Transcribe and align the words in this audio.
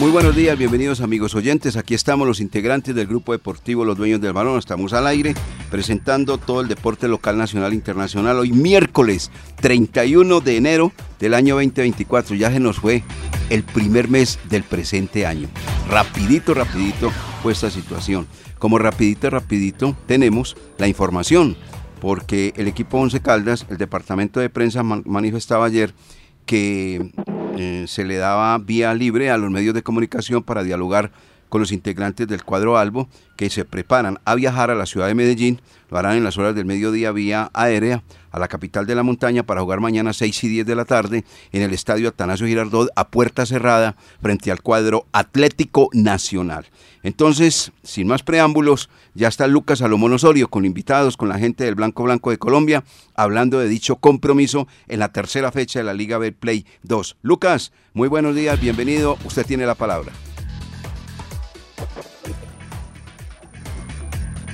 Muy 0.00 0.10
buenos 0.10 0.34
días, 0.34 0.56
bienvenidos 0.56 1.02
amigos 1.02 1.34
oyentes. 1.34 1.76
Aquí 1.76 1.92
estamos 1.92 2.26
los 2.26 2.40
integrantes 2.40 2.94
del 2.94 3.06
Grupo 3.06 3.32
Deportivo 3.32 3.84
Los 3.84 3.98
Dueños 3.98 4.18
del 4.22 4.32
Balón. 4.32 4.58
Estamos 4.58 4.94
al 4.94 5.06
aire 5.06 5.34
presentando 5.70 6.38
todo 6.38 6.62
el 6.62 6.68
deporte 6.68 7.06
local, 7.06 7.36
nacional 7.36 7.72
e 7.72 7.74
internacional. 7.74 8.38
Hoy 8.38 8.50
miércoles 8.50 9.30
31 9.56 10.40
de 10.40 10.56
enero 10.56 10.92
del 11.18 11.34
año 11.34 11.56
2024. 11.56 12.34
Ya 12.34 12.50
se 12.50 12.60
nos 12.60 12.78
fue 12.78 13.02
el 13.50 13.62
primer 13.62 14.08
mes 14.08 14.38
del 14.48 14.62
presente 14.62 15.26
año. 15.26 15.48
Rapidito, 15.90 16.54
rapidito 16.54 17.12
fue 17.42 17.52
esta 17.52 17.68
situación. 17.68 18.26
Como 18.58 18.78
rapidito, 18.78 19.28
rapidito 19.28 19.94
tenemos 20.06 20.56
la 20.78 20.88
información. 20.88 21.58
Porque 22.00 22.54
el 22.56 22.68
equipo 22.68 22.96
Once 22.96 23.20
Caldas, 23.20 23.66
el 23.68 23.76
departamento 23.76 24.40
de 24.40 24.48
prensa 24.48 24.82
manifestaba 24.82 25.66
ayer 25.66 25.92
que 26.46 27.12
eh, 27.60 27.84
se 27.86 28.06
le 28.06 28.16
daba 28.16 28.56
vía 28.56 28.94
libre 28.94 29.30
a 29.30 29.36
los 29.36 29.50
medios 29.50 29.74
de 29.74 29.82
comunicación 29.82 30.42
para 30.42 30.62
dialogar 30.62 31.12
con 31.50 31.60
los 31.60 31.72
integrantes 31.72 32.26
del 32.26 32.42
cuadro 32.42 32.78
Albo 32.78 33.06
que 33.36 33.50
se 33.50 33.66
preparan 33.66 34.18
a 34.24 34.34
viajar 34.34 34.70
a 34.70 34.74
la 34.74 34.86
ciudad 34.86 35.08
de 35.08 35.14
Medellín, 35.14 35.60
lo 35.90 35.98
harán 35.98 36.16
en 36.16 36.24
las 36.24 36.38
horas 36.38 36.54
del 36.54 36.64
mediodía 36.64 37.12
vía 37.12 37.50
aérea 37.52 38.02
a 38.30 38.38
la 38.38 38.48
capital 38.48 38.86
de 38.86 38.94
la 38.94 39.02
montaña 39.02 39.42
para 39.42 39.60
jugar 39.60 39.80
mañana 39.80 40.12
6 40.12 40.44
y 40.44 40.48
10 40.48 40.66
de 40.66 40.74
la 40.74 40.84
tarde 40.84 41.24
en 41.52 41.62
el 41.62 41.72
estadio 41.72 42.08
Atanasio 42.08 42.46
Girardot 42.46 42.90
a 42.96 43.08
puerta 43.08 43.46
cerrada 43.46 43.96
frente 44.22 44.50
al 44.50 44.62
cuadro 44.62 45.06
Atlético 45.12 45.88
Nacional. 45.92 46.66
Entonces, 47.02 47.72
sin 47.82 48.06
más 48.06 48.22
preámbulos, 48.22 48.90
ya 49.14 49.28
está 49.28 49.46
Lucas 49.46 49.78
Salomón 49.78 50.12
Osorio 50.12 50.48
con 50.48 50.64
invitados, 50.64 51.16
con 51.16 51.28
la 51.28 51.38
gente 51.38 51.64
del 51.64 51.74
Blanco 51.74 52.02
Blanco 52.02 52.30
de 52.30 52.38
Colombia, 52.38 52.84
hablando 53.14 53.58
de 53.58 53.68
dicho 53.68 53.96
compromiso 53.96 54.68
en 54.88 54.98
la 54.98 55.12
tercera 55.12 55.50
fecha 55.50 55.78
de 55.78 55.84
la 55.84 55.94
Liga 55.94 56.18
Play 56.38 56.66
2. 56.82 57.16
Lucas, 57.22 57.72
muy 57.94 58.08
buenos 58.08 58.34
días, 58.34 58.60
bienvenido, 58.60 59.16
usted 59.24 59.46
tiene 59.46 59.66
la 59.66 59.74
palabra. 59.74 60.12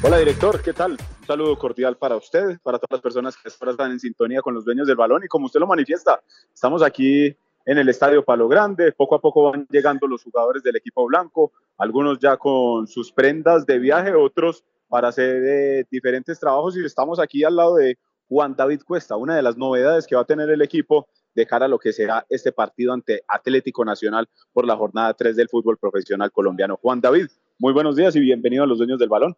Hola 0.03 0.19
director, 0.19 0.62
¿qué 0.62 0.72
tal? 0.72 0.97
Saludo 1.27 1.58
cordial 1.58 1.96
para 1.96 2.16
usted, 2.16 2.60
para 2.62 2.78
todas 2.78 2.92
las 2.92 3.00
personas 3.00 3.36
que 3.36 3.48
están 3.48 3.91
en 3.91 3.98
sintonía 3.98 4.41
con 4.42 4.55
los 4.55 4.64
dueños 4.64 4.86
del 4.86 4.94
balón 4.94 5.24
y 5.24 5.27
como 5.27 5.46
usted 5.46 5.58
lo 5.58 5.66
manifiesta, 5.66 6.22
estamos 6.55 6.84
aquí 6.84 7.36
en 7.64 7.78
el 7.78 7.88
Estadio 7.88 8.24
Palo 8.24 8.46
Grande, 8.46 8.92
poco 8.92 9.16
a 9.16 9.20
poco 9.20 9.50
van 9.50 9.66
llegando 9.69 10.06
los 10.06 10.22
jugadores 10.22 10.62
del 10.62 10.77
equipo 10.77 11.04
blanco, 11.04 11.50
algunos 11.78 12.20
ya 12.20 12.36
con 12.36 12.86
sus 12.86 13.10
prendas 13.10 13.66
de 13.66 13.80
viaje, 13.80 14.14
otros 14.14 14.62
para 14.88 15.08
hacer 15.08 15.42
eh, 15.44 15.84
diferentes 15.91 16.38
trabajos 16.38 16.77
y 16.77 16.84
estamos 16.84 17.19
aquí 17.19 17.42
al 17.42 17.56
lado 17.56 17.74
de 17.74 17.98
Juan 18.28 18.54
David 18.54 18.82
Cuesta, 18.86 19.16
una 19.16 19.34
de 19.34 19.42
las 19.42 19.56
novedades 19.56 20.06
que 20.06 20.14
va 20.14 20.22
a 20.22 20.27
tener 20.27 20.48
el 20.48 20.62
equipo 20.62 21.08
de 21.34 21.44
cara 21.44 21.64
a 21.64 21.69
lo 21.69 21.80
que 21.80 21.92
será 21.92 22.24
este 22.28 22.52
partido 22.52 22.92
ante 22.92 23.22
Atlético 23.27 23.84
Nacional 23.84 24.28
por 24.52 24.64
la 24.64 24.77
jornada 24.77 25.12
3 25.12 25.34
del 25.34 25.48
fútbol 25.48 25.77
profesional 25.77 26.30
colombiano. 26.30 26.78
Juan 26.80 27.00
David, 27.00 27.27
muy 27.58 27.72
buenos 27.72 27.97
días 27.97 28.14
y 28.14 28.20
bienvenido 28.20 28.62
a 28.62 28.66
los 28.69 28.78
dueños 28.78 29.00
del 29.00 29.08
balón. 29.08 29.36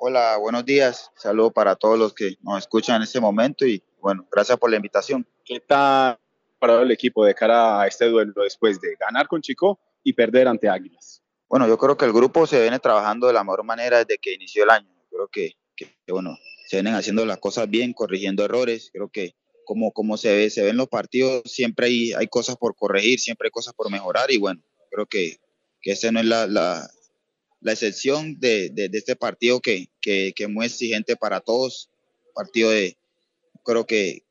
Hola, 0.00 0.36
buenos 0.36 0.64
días. 0.64 1.10
Saludo 1.16 1.50
para 1.50 1.74
todos 1.74 1.98
los 1.98 2.14
que 2.14 2.36
nos 2.42 2.58
escuchan 2.58 2.96
en 2.96 3.02
este 3.02 3.18
momento 3.18 3.66
y 3.66 3.82
bueno, 4.00 4.28
gracias 4.30 4.56
por 4.56 4.70
la 4.70 4.76
invitación. 4.76 5.26
¿Qué 5.44 5.58
tal 5.58 6.20
para 6.60 6.82
el 6.82 6.90
equipo 6.92 7.24
de 7.24 7.34
cara 7.34 7.80
a 7.80 7.86
este 7.88 8.06
duelo 8.06 8.32
después 8.44 8.80
de 8.80 8.94
ganar 8.94 9.26
con 9.26 9.42
Chico 9.42 9.80
y 10.04 10.12
perder 10.12 10.46
ante 10.46 10.68
Águilas? 10.68 11.24
Bueno, 11.48 11.66
yo 11.66 11.76
creo 11.76 11.96
que 11.96 12.04
el 12.04 12.12
grupo 12.12 12.46
se 12.46 12.60
viene 12.60 12.78
trabajando 12.78 13.26
de 13.26 13.32
la 13.32 13.42
mejor 13.42 13.64
manera 13.64 13.98
desde 13.98 14.18
que 14.18 14.34
inició 14.34 14.62
el 14.62 14.70
año. 14.70 14.88
Creo 15.10 15.26
que, 15.26 15.54
que 15.74 16.12
bueno, 16.12 16.38
se 16.68 16.76
vienen 16.76 16.94
haciendo 16.94 17.26
las 17.26 17.38
cosas 17.38 17.68
bien, 17.68 17.92
corrigiendo 17.92 18.44
errores. 18.44 18.90
Creo 18.92 19.08
que 19.08 19.34
como, 19.64 19.90
como 19.90 20.16
se 20.16 20.32
ve, 20.32 20.48
se 20.50 20.62
ven 20.62 20.76
los 20.76 20.86
partidos, 20.86 21.42
siempre 21.46 21.86
hay, 21.86 22.12
hay 22.12 22.28
cosas 22.28 22.56
por 22.56 22.76
corregir, 22.76 23.18
siempre 23.18 23.48
hay 23.48 23.50
cosas 23.50 23.74
por 23.74 23.90
mejorar 23.90 24.30
y 24.30 24.38
bueno, 24.38 24.62
creo 24.92 25.06
que, 25.06 25.38
que 25.80 25.90
ese 25.92 26.12
no 26.12 26.20
es 26.20 26.26
la, 26.26 26.46
la 26.46 26.88
la 27.60 27.72
excepción 27.72 28.38
de, 28.38 28.70
de, 28.70 28.90
este 28.92 29.16
partido 29.16 29.60
que, 29.60 29.88
que, 30.00 30.32
que, 30.34 30.44
es 30.44 30.50
muy 30.50 30.66
exigente 30.66 31.16
para 31.16 31.40
todos, 31.40 31.90
partido 32.34 32.70
de, 32.70 32.96
creo 33.64 33.86
que, 33.86 34.24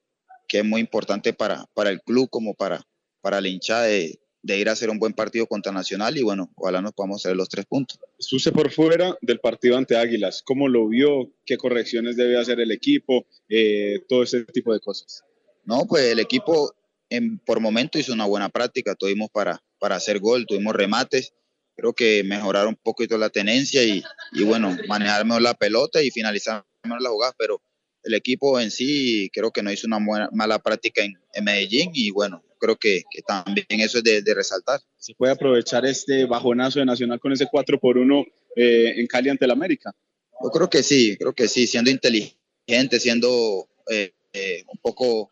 que 0.47 0.59
es 0.59 0.65
muy 0.65 0.81
importante 0.81 1.33
para, 1.33 1.65
para 1.73 1.89
el 1.89 2.01
club 2.01 2.29
como 2.29 2.53
para, 2.53 2.85
para 3.21 3.41
la 3.41 3.49
hinchada 3.49 3.83
de, 3.83 4.19
de, 4.41 4.57
ir 4.57 4.69
a 4.69 4.73
hacer 4.73 4.89
un 4.89 4.99
buen 4.99 5.13
partido 5.13 5.45
contra 5.45 5.71
Nacional 5.71 6.17
y 6.17 6.23
bueno, 6.23 6.49
ojalá 6.55 6.81
nos 6.81 6.93
podamos 6.93 7.25
hacer 7.25 7.35
los 7.35 7.49
tres 7.49 7.65
puntos. 7.65 7.99
Estuve 8.17 8.51
por 8.53 8.71
fuera 8.71 9.17
del 9.21 9.39
partido 9.39 9.77
ante 9.77 9.97
Águilas, 9.97 10.41
¿cómo 10.43 10.69
lo 10.69 10.87
vio? 10.87 11.33
¿Qué 11.45 11.57
correcciones 11.57 12.15
debe 12.15 12.39
hacer 12.39 12.59
el 12.59 12.71
equipo? 12.71 13.25
Eh, 13.49 13.99
todo 14.07 14.23
ese 14.23 14.45
tipo 14.45 14.73
de 14.73 14.79
cosas. 14.79 15.23
No, 15.65 15.85
pues 15.85 16.05
el 16.05 16.19
equipo 16.19 16.73
en, 17.09 17.39
por 17.39 17.59
momento 17.59 17.99
hizo 17.99 18.13
una 18.13 18.25
buena 18.25 18.47
práctica, 18.47 18.95
tuvimos 18.95 19.29
para, 19.29 19.61
para 19.79 19.95
hacer 19.95 20.19
gol, 20.19 20.45
tuvimos 20.45 20.73
remates 20.73 21.33
creo 21.77 21.93
que 21.93 22.23
mejorar 22.23 22.67
un 22.67 22.75
poquito 22.75 23.17
la 23.17 23.29
tenencia 23.29 23.83
y, 23.83 24.03
y 24.33 24.43
bueno, 24.43 24.75
manejar 24.87 25.23
mejor 25.25 25.43
la 25.43 25.53
pelota 25.53 26.01
y 26.01 26.09
finalizar 26.09 26.65
mejor 26.83 27.01
la 27.01 27.09
jugada, 27.09 27.35
pero 27.37 27.61
el 28.03 28.15
equipo 28.15 28.59
en 28.59 28.71
sí 28.71 29.29
creo 29.31 29.51
que 29.51 29.61
no 29.61 29.71
hizo 29.71 29.85
una 29.85 29.99
buena, 30.03 30.29
mala 30.33 30.59
práctica 30.59 31.03
en, 31.03 31.13
Medellín 31.43 31.91
y 31.93 32.09
bueno, 32.09 32.43
creo 32.59 32.77
que, 32.77 33.03
que 33.11 33.21
también 33.21 33.67
eso 33.69 33.99
es 33.99 34.03
de, 34.03 34.23
de, 34.23 34.33
resaltar. 34.33 34.79
¿Se 34.97 35.13
puede 35.13 35.33
aprovechar 35.33 35.85
este 35.85 36.25
bajonazo 36.25 36.79
de 36.79 36.85
Nacional 36.85 37.19
con 37.19 37.31
ese 37.31 37.45
4 37.45 37.79
por 37.79 37.95
1 37.95 38.25
eh, 38.55 38.93
en 38.97 39.05
Cali 39.05 39.29
ante 39.29 39.45
el 39.45 39.51
América? 39.51 39.93
Yo 40.41 40.49
creo 40.49 40.67
que 40.67 40.81
sí, 40.81 41.15
creo 41.19 41.33
que 41.33 41.47
sí, 41.47 41.67
siendo 41.67 41.91
inteligente, 41.91 42.99
siendo 42.99 43.69
eh, 43.91 44.13
eh, 44.33 44.63
un 44.67 44.79
poco 44.79 45.29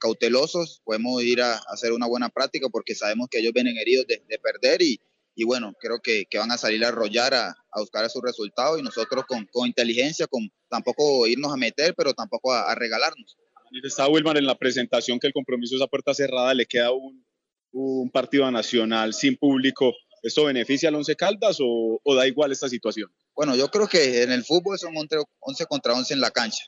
cautelosos, 0.00 0.82
podemos 0.84 1.22
ir 1.22 1.40
a, 1.40 1.54
hacer 1.68 1.92
una 1.92 2.08
buena 2.08 2.28
práctica 2.28 2.68
porque 2.68 2.96
sabemos 2.96 3.28
que 3.30 3.38
ellos 3.38 3.52
vienen 3.52 3.78
heridos 3.78 4.08
de, 4.08 4.20
de 4.28 4.38
perder 4.40 4.82
y, 4.82 5.00
y 5.38 5.44
bueno, 5.44 5.72
creo 5.78 6.00
que, 6.02 6.24
que, 6.28 6.36
van 6.36 6.50
a 6.50 6.58
salir 6.58 6.84
a 6.84 6.88
arrollar, 6.88 7.32
a, 7.32 7.50
a 7.50 7.80
buscar 7.80 8.10
sus 8.10 8.20
resultados 8.20 8.80
y 8.80 8.82
nosotros 8.82 9.24
con, 9.28 9.46
con, 9.52 9.68
inteligencia, 9.68 10.26
con 10.26 10.50
tampoco 10.68 11.28
irnos 11.28 11.52
a 11.52 11.56
meter, 11.56 11.94
pero 11.96 12.12
tampoco 12.12 12.52
a, 12.52 12.72
a 12.72 12.74
regalarnos. 12.74 13.36
Estaba 13.84 14.08
Wilmar 14.08 14.36
en 14.36 14.46
la 14.46 14.58
presentación 14.58 15.20
que 15.20 15.28
el 15.28 15.32
compromiso 15.32 15.76
es 15.76 15.82
a 15.82 15.86
puerta 15.86 16.12
cerrada, 16.12 16.54
le 16.54 16.66
queda 16.66 16.90
un, 16.90 17.24
un 17.70 18.10
partido 18.10 18.50
nacional 18.50 19.14
sin 19.14 19.36
público. 19.36 19.94
¿Esto 20.24 20.46
beneficia 20.46 20.88
al 20.88 20.96
Once 20.96 21.14
Caldas 21.14 21.58
o, 21.60 22.00
o, 22.02 22.14
da 22.16 22.26
igual 22.26 22.50
esta 22.50 22.68
situación? 22.68 23.08
Bueno, 23.36 23.54
yo 23.54 23.68
creo 23.68 23.86
que 23.86 24.24
en 24.24 24.32
el 24.32 24.42
fútbol 24.44 24.76
son 24.76 24.94
11 24.96 25.66
contra 25.66 25.94
11 25.94 26.14
en 26.14 26.20
la 26.20 26.32
cancha. 26.32 26.64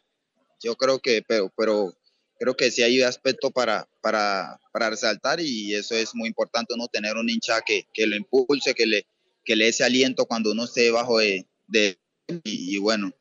Yo 0.63 0.77
creo 0.77 1.01
que, 1.01 1.25
pero, 1.27 1.53
pero 1.57 1.93
creo 2.41 2.57
que 2.57 2.71
sí 2.71 2.83
hay 2.83 3.03
aspecto 3.03 3.51
para, 3.51 3.87
para, 4.01 4.59
para, 4.73 4.89
resaltar 4.89 5.41
y 5.41 5.75
eso 5.75 5.95
es 5.95 6.15
muy 6.15 6.27
importante, 6.27 6.75
¿no? 6.75 6.89
Tener 6.89 7.19
un 7.19 7.29
hincha 7.29 7.61
que, 7.61 7.87
que 7.93 8.07
lo 8.07 8.17
impulse, 8.17 8.75
que 8.75 8.87
le, 8.87 9.07
que 9.45 9.55
le 9.57 9.69
ese 9.69 9.85
aliento 9.85 10.25
cuando 10.25 10.53
uno 10.53 10.65
esté 10.65 10.91
bajo 10.91 11.19
de... 11.19 11.47
de 11.69 11.99
y, 12.45 12.79
bueno, 12.79 13.13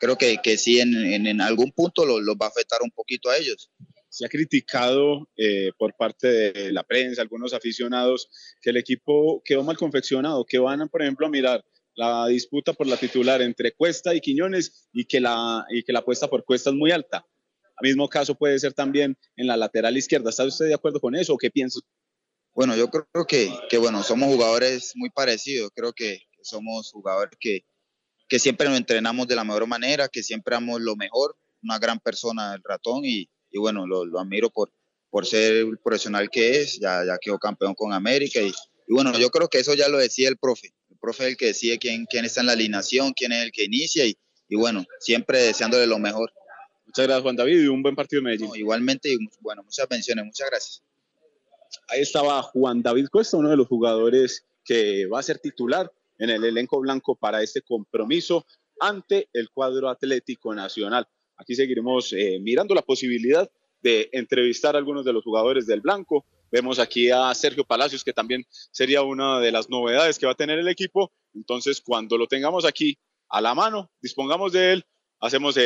creo 0.00 0.18
que, 0.18 0.38
que 0.42 0.56
sí 0.56 0.80
en, 0.80 0.94
en, 0.94 1.40
algún 1.40 1.70
punto 1.70 2.04
los 2.04 2.20
lo 2.22 2.34
va 2.36 2.46
a 2.46 2.48
afectar 2.48 2.80
un 2.82 2.90
poquito 2.90 3.30
a 3.30 3.36
ellos. 3.36 3.70
Se 4.08 4.26
ha 4.26 4.28
criticado 4.28 5.28
eh, 5.36 5.70
por 5.78 5.94
parte 5.94 6.26
de 6.52 6.72
la 6.72 6.82
prensa, 6.82 7.22
algunos 7.22 7.52
aficionados, 7.52 8.28
que 8.60 8.70
el 8.70 8.78
equipo 8.78 9.40
quedó 9.44 9.62
mal 9.62 9.76
confeccionado, 9.76 10.44
que 10.44 10.58
van, 10.58 10.88
por 10.88 11.02
ejemplo, 11.02 11.26
a 11.26 11.30
mirar 11.30 11.64
la 11.94 12.26
disputa 12.26 12.72
por 12.72 12.88
la 12.88 12.96
titular 12.96 13.40
entre 13.40 13.72
Cuesta 13.72 14.14
y 14.14 14.20
Quiñones 14.20 14.88
y 14.92 15.04
que 15.04 15.20
la, 15.20 15.64
y 15.70 15.84
que 15.84 15.92
la 15.92 16.00
apuesta 16.00 16.26
por 16.26 16.44
Cuesta 16.44 16.70
es 16.70 16.76
muy 16.76 16.90
alta 16.90 17.24
mismo 17.82 18.08
caso 18.08 18.34
puede 18.34 18.58
ser 18.58 18.72
también 18.72 19.16
en 19.36 19.46
la 19.46 19.56
lateral 19.56 19.96
izquierda. 19.96 20.30
¿Está 20.30 20.44
usted 20.44 20.66
de 20.66 20.74
acuerdo 20.74 21.00
con 21.00 21.14
eso 21.14 21.34
o 21.34 21.38
qué 21.38 21.50
piensa? 21.50 21.80
Bueno, 22.54 22.74
yo 22.74 22.88
creo 22.88 23.26
que, 23.26 23.52
que 23.68 23.78
bueno, 23.78 24.02
somos 24.02 24.28
jugadores 24.28 24.92
muy 24.96 25.10
parecidos. 25.10 25.70
Creo 25.74 25.92
que 25.92 26.22
somos 26.42 26.90
jugadores 26.90 27.36
que, 27.38 27.60
que 28.28 28.38
siempre 28.38 28.68
nos 28.68 28.76
entrenamos 28.76 29.28
de 29.28 29.36
la 29.36 29.44
mejor 29.44 29.66
manera, 29.66 30.08
que 30.08 30.22
siempre 30.22 30.54
damos 30.54 30.80
lo 30.80 30.96
mejor. 30.96 31.36
Una 31.62 31.78
gran 31.78 32.00
persona, 32.00 32.54
el 32.54 32.62
ratón, 32.64 33.04
y, 33.04 33.28
y 33.50 33.58
bueno, 33.58 33.86
lo, 33.86 34.04
lo, 34.04 34.20
admiro 34.20 34.50
por, 34.50 34.72
por 35.10 35.26
ser 35.26 35.54
el 35.54 35.78
profesional 35.78 36.28
que 36.30 36.60
es. 36.60 36.78
Ya, 36.80 37.04
ya 37.04 37.18
quedó 37.20 37.38
campeón 37.38 37.74
con 37.74 37.92
América. 37.92 38.40
Y, 38.40 38.48
y, 38.48 38.92
bueno, 38.92 39.16
yo 39.18 39.30
creo 39.30 39.48
que 39.48 39.58
eso 39.58 39.74
ya 39.74 39.88
lo 39.88 39.98
decía 39.98 40.28
el 40.28 40.36
profe. 40.36 40.74
El 40.90 40.98
profe 40.98 41.24
es 41.24 41.30
el 41.30 41.36
que 41.36 41.46
decide 41.46 41.78
quién, 41.78 42.06
quién 42.06 42.24
está 42.24 42.40
en 42.40 42.46
la 42.46 42.52
alineación, 42.54 43.12
quién 43.12 43.32
es 43.32 43.44
el 43.44 43.52
que 43.52 43.64
inicia. 43.64 44.04
Y, 44.04 44.16
y 44.48 44.56
bueno, 44.56 44.84
siempre 45.00 45.42
deseándole 45.42 45.86
lo 45.86 45.98
mejor. 45.98 46.32
Muchas 46.88 47.06
gracias, 47.06 47.22
Juan 47.22 47.36
David, 47.36 47.62
y 47.62 47.66
un 47.68 47.82
buen 47.82 47.94
partido 47.94 48.18
en 48.18 48.24
Medellín. 48.24 48.48
No, 48.48 48.56
igualmente, 48.56 49.16
bueno, 49.40 49.62
muchas 49.62 49.88
bendiciones, 49.88 50.24
muchas 50.24 50.50
gracias. 50.50 50.82
Ahí 51.88 52.00
estaba 52.00 52.42
Juan 52.42 52.82
David 52.82 53.08
Cuesta, 53.10 53.36
uno 53.36 53.50
de 53.50 53.56
los 53.56 53.68
jugadores 53.68 54.46
que 54.64 55.06
va 55.06 55.20
a 55.20 55.22
ser 55.22 55.38
titular 55.38 55.90
en 56.18 56.30
el 56.30 56.44
elenco 56.44 56.80
blanco 56.80 57.14
para 57.14 57.42
este 57.42 57.62
compromiso 57.62 58.44
ante 58.80 59.28
el 59.32 59.50
cuadro 59.50 59.88
Atlético 59.88 60.54
Nacional. 60.54 61.06
Aquí 61.36 61.54
seguiremos 61.54 62.12
eh, 62.12 62.38
mirando 62.40 62.74
la 62.74 62.82
posibilidad 62.82 63.48
de 63.80 64.08
entrevistar 64.12 64.74
a 64.74 64.78
algunos 64.78 65.04
de 65.04 65.12
los 65.12 65.22
jugadores 65.22 65.66
del 65.66 65.80
blanco 65.80 66.24
Vemos 66.50 66.78
aquí 66.78 67.10
a 67.10 67.34
Sergio 67.34 67.64
Palacios, 67.64 68.02
que 68.02 68.12
también 68.12 68.46
sería 68.70 69.02
una 69.02 69.38
de 69.38 69.52
las 69.52 69.68
novedades 69.68 70.18
que 70.18 70.26
va 70.26 70.32
a 70.32 70.36
tener 70.36 70.58
el 70.58 70.68
equipo. 70.68 71.12
Entonces, 71.34 71.80
cuando 71.80 72.16
lo 72.16 72.26
tengamos 72.26 72.64
aquí 72.64 72.98
a 73.28 73.40
la 73.40 73.54
mano, 73.54 73.90
dispongamos 74.00 74.52
de 74.52 74.72
él, 74.72 74.86
hacemos 75.20 75.58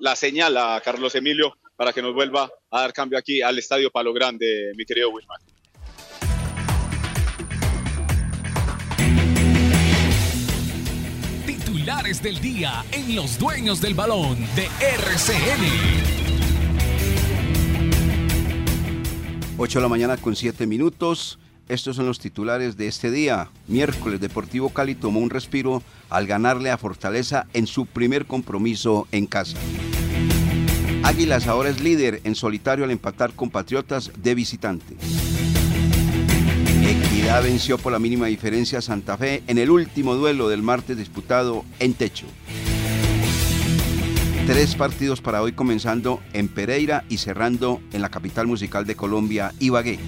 la 0.00 0.16
señal 0.16 0.56
a 0.56 0.80
Carlos 0.84 1.14
Emilio 1.14 1.56
para 1.76 1.92
que 1.92 2.02
nos 2.02 2.14
vuelva 2.14 2.50
a 2.70 2.80
dar 2.80 2.92
cambio 2.92 3.18
aquí 3.18 3.40
al 3.40 3.58
Estadio 3.58 3.90
Palo 3.90 4.12
Grande, 4.12 4.72
mi 4.76 4.84
querido 4.84 5.10
Wilman. 5.10 5.40
Titulares 11.46 12.22
del 12.22 12.40
día 12.40 12.84
en 12.92 13.14
los 13.14 13.38
dueños 13.38 13.80
del 13.80 13.94
balón 13.94 14.38
de 14.56 14.66
RCN. 14.80 16.28
8 19.60 19.78
de 19.78 19.82
la 19.82 19.88
mañana 19.88 20.16
con 20.16 20.36
7 20.36 20.66
minutos. 20.66 21.38
Estos 21.68 21.96
son 21.96 22.06
los 22.06 22.18
titulares 22.18 22.78
de 22.78 22.88
este 22.88 23.10
día. 23.10 23.50
Miércoles, 23.66 24.20
Deportivo 24.20 24.70
Cali 24.70 24.94
tomó 24.94 25.20
un 25.20 25.28
respiro 25.28 25.82
al 26.08 26.26
ganarle 26.26 26.70
a 26.70 26.78
Fortaleza 26.78 27.46
en 27.52 27.66
su 27.66 27.84
primer 27.84 28.24
compromiso 28.24 29.06
en 29.12 29.26
casa. 29.26 29.58
Águilas 31.02 31.46
ahora 31.46 31.68
es 31.68 31.80
líder 31.80 32.22
en 32.24 32.34
solitario 32.34 32.84
al 32.84 32.90
empatar 32.90 33.32
con 33.34 33.50
Patriotas 33.50 34.10
de 34.16 34.34
visitante. 34.34 34.96
Equidad 36.82 37.42
venció 37.42 37.76
por 37.76 37.92
la 37.92 37.98
mínima 37.98 38.26
diferencia 38.26 38.78
a 38.78 38.82
Santa 38.82 39.18
Fe 39.18 39.42
en 39.46 39.58
el 39.58 39.70
último 39.70 40.14
duelo 40.14 40.48
del 40.48 40.62
martes 40.62 40.96
disputado 40.96 41.66
en 41.80 41.92
techo. 41.92 42.26
Tres 44.46 44.74
partidos 44.74 45.20
para 45.20 45.42
hoy 45.42 45.52
comenzando 45.52 46.22
en 46.32 46.48
Pereira 46.48 47.04
y 47.10 47.18
cerrando 47.18 47.82
en 47.92 48.00
la 48.00 48.08
capital 48.08 48.46
musical 48.46 48.86
de 48.86 48.96
Colombia, 48.96 49.52
Ibagué. 49.58 49.98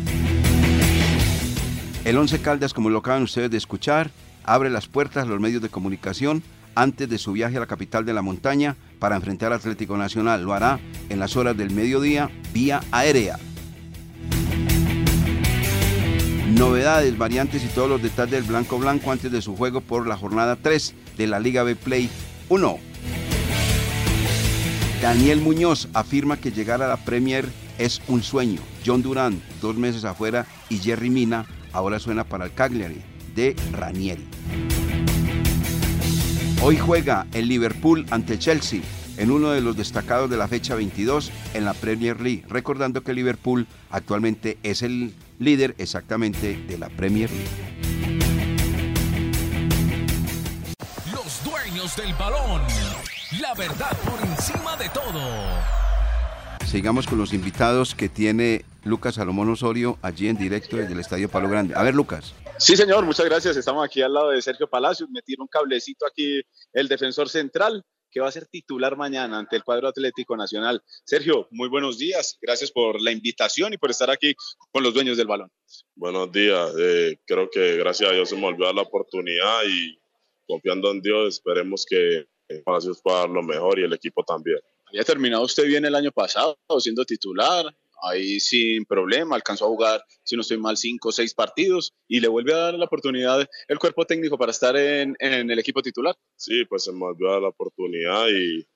El 2.05 2.17
Once 2.17 2.41
Caldas, 2.41 2.73
como 2.73 2.89
lo 2.89 2.99
acaban 2.99 3.23
ustedes 3.23 3.51
de 3.51 3.59
escuchar, 3.59 4.11
abre 4.45 4.71
las 4.71 4.89
puertas 4.89 5.25
a 5.25 5.29
los 5.29 5.39
medios 5.39 5.61
de 5.61 5.69
comunicación 5.69 6.43
antes 6.75 7.09
de 7.11 7.19
su 7.19 7.33
viaje 7.33 7.59
a 7.59 7.61
la 7.61 7.67
capital 7.67 8.07
de 8.07 8.15
la 8.15 8.23
montaña 8.23 8.77
para 8.99 9.17
enfrentar 9.17 9.53
al 9.53 9.59
Atlético 9.59 9.99
Nacional. 9.99 10.43
Lo 10.43 10.55
hará 10.55 10.81
en 11.11 11.19
las 11.19 11.37
horas 11.37 11.57
del 11.59 11.71
mediodía 11.71 12.31
vía 12.55 12.81
aérea. 12.91 13.39
Novedades, 16.57 17.19
variantes 17.19 17.63
y 17.65 17.69
todos 17.69 17.91
los 17.91 18.03
detalles 18.03 18.33
del 18.33 18.45
Blanco 18.45 18.79
Blanco 18.79 19.13
antes 19.13 19.31
de 19.31 19.43
su 19.43 19.55
juego 19.55 19.83
por 19.83 20.07
la 20.07 20.17
jornada 20.17 20.57
3 20.57 20.95
de 21.19 21.27
la 21.27 21.39
Liga 21.39 21.65
B 21.65 21.77
Play 21.77 22.09
1. 22.49 22.79
Daniel 25.03 25.41
Muñoz 25.41 25.89
afirma 25.93 26.39
que 26.39 26.51
llegar 26.51 26.83
a 26.83 26.89
la 26.89 26.97
Premier 26.97 27.47
es 27.79 28.01
un 28.09 28.23
sueño. 28.23 28.61
John 28.85 29.03
Durán, 29.03 29.43
dos 29.61 29.77
meses 29.77 30.05
afuera, 30.05 30.47
y 30.69 30.79
Jerry 30.79 31.09
Mina 31.09 31.47
ahora 31.73 31.99
suena 31.99 32.25
para 32.25 32.45
el 32.45 32.53
Cagliari 32.53 33.01
de 33.35 33.57
Ranieri. 33.73 34.27
Hoy 36.63 36.77
juega 36.77 37.27
el 37.33 37.49
Liverpool 37.49 38.07
ante 38.11 38.39
Chelsea 38.39 38.83
en 39.17 39.31
uno 39.31 39.51
de 39.51 39.61
los 39.61 39.77
destacados 39.77 40.31
de 40.31 40.37
la 40.37 40.49
fecha 40.49 40.75
22 40.75 41.31
en 41.55 41.65
la 41.65 41.75
Premier 41.75 42.21
League, 42.21 42.45
recordando 42.49 43.03
que 43.03 43.13
Liverpool 43.13 43.67
actualmente 43.91 44.59
es 44.63 44.83
el 44.83 45.15
líder 45.39 45.75
exactamente 45.79 46.57
de 46.69 46.79
la 46.79 46.89
Premier 46.89 47.31
League. 47.31 47.49
Los 51.13 51.45
dueños 51.45 51.97
del 51.97 52.13
balón 52.15 52.63
la 53.39 53.55
verdad 53.55 53.97
por 54.05 54.21
encima 54.29 54.77
de 54.77 54.89
todo. 54.89 55.90
Sigamos 56.71 57.09
con 57.09 57.19
los 57.19 57.33
invitados 57.33 57.97
que 57.97 58.09
tiene 58.09 58.65
Lucas 58.85 59.17
Salomón 59.17 59.51
Osorio 59.51 59.99
allí 60.03 60.29
en 60.29 60.37
directo 60.37 60.77
desde 60.77 60.93
el 60.93 61.01
Estadio 61.01 61.29
Palo 61.29 61.49
Grande. 61.51 61.75
A 61.75 61.83
ver, 61.83 61.95
Lucas. 61.95 62.33
Sí, 62.61 62.77
señor, 62.77 63.05
muchas 63.05 63.27
gracias. 63.27 63.57
Estamos 63.57 63.85
aquí 63.85 64.03
al 64.03 64.15
lado 64.15 64.31
de 64.31 64.41
Sergio 64.41 64.71
Palacios. 64.71 65.11
Me 65.11 65.21
tira 65.21 65.43
un 65.43 65.49
cablecito 65.49 66.07
aquí 66.07 66.41
el 66.73 66.87
defensor 66.87 67.29
central 67.29 67.85
que 68.09 68.21
va 68.21 68.29
a 68.29 68.31
ser 68.31 68.47
titular 68.47 68.97
mañana 68.97 69.41
ante 69.41 69.57
el 69.57 69.65
cuadro 69.65 69.89
Atlético 69.89 70.37
Nacional. 70.37 70.81
Sergio, 71.05 71.49
muy 71.51 71.69
buenos 71.69 71.99
días. 71.99 72.39
Gracias 72.41 72.71
por 72.71 73.01
la 73.01 73.11
invitación 73.11 73.73
y 73.73 73.77
por 73.77 73.91
estar 73.91 74.09
aquí 74.09 74.37
con 74.71 74.85
los 74.85 74.95
dueños 74.95 75.17
del 75.17 75.27
balón. 75.27 75.51
Buenos 75.97 76.31
días. 76.31 76.73
Eh, 76.79 77.19
creo 77.27 77.51
que 77.51 77.79
gracias 77.79 78.11
a 78.11 78.13
Dios 78.13 78.29
se 78.29 78.37
me 78.37 78.47
olvidó 78.47 78.73
la 78.73 78.83
oportunidad 78.83 79.63
y 79.69 80.01
confiando 80.47 80.93
en 80.93 81.03
Dios 81.03 81.35
esperemos 81.35 81.85
que 81.85 82.29
Palacios 82.65 83.01
para 83.03 83.21
dar 83.21 83.31
lo 83.31 83.43
mejor 83.43 83.79
y 83.79 83.85
el 83.85 83.93
equipo 83.93 84.25
también. 84.25 84.59
Había 84.91 85.05
terminado 85.05 85.45
usted 85.45 85.67
bien 85.67 85.85
el 85.85 85.95
año 85.95 86.11
pasado 86.11 86.59
siendo 86.81 87.05
titular, 87.05 87.65
ahí 88.03 88.41
sin 88.41 88.85
problema, 88.85 89.37
alcanzó 89.37 89.67
a 89.67 89.69
jugar, 89.69 90.05
si 90.25 90.35
no 90.35 90.43
estoy 90.43 90.59
mal, 90.59 90.77
cinco 90.77 91.11
o 91.11 91.13
seis 91.13 91.33
partidos 91.33 91.93
y 92.09 92.19
le 92.19 92.27
vuelve 92.27 92.53
a 92.55 92.57
dar 92.57 92.75
la 92.75 92.87
oportunidad 92.87 93.49
el 93.69 93.79
cuerpo 93.79 94.05
técnico 94.05 94.37
para 94.37 94.51
estar 94.51 94.77
en, 94.77 95.15
en 95.21 95.49
el 95.49 95.59
equipo 95.61 95.81
titular. 95.81 96.17
Sí, 96.35 96.65
pues 96.65 96.83
se 96.83 96.93
me 96.93 96.99
volvió 96.99 97.29
a 97.29 97.33
dar 97.35 97.43
la 97.43 97.49
oportunidad 97.51 98.27
y 98.31 98.67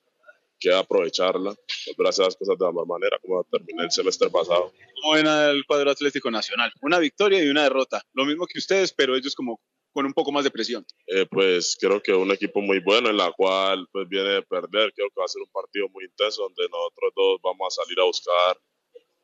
queda 0.61 0.79
aprovecharla, 0.79 1.51
volver 1.51 2.07
a 2.07 2.11
hacer 2.11 2.27
las 2.27 2.37
cosas 2.37 2.59
de 2.59 2.65
la 2.65 2.71
mejor 2.71 2.87
manera 2.87 3.19
como 3.21 3.43
terminé 3.45 3.83
el 3.83 3.91
semestre 3.91 4.31
pasado. 4.31 4.73
¿Cómo 5.03 5.15
ven 5.15 5.27
al 5.27 5.65
cuadro 5.67 5.91
Atlético 5.91 6.31
Nacional? 6.31 6.73
Una 6.81 7.01
victoria 7.01 7.43
y 7.43 7.49
una 7.49 7.65
derrota, 7.65 8.03
lo 8.13 8.25
mismo 8.25 8.47
que 8.47 8.59
ustedes, 8.59 8.93
pero 8.93 9.17
ellos 9.17 9.35
como 9.35 9.61
con 9.95 10.05
un 10.05 10.13
poco 10.13 10.33
más 10.33 10.45
de 10.45 10.51
presión? 10.51 10.85
Eh, 11.07 11.25
pues 11.31 11.77
creo 11.81 12.03
que 12.03 12.13
un 12.13 12.33
equipo 12.33 12.61
muy 12.61 12.81
bueno 12.81 13.09
en 13.09 13.17
la 13.17 13.31
cual 13.33 13.87
pues 13.93 14.09
viene 14.09 14.29
de 14.29 14.43
perder. 14.43 14.93
Creo 14.93 15.09
que 15.09 15.21
va 15.21 15.25
a 15.25 15.29
ser 15.29 15.41
un 15.41 15.51
partido 15.53 15.89
muy 15.89 16.05
intenso 16.05 16.43
donde 16.43 16.69
nosotros 16.69 17.13
dos 17.15 17.41
vamos 17.43 17.79
a 17.79 17.83
salir 17.83 18.01
a 18.01 18.05
buscar 18.05 18.59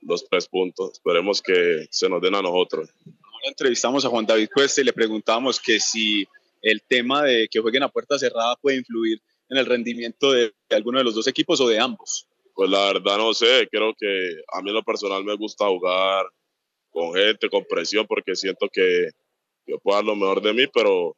los 0.03 0.27
tres 0.29 0.49
puntos. 0.49 0.93
Esperemos 0.93 1.43
que 1.43 1.87
se 1.91 2.09
nos 2.09 2.23
den 2.23 2.37
a 2.37 2.43
nosotros. 2.43 2.89
Ahora 3.05 3.49
entrevistamos 3.49 4.05
a 4.05 4.09
Juan 4.09 4.25
David 4.25 4.49
Cuesta 4.55 4.81
y 4.81 4.85
le 4.85 4.93
preguntamos 4.93 5.59
que 5.59 5.81
si 5.81 6.25
el 6.63 6.83
tema 6.89 7.25
de 7.25 7.49
que 7.51 7.59
jueguen 7.59 7.83
a 7.83 7.89
puerta 7.89 8.19
cerrada 8.19 8.55
puede 8.57 8.79
influir 8.79 9.21
en 9.49 9.59
el 9.59 9.67
rendimiento 9.67 10.31
de, 10.31 10.53
alguno 10.71 10.99
de 10.99 11.05
los 11.05 11.15
dos 11.15 11.27
equipos 11.27 11.61
o 11.61 11.69
de 11.69 11.81
ambos. 11.81 12.29
Pues 12.55 12.71
la 12.71 12.93
verdad 12.93 13.19
no 13.19 13.35
sé, 13.35 13.69
creo 13.71 13.93
que 13.99 14.43
a 14.53 14.63
mí 14.63 14.71
en 14.71 14.75
lo 14.75 14.85
personal 14.85 15.25
me 15.25 15.35
gusta 15.35 15.67
jugar 15.67 16.27
con 16.91 17.13
gente, 17.15 17.49
con 17.49 17.65
presión, 17.65 18.07
porque 18.07 18.37
siento 18.37 18.69
que 18.73 19.11
yo 19.71 19.79
puedo 19.79 19.97
dar 19.97 20.05
lo 20.05 20.17
mejor 20.17 20.43
de 20.43 20.53
mí, 20.53 20.67
pero 20.73 21.17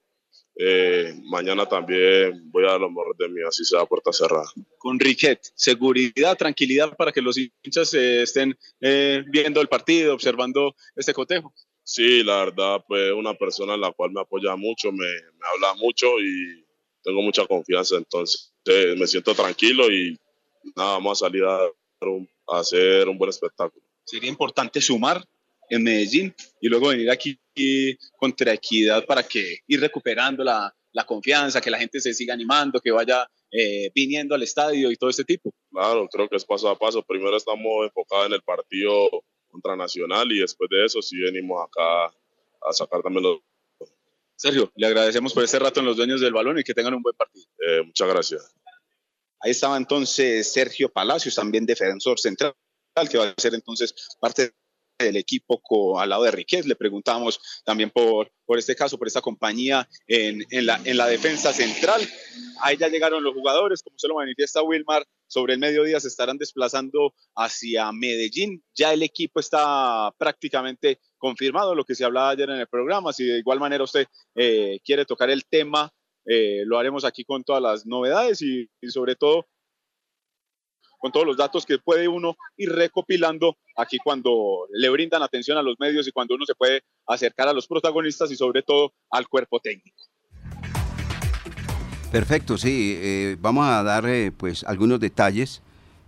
eh, 0.57 1.15
mañana 1.31 1.67
también 1.67 2.51
voy 2.51 2.65
a 2.65 2.73
dar 2.73 2.81
lo 2.81 2.91
mejor 2.91 3.17
de 3.17 3.29
mí, 3.29 3.41
así 3.47 3.65
sea 3.65 3.87
puerta 3.87 4.13
cerrada. 4.13 4.51
Con 4.79 4.99
Riquet, 4.99 5.41
seguridad, 5.55 6.37
tranquilidad 6.37 6.95
para 6.97 7.13
que 7.13 7.23
los 7.23 7.39
hinchas 7.39 7.95
eh, 7.95 8.23
estén 8.23 8.57
eh, 8.81 9.25
viendo 9.29 9.61
el 9.61 9.69
partido, 9.69 10.15
observando 10.15 10.75
este 10.95 11.15
cotejo. 11.15 11.55
Sí, 11.85 12.23
la 12.23 12.45
verdad, 12.45 12.85
pues 12.87 13.13
una 13.13 13.35
persona 13.35 13.75
en 13.75 13.81
la 13.81 13.93
cual 13.93 14.13
me 14.13 14.21
apoya 14.21 14.55
mucho, 14.55 14.93
me, 14.93 14.99
me 14.99 15.47
habla 15.55 15.75
mucho 15.75 16.21
y 16.21 16.65
tengo 17.03 17.23
mucha 17.23 17.47
confianza, 17.47 17.97
entonces 17.97 18.53
me 18.97 19.07
siento 19.09 19.35
tranquilo 19.35 19.91
y 19.91 20.17
nada, 20.77 20.93
vamos 20.93 21.21
a 21.21 21.27
salir 21.27 21.43
a, 21.45 21.59
a 21.59 22.59
hacer 22.61 23.09
un 23.09 23.19
buen 23.19 23.31
espectáculo. 23.31 23.85
Sería 24.05 24.29
importante 24.29 24.81
sumar 24.81 25.25
en 25.75 25.83
Medellín 25.83 26.35
y 26.61 26.69
luego 26.69 26.89
venir 26.89 27.11
aquí 27.11 27.39
contra 28.17 28.53
Equidad 28.53 29.07
para 29.07 29.23
que 29.23 29.59
ir 29.67 29.81
recuperando 29.81 30.45
la, 30.45 30.75
la 30.93 31.05
confianza, 31.05 31.61
que 31.61 31.71
la 31.71 31.79
gente 31.79 31.99
se 31.99 32.13
siga 32.13 32.35
animando, 32.35 32.79
que 32.79 32.91
vaya 32.91 33.27
eh, 33.51 33.91
viniendo 33.95 34.35
al 34.35 34.43
estadio 34.43 34.91
y 34.91 34.97
todo 34.97 35.09
este 35.09 35.25
tipo. 35.25 35.51
Claro, 35.71 36.07
creo 36.09 36.29
que 36.29 36.37
es 36.37 36.45
paso 36.45 36.69
a 36.69 36.79
paso. 36.79 37.03
Primero 37.03 37.37
estamos 37.37 37.85
enfocados 37.85 38.27
en 38.27 38.35
el 38.35 38.43
partido 38.43 39.25
contra 39.51 39.75
Nacional 39.75 40.31
y 40.31 40.41
después 40.41 40.69
de 40.71 40.85
eso 40.85 41.01
sí 41.01 41.19
venimos 41.19 41.59
acá 41.67 42.07
a 42.07 42.73
sacar 42.73 43.03
también 43.03 43.25
los... 43.25 43.39
Sergio, 44.37 44.71
le 44.77 44.87
agradecemos 44.87 45.33
por 45.33 45.45
este 45.45 45.59
rato 45.59 45.81
en 45.81 45.87
los 45.87 45.97
dueños 45.97 46.21
del 46.21 46.33
balón 46.33 46.59
y 46.59 46.65
que 46.65 46.75
tengan 46.75 46.95
un 46.95 47.03
buen 47.03 47.17
partido. 47.17 47.47
Eh, 47.67 47.83
muchas 47.83 48.09
gracias. 48.09 48.55
Ahí 49.41 49.53
estaba 49.53 49.77
entonces 49.77 50.53
Sergio 50.53 50.91
Palacios, 50.91 51.35
también 51.35 51.65
defensor 51.65 52.19
central, 52.19 52.55
que 53.11 53.19
va 53.19 53.29
a 53.29 53.41
ser 53.41 53.55
entonces 53.55 53.95
parte 54.21 54.53
del 55.03 55.17
equipo 55.17 55.61
al 55.99 56.09
lado 56.11 56.25
de 56.25 56.31
Riquet. 56.31 56.65
Le 56.65 56.77
preguntamos 56.77 57.41
también 57.65 57.91
por, 57.91 58.31
por 58.45 58.59
este 58.59 58.75
caso, 58.75 58.99
por 58.99 59.07
esta 59.07 59.21
compañía 59.21 59.89
en, 60.07 60.45
en, 60.51 60.67
la, 60.67 60.81
en 60.85 60.97
la 60.97 61.07
defensa 61.07 61.53
central. 61.53 62.01
Ahí 62.61 62.77
ya 62.77 62.89
llegaron 62.89 63.25
los 63.25 63.35
jugadores, 63.35 63.83
como 63.83 63.99
se 63.99 64.09
lo 64.09 64.15
manifiesta 64.15 64.63
Wilmar, 64.63 65.05
sobre 65.27 65.55
el 65.55 65.59
mediodía 65.59 65.99
se 65.99 66.09
estarán 66.09 66.39
desplazando 66.39 67.15
hacia 67.35 67.91
Medellín. 67.93 68.63
Ya 68.75 68.93
el 68.93 69.03
equipo 69.03 69.41
está 69.41 70.13
prácticamente 70.19 71.01
confirmado, 71.17 71.75
lo 71.75 71.85
que 71.85 71.95
se 71.95 72.05
hablaba 72.05 72.31
ayer 72.31 72.51
en 72.51 72.61
el 72.61 72.67
programa. 72.67 73.13
Si 73.13 73.25
de 73.25 73.39
igual 73.39 73.59
manera 73.59 73.85
usted 73.85 74.07
eh, 74.35 74.79
quiere 74.85 75.05
tocar 75.05 75.31
el 75.31 75.47
tema, 75.47 75.91
eh, 76.27 76.63
lo 76.67 76.79
haremos 76.79 77.05
aquí 77.05 77.25
con 77.25 77.43
todas 77.43 77.63
las 77.63 77.87
novedades 77.87 78.43
y 78.43 78.69
sobre 78.89 79.17
todo 79.17 79.47
con 81.03 81.11
todos 81.11 81.27
los 81.27 81.37
datos 81.37 81.67
que 81.67 81.79
puede 81.79 82.07
uno 82.07 82.37
ir 82.57 82.71
recopilando 82.71 83.57
aquí 83.77 83.99
cuando 84.03 84.69
le 84.73 84.89
brindan 84.89 85.21
atención 85.25 85.59
a 85.59 85.63
los 85.63 85.75
medios 85.81 86.07
y 86.07 86.13
cuando 86.13 86.37
uno 86.37 86.47
se 86.47 86.55
puede 86.55 86.85
acercar 87.09 87.49
a 87.49 87.53
los 87.53 87.67
protagonistas 87.67 88.31
y 88.31 88.37
sobre 88.37 88.63
todo 88.63 88.93
al 89.11 89.27
cuerpo 89.27 89.59
técnico. 89.59 90.01
Perfecto, 92.13 92.57
sí. 92.57 92.97
Eh, 93.01 93.37
vamos 93.41 93.67
a 93.67 93.83
dar 93.83 94.07
eh, 94.07 94.31
pues 94.31 94.63
algunos 94.63 95.01
detalles 95.01 95.61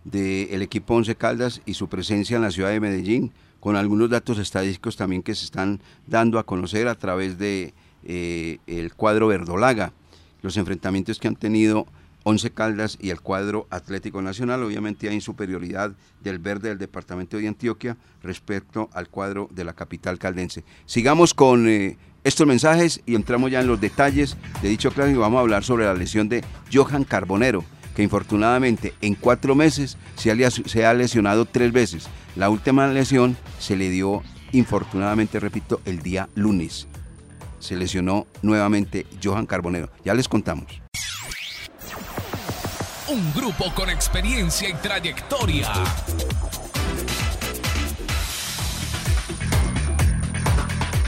del 0.04 0.62
equipo 0.62 0.94
Once 0.94 1.16
Caldas 1.16 1.60
y 1.66 1.74
su 1.74 1.88
presencia 1.88 2.36
en 2.36 2.42
la 2.42 2.52
ciudad 2.52 2.70
de 2.70 2.78
Medellín 2.78 3.32
con 3.58 3.74
algunos 3.74 4.10
datos 4.10 4.38
estadísticos 4.38 4.96
también 4.96 5.24
que 5.24 5.34
se 5.34 5.44
están 5.44 5.80
dando 6.06 6.38
a 6.38 6.44
conocer 6.44 6.86
a 6.86 6.94
través 6.94 7.36
de 7.36 7.74
eh, 8.04 8.58
el 8.68 8.94
cuadro 8.94 9.26
verdolaga, 9.26 9.92
los 10.42 10.56
enfrentamientos 10.56 11.18
que 11.18 11.26
han 11.26 11.36
tenido 11.36 11.88
Once 12.24 12.50
Caldas 12.50 12.98
y 13.00 13.10
el 13.10 13.20
cuadro 13.20 13.68
Atlético 13.70 14.20
Nacional. 14.20 14.62
Obviamente 14.64 15.08
hay 15.08 15.20
superioridad 15.20 15.92
del 16.22 16.38
verde 16.38 16.70
del 16.70 16.78
departamento 16.78 17.36
de 17.36 17.46
Antioquia 17.46 17.96
respecto 18.22 18.90
al 18.92 19.08
cuadro 19.08 19.48
de 19.52 19.64
la 19.64 19.74
capital 19.74 20.18
caldense. 20.18 20.64
Sigamos 20.86 21.34
con 21.34 21.68
eh, 21.68 21.96
estos 22.24 22.46
mensajes 22.46 23.00
y 23.06 23.14
entramos 23.14 23.50
ya 23.50 23.60
en 23.60 23.66
los 23.66 23.80
detalles 23.80 24.36
de 24.62 24.68
dicho 24.68 24.90
clásico. 24.90 25.20
Vamos 25.20 25.38
a 25.38 25.42
hablar 25.42 25.62
sobre 25.62 25.84
la 25.84 25.94
lesión 25.94 26.28
de 26.28 26.42
Johan 26.72 27.04
Carbonero, 27.04 27.64
que 27.94 28.02
infortunadamente 28.02 28.94
en 29.02 29.14
cuatro 29.14 29.54
meses 29.54 29.98
se 30.16 30.32
ha, 30.32 30.50
se 30.50 30.86
ha 30.86 30.94
lesionado 30.94 31.44
tres 31.44 31.72
veces. 31.72 32.08
La 32.34 32.48
última 32.48 32.88
lesión 32.88 33.36
se 33.58 33.76
le 33.76 33.90
dio, 33.90 34.22
infortunadamente, 34.52 35.38
repito, 35.38 35.80
el 35.84 36.00
día 36.00 36.28
lunes. 36.34 36.88
Se 37.60 37.76
lesionó 37.76 38.26
nuevamente 38.42 39.06
Johan 39.22 39.46
Carbonero. 39.46 39.90
Ya 40.04 40.14
les 40.14 40.28
contamos. 40.28 40.83
Un 43.06 43.34
grupo 43.34 43.66
con 43.74 43.90
experiencia 43.90 44.66
y 44.66 44.72
trayectoria. 44.72 45.70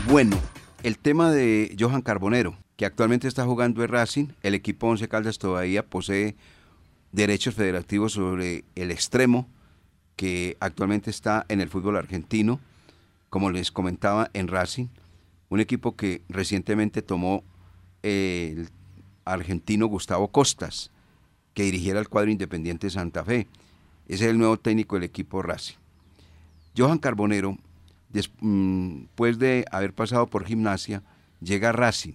Bueno, 0.07 0.39
el 0.83 0.99
tema 0.99 1.31
de 1.31 1.75
Johan 1.81 2.03
Carbonero, 2.03 2.55
que 2.77 2.85
actualmente 2.85 3.29
está 3.29 3.47
jugando 3.47 3.83
en 3.83 3.89
Racing, 3.89 4.27
el 4.43 4.55
equipo 4.55 4.89
Once 4.89 5.09
Caldas 5.09 5.39
todavía 5.39 5.87
posee 5.87 6.37
derechos 7.13 7.55
federativos 7.55 8.13
sobre 8.13 8.65
el 8.75 8.91
extremo 8.91 9.49
que 10.17 10.59
actualmente 10.61 11.09
está 11.09 11.47
en 11.49 11.63
el 11.63 11.71
fútbol 11.71 11.97
argentino, 11.97 12.61
como 13.31 13.51
les 13.51 13.73
comentaba 13.73 14.31
en 14.35 14.49
Racing, 14.49 14.89
un 15.49 15.61
equipo 15.61 15.97
que 15.97 16.21
recientemente 16.29 17.01
tomó 17.01 17.43
el 18.03 18.69
argentino 19.25 19.87
Gustavo 19.87 20.29
Costas, 20.29 20.91
que 21.57 21.63
dirigiera 21.63 21.99
el 21.99 22.11
cuadro 22.11 22.31
Independiente 22.31 22.91
Santa 22.91 23.25
Fe. 23.25 23.49
Ese 24.09 24.27
es 24.27 24.31
el 24.31 24.37
nuevo 24.37 24.59
técnico 24.59 24.97
del 24.97 25.05
equipo 25.05 25.41
Racing. 25.41 25.77
Johan 26.77 26.99
Carbonero, 26.99 27.57
mm, 28.41 28.99
después 29.05 29.39
de 29.39 29.65
haber 29.73 29.95
pasado 29.95 30.27
por 30.27 30.45
gimnasia, 30.45 31.03
llega 31.41 31.71
a 31.71 31.73
Racing 31.73 32.13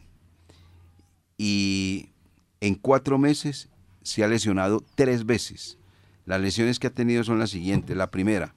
y 1.39 2.09
en 2.59 2.75
cuatro 2.75 3.17
meses 3.17 3.69
se 4.03 4.23
ha 4.23 4.27
lesionado 4.27 4.83
tres 4.93 5.25
veces. 5.25 5.79
Las 6.27 6.39
lesiones 6.39 6.77
que 6.77 6.85
ha 6.85 6.91
tenido 6.91 7.23
son 7.23 7.39
las 7.39 7.49
siguientes. 7.49 7.97
La 7.97 8.11
primera, 8.11 8.53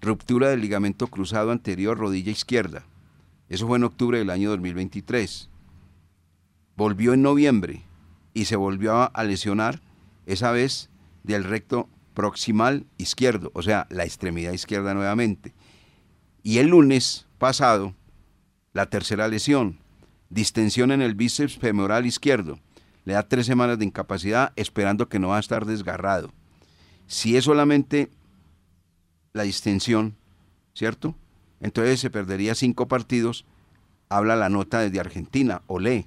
ruptura 0.00 0.48
del 0.48 0.62
ligamento 0.62 1.08
cruzado 1.08 1.50
anterior 1.50 1.98
rodilla 1.98 2.32
izquierda. 2.32 2.86
Eso 3.50 3.66
fue 3.66 3.76
en 3.76 3.84
octubre 3.84 4.16
del 4.16 4.30
año 4.30 4.48
2023. 4.48 5.50
Volvió 6.74 7.12
en 7.12 7.20
noviembre 7.20 7.82
y 8.32 8.46
se 8.46 8.56
volvió 8.56 9.14
a 9.14 9.24
lesionar 9.24 9.82
esa 10.26 10.50
vez 10.50 10.90
del 11.22 11.44
recto 11.44 11.88
proximal 12.14 12.86
izquierdo, 12.98 13.50
o 13.54 13.62
sea, 13.62 13.86
la 13.90 14.04
extremidad 14.04 14.52
izquierda 14.52 14.94
nuevamente. 14.94 15.54
Y 16.42 16.58
el 16.58 16.68
lunes 16.68 17.26
pasado, 17.38 17.94
la 18.72 18.86
tercera 18.86 19.28
lesión, 19.28 19.78
distensión 20.30 20.92
en 20.92 21.02
el 21.02 21.14
bíceps 21.14 21.58
femoral 21.58 22.06
izquierdo. 22.06 22.58
Le 23.04 23.14
da 23.14 23.28
tres 23.28 23.46
semanas 23.46 23.78
de 23.78 23.84
incapacidad 23.84 24.52
esperando 24.56 25.08
que 25.08 25.18
no 25.18 25.28
va 25.28 25.36
a 25.36 25.40
estar 25.40 25.64
desgarrado. 25.64 26.32
Si 27.06 27.36
es 27.36 27.44
solamente 27.44 28.10
la 29.32 29.44
distensión, 29.44 30.16
¿cierto? 30.74 31.14
Entonces 31.60 32.00
se 32.00 32.10
perdería 32.10 32.54
cinco 32.54 32.88
partidos. 32.88 33.44
Habla 34.08 34.36
la 34.36 34.48
nota 34.48 34.80
desde 34.80 35.00
Argentina, 35.00 35.62
Olé. 35.66 36.06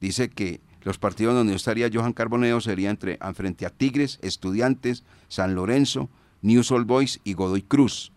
Dice 0.00 0.30
que 0.30 0.60
los 0.84 0.98
partidos 0.98 1.34
donde 1.34 1.54
estaría 1.54 1.90
Johan 1.92 2.12
Carboneo 2.12 2.60
serían 2.60 2.92
entre, 2.92 3.18
frente 3.34 3.66
a 3.66 3.70
Tigres, 3.70 4.18
Estudiantes, 4.22 5.04
San 5.28 5.54
Lorenzo, 5.54 6.08
News 6.40 6.70
All 6.72 6.84
Boys 6.84 7.20
y 7.24 7.34
Godoy 7.34 7.62
Cruz. 7.62 8.12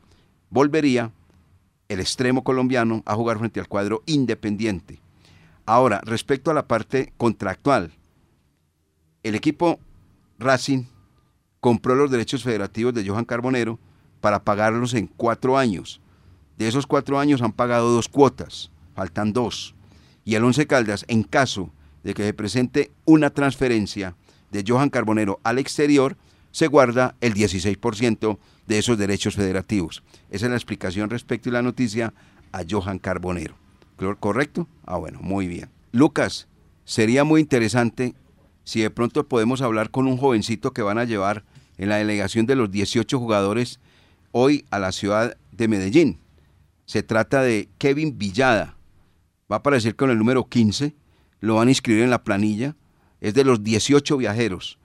Volvería 0.50 1.12
el 1.90 2.00
extremo 2.00 2.44
colombiano 2.44 3.04
a 3.06 3.16
jugar 3.16 3.38
frente 3.38 3.60
al 3.60 3.68
cuadro 3.68 4.02
independiente. 4.06 5.00
Ahora, 5.66 6.02
respecto 6.04 6.52
a 6.52 6.54
la 6.54 6.68
parte 6.68 7.14
contractual, 7.18 7.92
el 9.24 9.36
equipo 9.36 9.80
Racing 10.40 10.86
compró 11.60 11.96
los 11.96 12.12
derechos 12.12 12.44
federativos 12.44 12.94
de 12.94 13.08
Johan 13.08 13.26
Carbonero 13.26 13.80
para 14.22 14.44
pagarlos 14.44 14.94
en 14.94 15.08
cuatro 15.08 15.58
años. 15.58 16.02
De 16.58 16.68
esos 16.68 16.88
cuatro 16.88 17.20
años 17.20 17.42
han 17.42 17.52
pagado 17.52 17.92
dos 17.92 18.08
cuotas, 18.08 18.72
faltan 18.96 19.34
dos. 19.34 19.76
Y 20.24 20.36
el 20.36 20.44
Once 20.44 20.66
Caldas, 20.68 21.06
en 21.08 21.24
caso 21.24 21.72
de 22.06 22.14
que 22.14 22.24
se 22.24 22.34
presente 22.34 22.92
una 23.04 23.32
transferencia 23.32 24.16
de 24.52 24.64
Johan 24.66 24.92
Carbonero 24.92 25.40
al 25.44 25.58
exterior, 25.58 26.16
se 26.52 26.68
guarda 26.68 27.16
el 27.20 27.34
16% 27.34 28.38
de 28.68 28.78
esos 28.78 28.98
derechos 29.00 29.36
federativos. 29.36 30.04
Esa 30.30 30.46
es 30.46 30.52
la 30.52 30.56
explicación 30.56 31.10
respecto 31.10 31.50
a 31.50 31.54
la 31.54 31.64
noticia 31.64 32.14
a 32.52 32.62
Johan 32.70 33.00
Carbonero. 33.00 33.56
¿Correcto? 34.20 34.68
Ah, 34.86 34.98
bueno, 34.98 35.20
muy 35.20 35.48
bien. 35.48 35.70
Lucas, 35.92 36.48
sería 36.86 37.24
muy 37.24 37.42
interesante 37.42 38.14
si 38.64 38.82
de 38.82 38.92
pronto 38.92 39.28
podemos 39.28 39.62
hablar 39.62 39.90
con 39.90 40.06
un 40.06 40.18
jovencito 40.18 40.74
que 40.74 40.84
van 40.84 41.00
a 41.00 41.06
llevar 41.06 41.44
en 41.80 41.90
la 41.90 41.98
delegación 41.98 42.46
de 42.46 42.56
los 42.56 42.70
18 42.70 43.18
jugadores 43.18 43.80
hoy 44.32 44.66
a 44.70 44.78
la 44.78 44.92
ciudad 44.92 45.38
de 45.52 45.68
Medellín. 45.68 46.20
Se 46.86 47.02
trata 47.02 47.42
de 47.42 47.68
Kevin 47.80 48.20
Villada. 48.20 48.78
Va 49.52 49.56
a 49.56 49.60
aparecer 49.60 49.96
con 49.96 50.12
el 50.12 50.20
número 50.20 50.48
15 50.48 50.94
lo 51.46 51.56
van 51.56 51.68
a 51.68 51.72
inscribir 51.72 52.04
en 52.04 52.10
la 52.10 52.24
planilla. 52.24 52.76
Es 53.22 53.34
de 53.34 53.44
los 53.44 53.64
18 53.64 54.18
viajeros. 54.18 54.78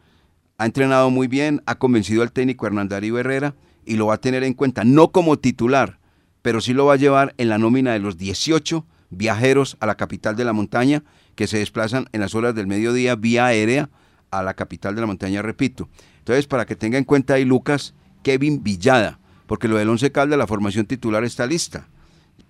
Ha 0.58 0.66
entrenado 0.66 1.10
muy 1.10 1.26
bien, 1.26 1.62
ha 1.66 1.76
convencido 1.76 2.22
al 2.22 2.32
técnico 2.32 2.66
Hernán 2.66 2.88
Darío 2.88 3.18
Herrera 3.18 3.54
y 3.84 3.96
lo 3.96 4.06
va 4.06 4.14
a 4.14 4.20
tener 4.20 4.44
en 4.44 4.54
cuenta, 4.54 4.84
no 4.84 5.10
como 5.10 5.38
titular, 5.38 5.98
pero 6.42 6.60
sí 6.60 6.74
lo 6.74 6.86
va 6.86 6.94
a 6.94 6.98
llevar 6.98 7.34
en 7.38 7.48
la 7.48 7.58
nómina 7.58 7.92
de 7.92 7.98
los 7.98 8.18
18 8.18 8.86
viajeros 9.08 9.76
a 9.80 9.86
la 9.86 9.96
capital 9.96 10.36
de 10.36 10.44
la 10.44 10.52
montaña 10.52 11.02
que 11.34 11.46
se 11.46 11.58
desplazan 11.58 12.08
en 12.12 12.20
las 12.20 12.34
horas 12.34 12.54
del 12.54 12.66
mediodía 12.66 13.16
vía 13.16 13.46
aérea 13.46 13.88
a 14.30 14.42
la 14.42 14.54
capital 14.54 14.94
de 14.94 15.00
la 15.00 15.06
montaña, 15.06 15.42
repito. 15.42 15.88
Entonces, 16.18 16.46
para 16.46 16.66
que 16.66 16.76
tenga 16.76 16.98
en 16.98 17.04
cuenta 17.04 17.34
ahí 17.34 17.44
Lucas, 17.44 17.94
Kevin 18.22 18.62
Villada, 18.62 19.18
porque 19.46 19.66
lo 19.66 19.76
del 19.76 19.88
Once 19.88 20.12
Caldas, 20.12 20.38
la 20.38 20.46
formación 20.46 20.86
titular 20.86 21.24
está 21.24 21.46
lista. 21.46 21.88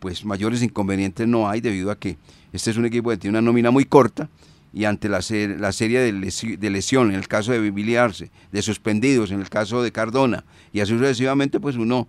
Pues 0.00 0.24
mayores 0.24 0.62
inconvenientes 0.62 1.28
no 1.28 1.48
hay 1.48 1.60
debido 1.60 1.90
a 1.90 1.98
que 1.98 2.16
este 2.52 2.70
es 2.70 2.76
un 2.76 2.86
equipo 2.86 3.10
que 3.10 3.16
tiene 3.16 3.38
una 3.38 3.46
nómina 3.46 3.70
muy 3.70 3.84
corta 3.84 4.28
y 4.72 4.84
ante 4.84 5.08
la, 5.08 5.20
la 5.58 5.72
serie 5.72 6.00
de, 6.00 6.70
lesión, 6.70 7.10
en 7.10 7.16
el 7.16 7.28
caso 7.28 7.52
de 7.52 7.60
Bibiliarse, 7.60 8.30
de 8.52 8.62
suspendidos, 8.62 9.30
en 9.30 9.40
el 9.40 9.48
caso 9.48 9.82
de 9.82 9.90
Cardona, 9.90 10.44
y 10.72 10.80
así 10.80 10.92
sucesivamente, 10.92 11.58
pues 11.58 11.76
uno 11.76 12.06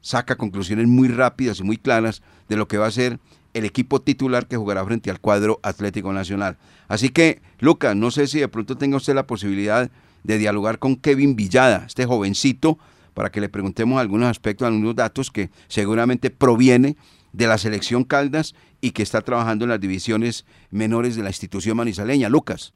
saca 0.00 0.36
conclusiones 0.36 0.86
muy 0.88 1.08
rápidas 1.08 1.60
y 1.60 1.62
muy 1.62 1.78
claras 1.78 2.22
de 2.48 2.56
lo 2.56 2.68
que 2.68 2.76
va 2.76 2.86
a 2.86 2.90
ser 2.90 3.18
el 3.54 3.64
equipo 3.64 4.00
titular 4.00 4.46
que 4.46 4.56
jugará 4.56 4.84
frente 4.84 5.10
al 5.10 5.20
cuadro 5.20 5.60
Atlético 5.62 6.12
Nacional. 6.12 6.58
Así 6.88 7.10
que, 7.10 7.40
Lucas, 7.60 7.96
no 7.96 8.10
sé 8.10 8.26
si 8.26 8.40
de 8.40 8.48
pronto 8.48 8.76
tenga 8.76 8.96
usted 8.96 9.14
la 9.14 9.26
posibilidad 9.26 9.90
de 10.24 10.38
dialogar 10.38 10.78
con 10.78 10.96
Kevin 10.96 11.36
Villada, 11.36 11.84
este 11.86 12.04
jovencito, 12.04 12.78
para 13.14 13.30
que 13.30 13.40
le 13.40 13.48
preguntemos 13.48 14.00
algunos 14.00 14.28
aspectos, 14.28 14.66
algunos 14.66 14.96
datos 14.96 15.30
que 15.30 15.50
seguramente 15.68 16.30
proviene 16.30 16.96
de 17.32 17.46
la 17.46 17.58
selección 17.58 18.04
Caldas 18.04 18.54
y 18.80 18.92
que 18.92 19.02
está 19.02 19.22
trabajando 19.22 19.64
en 19.64 19.70
las 19.70 19.80
divisiones 19.80 20.44
menores 20.70 21.16
de 21.16 21.22
la 21.22 21.30
institución 21.30 21.76
manizaleña. 21.76 22.28
Lucas. 22.28 22.72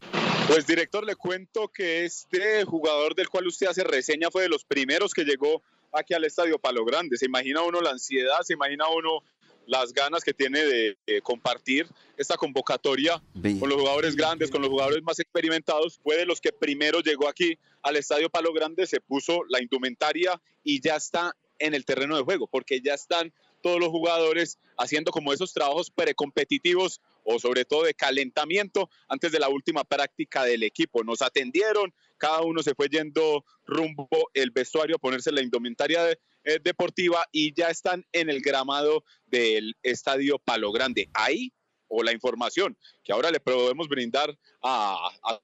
Pues 0.49 0.67
director, 0.67 1.05
le 1.05 1.17
cuento 1.17 1.69
que 1.69 2.05
este 2.05 2.65
jugador 2.65 3.15
del 3.15 3.29
cual 3.29 3.47
usted 3.47 3.67
hace 3.67 3.85
reseña 3.85 4.31
fue 4.31 4.43
de 4.43 4.49
los 4.49 4.65
primeros 4.65 5.13
que 5.13 5.25
llegó 5.25 5.63
aquí 5.93 6.15
al 6.15 6.25
Estadio 6.25 6.59
Palo 6.59 6.85
Grande. 6.85 7.17
Se 7.17 7.27
imagina 7.27 7.63
uno 7.63 7.81
la 7.81 7.91
ansiedad, 7.91 8.41
se 8.43 8.55
imagina 8.55 8.85
uno 8.89 9.23
las 9.67 9.93
ganas 9.93 10.23
que 10.23 10.33
tiene 10.33 10.61
de, 10.65 10.97
compartir 11.23 11.89
esta 12.17 12.37
convocatoria 12.37 13.21
con 13.59 13.69
los 13.69 13.81
jugadores 13.81 14.15
grandes, 14.15 14.51
con 14.51 14.63
los 14.63 14.71
jugadores 14.71 15.03
más 15.03 15.19
experimentados. 15.19 15.99
Fue 16.03 16.17
de 16.17 16.25
los 16.25 16.41
que 16.41 16.53
primero 16.53 17.01
llegó 17.01 17.29
aquí 17.29 17.59
al 17.83 17.97
Estadio 17.97 18.31
Palo 18.31 18.53
Grande, 18.53 18.87
se 18.87 19.01
puso 19.01 19.43
la 19.49 19.61
indumentaria 19.61 20.41
y 20.63 20.81
ya 20.81 20.97
está 20.97 21.37
en 21.59 21.75
el 21.75 21.85
terreno 21.85 22.17
de 22.17 22.23
juego, 22.23 22.47
porque 22.47 22.81
ya 22.81 22.95
están 22.95 23.33
todos 23.67 23.81
los 23.81 23.89
jugadores 23.89 24.61
haciendo 24.79 25.11
como 25.11 25.33
esos 25.33 25.53
trabajos 25.53 25.91
precompetitivos 25.91 27.01
o 27.25 27.41
sobre 27.41 27.65
todo 27.65 27.83
de 27.83 27.95
calentamiento 27.95 28.89
antes 29.09 29.33
de 29.33 29.41
la 29.41 29.49
última 29.49 29.83
práctica 29.83 30.45
del 30.45 30.63
equipo. 30.63 31.03
Nos 31.03 31.21
atendieron, 31.21 31.93
cada 32.17 32.43
uno 32.43 32.63
se 32.63 32.77
fue 32.77 32.89
yendo 32.89 33.45
rumbo 33.65 34.09
el 34.35 34.53
vestuario 34.53 34.95
a 34.95 34.99
ponerse 35.01 35.33
la 35.33 35.43
indumentaria 35.43 36.13
eh, 36.13 36.61
deportiva 36.63 37.27
y 37.33 37.53
ya 37.55 37.69
están 37.69 38.07
en 38.13 38.31
el 38.31 38.41
gramado 38.41 39.03
del 39.27 39.75
estadio 39.83 40.39
Palo 40.39 40.71
Grande. 40.71 41.11
Ahí, 41.13 41.53
o 41.89 42.05
la 42.05 42.13
información 42.13 42.79
que 43.03 43.13
ahora 43.13 43.33
le 43.33 43.41
podemos 43.41 43.89
brindar 43.89 44.31
a, 44.63 45.11
a 45.25 45.41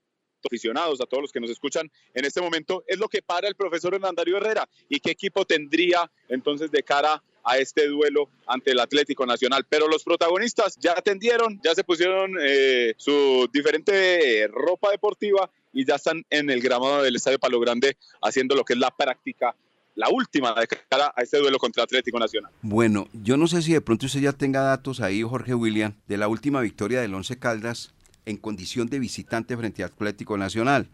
aficionados, 0.46 1.00
a 1.00 1.06
todos 1.06 1.22
los 1.22 1.32
que 1.32 1.40
nos 1.40 1.50
escuchan 1.50 1.90
en 2.14 2.24
este 2.24 2.40
momento, 2.40 2.84
es 2.86 2.98
lo 2.98 3.08
que 3.08 3.20
para 3.20 3.48
el 3.48 3.56
profesor 3.56 3.94
Hernandario 3.94 4.36
Herrera 4.36 4.68
y 4.88 5.00
qué 5.00 5.10
equipo 5.10 5.44
tendría 5.44 6.08
entonces 6.28 6.70
de 6.70 6.84
cara 6.84 7.20
a 7.44 7.58
este 7.58 7.88
duelo 7.88 8.28
ante 8.46 8.72
el 8.72 8.80
Atlético 8.80 9.26
Nacional. 9.26 9.66
Pero 9.68 9.88
los 9.88 10.04
protagonistas 10.04 10.76
ya 10.78 10.92
atendieron, 10.92 11.60
ya 11.62 11.74
se 11.74 11.84
pusieron 11.84 12.36
eh, 12.40 12.94
su 12.96 13.48
diferente 13.52 14.48
ropa 14.48 14.90
deportiva 14.90 15.50
y 15.72 15.84
ya 15.84 15.96
están 15.96 16.24
en 16.30 16.50
el 16.50 16.60
gramado 16.60 17.02
del 17.02 17.16
Estadio 17.16 17.38
Palo 17.38 17.60
Grande 17.60 17.96
haciendo 18.20 18.54
lo 18.54 18.64
que 18.64 18.74
es 18.74 18.78
la 18.78 18.90
práctica 18.90 19.54
la 19.94 20.08
última 20.08 20.54
de 20.54 20.66
cara 20.66 21.12
a 21.14 21.22
este 21.22 21.38
duelo 21.38 21.58
contra 21.58 21.84
Atlético 21.84 22.18
Nacional. 22.18 22.50
Bueno, 22.62 23.08
yo 23.12 23.36
no 23.36 23.46
sé 23.46 23.62
si 23.62 23.72
de 23.72 23.80
pronto 23.80 24.06
usted 24.06 24.20
ya 24.20 24.32
tenga 24.32 24.62
datos 24.62 25.00
ahí, 25.00 25.22
Jorge 25.22 25.54
William, 25.54 25.94
de 26.08 26.16
la 26.16 26.28
última 26.28 26.60
victoria 26.60 27.00
del 27.00 27.14
Once 27.14 27.38
Caldas 27.38 27.92
en 28.24 28.36
condición 28.36 28.88
de 28.88 28.98
visitante 28.98 29.56
frente 29.56 29.82
a 29.82 29.86
Atlético 29.86 30.38
Nacional. 30.38 30.88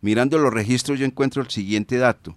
Mirando 0.00 0.38
los 0.38 0.52
registros 0.52 0.98
yo 0.98 1.04
encuentro 1.06 1.42
el 1.42 1.50
siguiente 1.50 1.98
dato. 1.98 2.36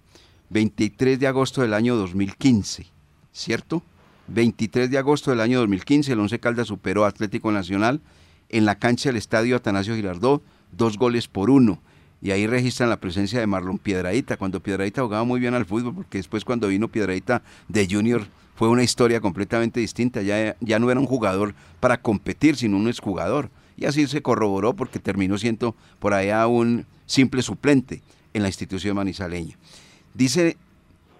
23 0.50 1.18
de 1.18 1.26
agosto 1.26 1.62
del 1.62 1.74
año 1.74 1.96
2015, 1.96 2.86
¿cierto? 3.34 3.82
23 4.28 4.90
de 4.90 4.96
agosto 4.96 5.30
del 5.30 5.40
año 5.40 5.58
2015 5.58 6.12
el 6.12 6.20
Once 6.20 6.38
Caldas 6.40 6.68
superó 6.68 7.04
a 7.04 7.08
Atlético 7.08 7.52
Nacional 7.52 8.00
en 8.48 8.64
la 8.64 8.78
cancha 8.78 9.10
del 9.10 9.16
Estadio 9.16 9.56
Atanasio 9.56 9.94
Girardot, 9.94 10.42
dos 10.72 10.96
goles 10.96 11.28
por 11.28 11.50
uno. 11.50 11.82
Y 12.22 12.30
ahí 12.30 12.46
registran 12.46 12.88
la 12.88 13.00
presencia 13.00 13.38
de 13.38 13.46
Marlon 13.46 13.78
Piedradita, 13.78 14.38
cuando 14.38 14.60
Piedradita 14.60 15.02
jugaba 15.02 15.24
muy 15.24 15.40
bien 15.40 15.52
al 15.52 15.66
fútbol, 15.66 15.94
porque 15.94 16.18
después 16.18 16.42
cuando 16.44 16.68
vino 16.68 16.88
Piedradita 16.88 17.42
de 17.68 17.86
Junior 17.90 18.26
fue 18.54 18.68
una 18.68 18.82
historia 18.82 19.20
completamente 19.20 19.80
distinta. 19.80 20.22
Ya, 20.22 20.56
ya 20.60 20.78
no 20.78 20.90
era 20.90 21.00
un 21.00 21.06
jugador 21.06 21.54
para 21.80 22.00
competir, 22.00 22.56
sino 22.56 22.78
un 22.78 22.88
exjugador. 22.88 23.50
Y 23.76 23.84
así 23.84 24.06
se 24.06 24.22
corroboró 24.22 24.74
porque 24.74 25.00
terminó 25.00 25.36
siendo 25.36 25.74
por 25.98 26.14
allá 26.14 26.46
un 26.46 26.86
simple 27.04 27.42
suplente 27.42 28.00
en 28.32 28.42
la 28.42 28.48
institución 28.48 28.96
manizaleña. 28.96 29.58
Dice, 30.14 30.56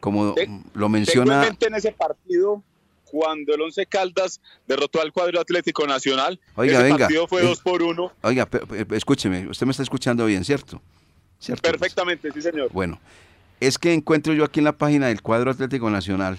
como 0.05 0.35
lo 0.75 0.89
menciona... 0.91 1.47
en 1.59 1.75
ese 1.75 1.91
partido 1.91 2.63
cuando 3.07 3.55
el 3.55 3.63
Once 3.63 3.87
Caldas 3.87 4.39
derrotó 4.69 5.01
al 5.01 5.13
cuadro 5.13 5.41
Atlético 5.41 5.87
Nacional. 5.87 6.39
Oiga, 6.57 6.75
ese 6.75 6.83
venga. 6.83 6.99
partido 6.99 7.27
fue 7.27 7.41
2 7.41 7.61
por 7.63 7.83
1. 7.83 8.13
Oiga, 8.21 8.47
escúcheme, 8.91 9.49
usted 9.49 9.65
me 9.65 9.71
está 9.71 9.83
escuchando 9.83 10.27
bien, 10.27 10.45
¿cierto? 10.45 10.83
¿Cierto? 11.39 11.63
Perfectamente, 11.63 12.31
sí, 12.33 12.43
señor. 12.43 12.71
Bueno, 12.71 13.01
es 13.61 13.79
que 13.79 13.95
encuentro 13.95 14.35
yo 14.35 14.45
aquí 14.45 14.61
en 14.61 14.65
la 14.65 14.77
página 14.77 15.07
del 15.07 15.23
cuadro 15.23 15.51
Atlético 15.51 15.89
Nacional 15.89 16.39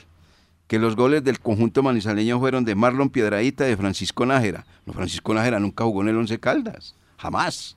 que 0.68 0.78
los 0.78 0.96
goles 0.96 1.24
del 1.24 1.40
conjunto 1.40 1.82
manizaleño 1.82 2.40
fueron 2.40 2.66
de 2.66 2.76
Marlon 2.76 3.10
Piedradita 3.10 3.66
y 3.66 3.70
de 3.72 3.78
Francisco 3.78 4.28
Nájera. 4.28 4.64
No, 4.86 4.94
Francisco 4.94 5.34
Nájera 5.34 5.60
nunca 5.60 5.86
jugó 5.86 6.04
en 6.04 6.10
el 6.10 6.18
Once 6.18 6.40
Caldas, 6.40 6.94
jamás. 7.18 7.76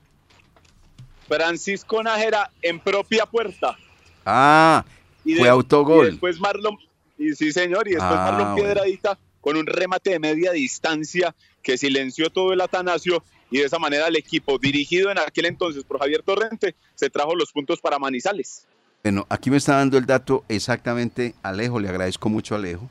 Francisco 1.27 2.03
Nájera 2.03 2.51
en 2.61 2.79
propia 2.79 3.25
puerta. 3.25 3.75
Ah, 4.23 4.85
y 5.25 5.35
fue 5.35 5.49
autogol. 5.49 6.07
Y 6.07 6.11
después 6.11 6.39
Marlon, 6.39 6.77
y 7.17 7.33
sí 7.33 7.51
señor, 7.51 7.87
y 7.87 7.91
después 7.91 8.11
Ah, 8.13 8.31
Marlon 8.31 8.55
Piedradita 8.55 9.17
con 9.41 9.57
un 9.57 9.65
remate 9.65 10.11
de 10.11 10.19
media 10.19 10.51
distancia 10.51 11.35
que 11.61 11.77
silenció 11.77 12.29
todo 12.29 12.53
el 12.53 12.61
Atanasio 12.61 13.23
y 13.51 13.59
de 13.59 13.65
esa 13.65 13.79
manera 13.79 14.07
el 14.07 14.15
equipo 14.15 14.57
dirigido 14.57 15.11
en 15.11 15.19
aquel 15.19 15.45
entonces 15.45 15.83
por 15.83 15.99
Javier 15.99 16.23
Torrente 16.23 16.75
se 16.95 17.09
trajo 17.09 17.35
los 17.35 17.51
puntos 17.51 17.79
para 17.79 17.99
Manizales. 17.99 18.65
Bueno, 19.03 19.25
aquí 19.29 19.49
me 19.49 19.57
está 19.57 19.77
dando 19.77 19.97
el 19.97 20.05
dato 20.05 20.43
exactamente 20.49 21.33
Alejo, 21.41 21.79
le 21.79 21.89
agradezco 21.89 22.29
mucho 22.29 22.55
a 22.55 22.57
Alejo. 22.57 22.89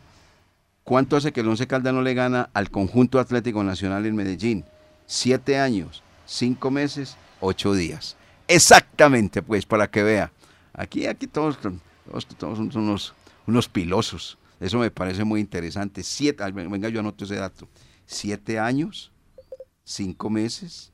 ¿Cuánto 0.85 1.17
hace 1.17 1.33
que 1.33 1.41
el 1.41 1.49
Once 1.49 1.67
Caldas 1.67 1.93
no 1.93 2.01
le 2.01 2.15
gana 2.15 2.49
al 2.55 2.71
conjunto 2.71 3.21
Atlético 3.21 3.63
Nacional 3.63 4.07
en 4.07 4.17
Medellín? 4.17 4.65
Siete 5.05 5.59
años, 5.59 6.03
cinco 6.25 6.71
meses, 6.71 7.19
ocho 7.41 7.75
días. 7.75 8.17
Exactamente, 8.49 9.43
pues, 9.43 9.67
para 9.67 9.91
que 9.91 10.03
vea. 10.03 10.33
Aquí, 10.73 11.07
aquí 11.07 11.27
todos 11.27 11.59
son 12.39 12.71
unos, 12.75 13.15
unos 13.47 13.69
pilosos. 13.69 14.39
Eso 14.61 14.79
me 14.79 14.91
parece 14.91 15.25
muy 15.25 15.41
interesante. 15.41 16.03
Siete, 16.03 16.45
venga, 16.53 16.89
yo 16.89 17.01
anoto 17.01 17.25
ese 17.25 17.37
dato. 17.37 17.69
Siete 18.07 18.59
años, 18.59 19.13
cinco 19.85 20.31
meses, 20.31 20.93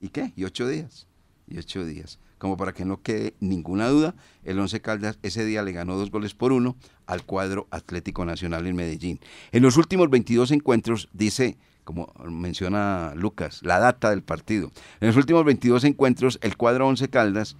¿y 0.00 0.08
qué? 0.08 0.32
Y 0.36 0.44
ocho 0.44 0.66
días. 0.66 1.06
Y 1.46 1.58
ocho 1.58 1.84
días 1.84 2.18
como 2.38 2.56
para 2.56 2.72
que 2.72 2.84
no 2.84 3.02
quede 3.02 3.34
ninguna 3.40 3.88
duda, 3.88 4.14
el 4.44 4.58
Once 4.58 4.80
Caldas 4.80 5.18
ese 5.22 5.44
día 5.44 5.62
le 5.62 5.72
ganó 5.72 5.96
dos 5.96 6.10
goles 6.10 6.34
por 6.34 6.52
uno 6.52 6.76
al 7.06 7.24
cuadro 7.24 7.66
Atlético 7.70 8.24
Nacional 8.24 8.66
en 8.66 8.76
Medellín. 8.76 9.20
En 9.52 9.62
los 9.62 9.76
últimos 9.76 10.08
22 10.08 10.52
encuentros, 10.52 11.08
dice, 11.12 11.58
como 11.84 12.12
menciona 12.24 13.12
Lucas, 13.14 13.60
la 13.62 13.78
data 13.78 14.10
del 14.10 14.22
partido, 14.22 14.70
en 15.00 15.08
los 15.08 15.16
últimos 15.16 15.44
22 15.44 15.84
encuentros 15.84 16.38
el 16.42 16.56
cuadro 16.56 16.86
Once 16.86 17.08
Caldas 17.08 17.56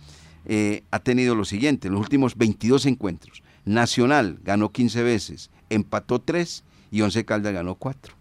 eh, 0.48 0.82
ha 0.90 0.98
tenido 0.98 1.34
lo 1.34 1.44
siguiente, 1.44 1.88
en 1.88 1.94
los 1.94 2.00
últimos 2.00 2.37
22 2.37 2.87
encuentros, 2.87 3.42
Nacional 3.64 4.38
ganó 4.42 4.72
15 4.72 5.02
veces, 5.02 5.50
empató 5.68 6.20
3 6.20 6.64
y 6.90 7.02
Once 7.02 7.24
Caldas 7.24 7.52
ganó 7.52 7.74
4. 7.74 8.14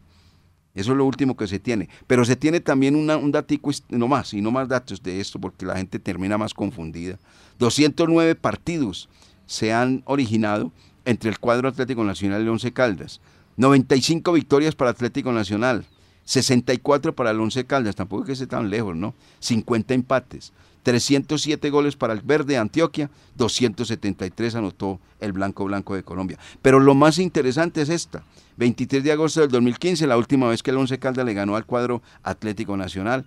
Eso 0.75 0.91
es 0.91 0.97
lo 0.97 1.05
último 1.05 1.35
que 1.35 1.47
se 1.47 1.57
tiene. 1.57 1.89
Pero 2.05 2.23
se 2.23 2.35
tiene 2.35 2.59
también 2.59 2.95
un 2.95 3.31
datico, 3.31 3.71
no 3.89 4.07
más, 4.07 4.33
y 4.35 4.41
no 4.41 4.51
más 4.51 4.67
datos 4.67 5.01
de 5.01 5.19
esto, 5.19 5.39
porque 5.39 5.65
la 5.65 5.75
gente 5.75 5.97
termina 5.97 6.37
más 6.37 6.53
confundida. 6.53 7.17
209 7.57 8.35
partidos 8.35 9.09
se 9.47 9.73
han 9.73 10.03
originado 10.05 10.71
entre 11.03 11.31
el 11.31 11.39
cuadro 11.39 11.67
Atlético 11.67 12.03
Nacional 12.03 12.45
y 12.45 12.49
Once 12.49 12.71
Caldas. 12.73 13.21
95 13.55 14.33
victorias 14.33 14.75
para 14.75 14.91
Atlético 14.91 15.31
Nacional. 15.31 15.85
64 16.27 17.15
para 17.15 17.31
el 17.31 17.39
Once 17.39 17.65
Caldas, 17.65 17.95
tampoco 17.95 18.23
es 18.23 18.27
que 18.27 18.33
esté 18.33 18.47
tan 18.47 18.69
lejos, 18.69 18.95
¿no? 18.95 19.15
50 19.39 19.93
empates. 19.93 20.51
307 20.83 21.69
goles 21.69 21.95
para 21.95 22.13
el 22.13 22.21
Verde 22.21 22.53
de 22.53 22.57
Antioquia, 22.59 23.09
273 23.35 24.55
anotó 24.55 24.99
el 25.21 25.31
Blanco 25.31 25.65
Blanco 25.65 25.95
de 25.95 26.03
Colombia. 26.03 26.37
Pero 26.61 26.79
lo 26.79 26.95
más 26.95 27.17
interesante 27.17 27.81
es 27.81 27.89
esta. 27.89 28.23
23 28.57 29.03
de 29.03 29.11
agosto 29.13 29.41
del 29.41 29.51
2015, 29.51 30.05
la 30.05 30.17
última 30.17 30.49
vez 30.49 30.61
que 30.61 30.71
el 30.71 30.77
Once 30.77 30.99
Caldas 30.99 31.25
le 31.25 31.33
ganó 31.33 31.55
al 31.55 31.65
cuadro 31.65 32.01
Atlético 32.23 32.75
Nacional. 32.75 33.25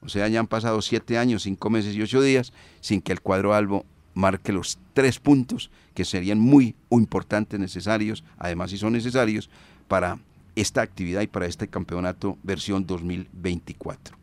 O 0.00 0.08
sea, 0.08 0.28
ya 0.28 0.38
han 0.38 0.46
pasado 0.46 0.80
siete 0.82 1.18
años, 1.18 1.42
cinco 1.42 1.68
meses 1.68 1.96
y 1.96 2.02
ocho 2.02 2.22
días 2.22 2.52
sin 2.80 3.00
que 3.00 3.12
el 3.12 3.20
cuadro 3.20 3.54
Albo 3.54 3.84
marque 4.14 4.52
los 4.52 4.78
tres 4.94 5.18
puntos 5.18 5.70
que 5.94 6.04
serían 6.04 6.38
muy 6.38 6.76
importantes, 6.90 7.58
necesarios, 7.58 8.22
además 8.38 8.70
si 8.70 8.78
son 8.78 8.92
necesarios, 8.92 9.50
para 9.88 10.18
esta 10.56 10.82
actividad 10.82 11.20
y 11.20 11.26
para 11.28 11.46
este 11.46 11.68
campeonato 11.68 12.38
versión 12.42 12.86
2024. 12.86 14.16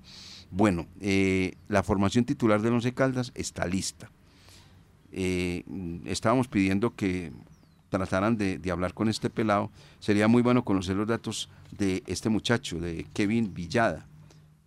Bueno, 0.52 0.88
eh, 1.00 1.56
la 1.70 1.82
formación 1.84 2.26
titular 2.26 2.62
del 2.62 2.74
Once 2.74 2.94
Caldas 2.94 3.32
está 3.36 3.66
lista. 3.66 4.12
Eh, 5.12 5.64
estábamos 6.06 6.48
pidiendo 6.48 6.96
que 6.96 7.32
trataran 7.90 8.38
de, 8.38 8.58
de, 8.58 8.72
hablar 8.72 8.94
con 8.94 9.08
este 9.08 9.30
pelado. 9.30 9.72
Sería 10.00 10.28
muy 10.28 10.42
bueno 10.42 10.66
conocer 10.66 10.96
los 10.96 11.08
datos 11.08 11.50
de 11.72 12.04
este 12.08 12.30
muchacho, 12.30 12.80
de 12.80 13.06
Kevin 13.14 13.54
Villada. 13.54 14.06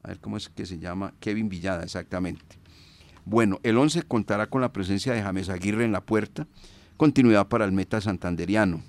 A 0.02 0.08
ver 0.08 0.20
cómo 0.20 0.36
es 0.36 0.48
que 0.48 0.66
se 0.66 0.78
llama. 0.78 1.12
Kevin 1.18 1.48
Villada, 1.48 1.82
exactamente. 1.82 2.56
Bueno, 3.24 3.58
el 3.64 3.76
11 3.76 4.04
contará 4.04 4.46
con 4.46 4.60
la 4.60 4.72
presencia 4.72 5.12
de 5.12 5.22
James 5.22 5.48
Aguirre 5.48 5.84
en 5.84 5.90
la 5.90 6.00
puerta. 6.00 6.46
Continuidad 6.96 7.48
para 7.48 7.64
el 7.64 7.72
meta 7.72 8.00
santanderiano. 8.00 8.82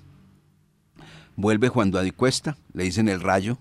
Vuelve 1.40 1.68
Juan 1.68 1.92
Duadi 1.92 2.10
Cuesta, 2.10 2.58
le 2.72 2.82
dicen 2.82 3.08
el 3.08 3.20
rayo. 3.20 3.58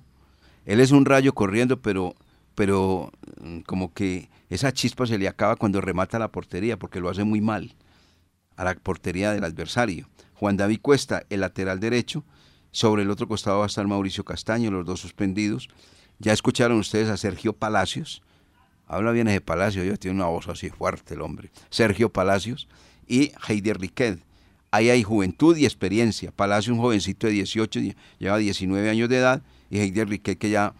Él 0.66 0.80
es 0.80 0.90
un 0.90 1.06
rayo 1.06 1.36
corriendo, 1.36 1.80
pero, 1.80 2.16
pero 2.56 3.12
como 3.68 3.94
que 3.94 4.32
esa 4.50 4.74
chispa 4.74 5.06
se 5.06 5.20
le 5.20 5.28
acaba 5.28 5.56
cuando 5.58 5.80
remata 5.80 6.18
la 6.18 6.32
portería, 6.32 6.80
porque 6.80 7.00
lo 7.00 7.08
hace 7.08 7.24
muy 7.24 7.40
mal 7.40 7.76
a 8.56 8.64
la 8.64 8.74
portería 8.74 9.32
del 9.32 9.44
adversario. 9.44 10.10
Juan 10.34 10.58
David 10.58 10.80
Cuesta, 10.82 11.28
el 11.30 11.42
lateral 11.42 11.80
derecho. 11.80 12.26
Sobre 12.72 13.04
el 13.04 13.12
otro 13.12 13.28
costado 13.28 13.60
va 13.60 13.66
a 13.66 13.68
estar 13.68 13.86
Mauricio 13.86 14.26
Castaño, 14.26 14.72
los 14.72 14.84
dos 14.84 15.00
suspendidos. 15.00 15.70
Ya 16.18 16.34
escucharon 16.34 16.80
ustedes 16.80 17.10
a 17.10 17.18
Sergio 17.18 17.54
Palacios. 17.54 18.24
Habla 18.88 19.12
bien 19.12 19.28
ese 19.28 19.40
Palacios, 19.40 19.86
yo 19.86 19.98
tiene 19.98 20.16
una 20.16 20.26
voz 20.26 20.48
así 20.48 20.72
fuerte 20.72 21.14
el 21.14 21.22
hombre. 21.22 21.52
Sergio 21.70 22.12
Palacios 22.12 22.68
y 23.06 23.34
Heider 23.48 23.80
Riquet. 23.80 24.27
Ahí 24.72 24.90
hay 24.90 25.04
juventud 25.04 25.56
y 25.56 25.66
experiencia. 25.66 26.32
Palacios, 26.32 26.76
un 26.76 26.82
jovencito 26.82 27.28
de 27.28 27.34
18, 27.34 27.80
lleva 28.20 28.38
19 28.38 28.90
años 28.90 29.10
de 29.10 29.18
edad, 29.18 29.42
y 29.70 29.80
Heider 29.80 30.10
Riquet 30.10 30.38
que 30.38 30.50
ya 30.50 30.74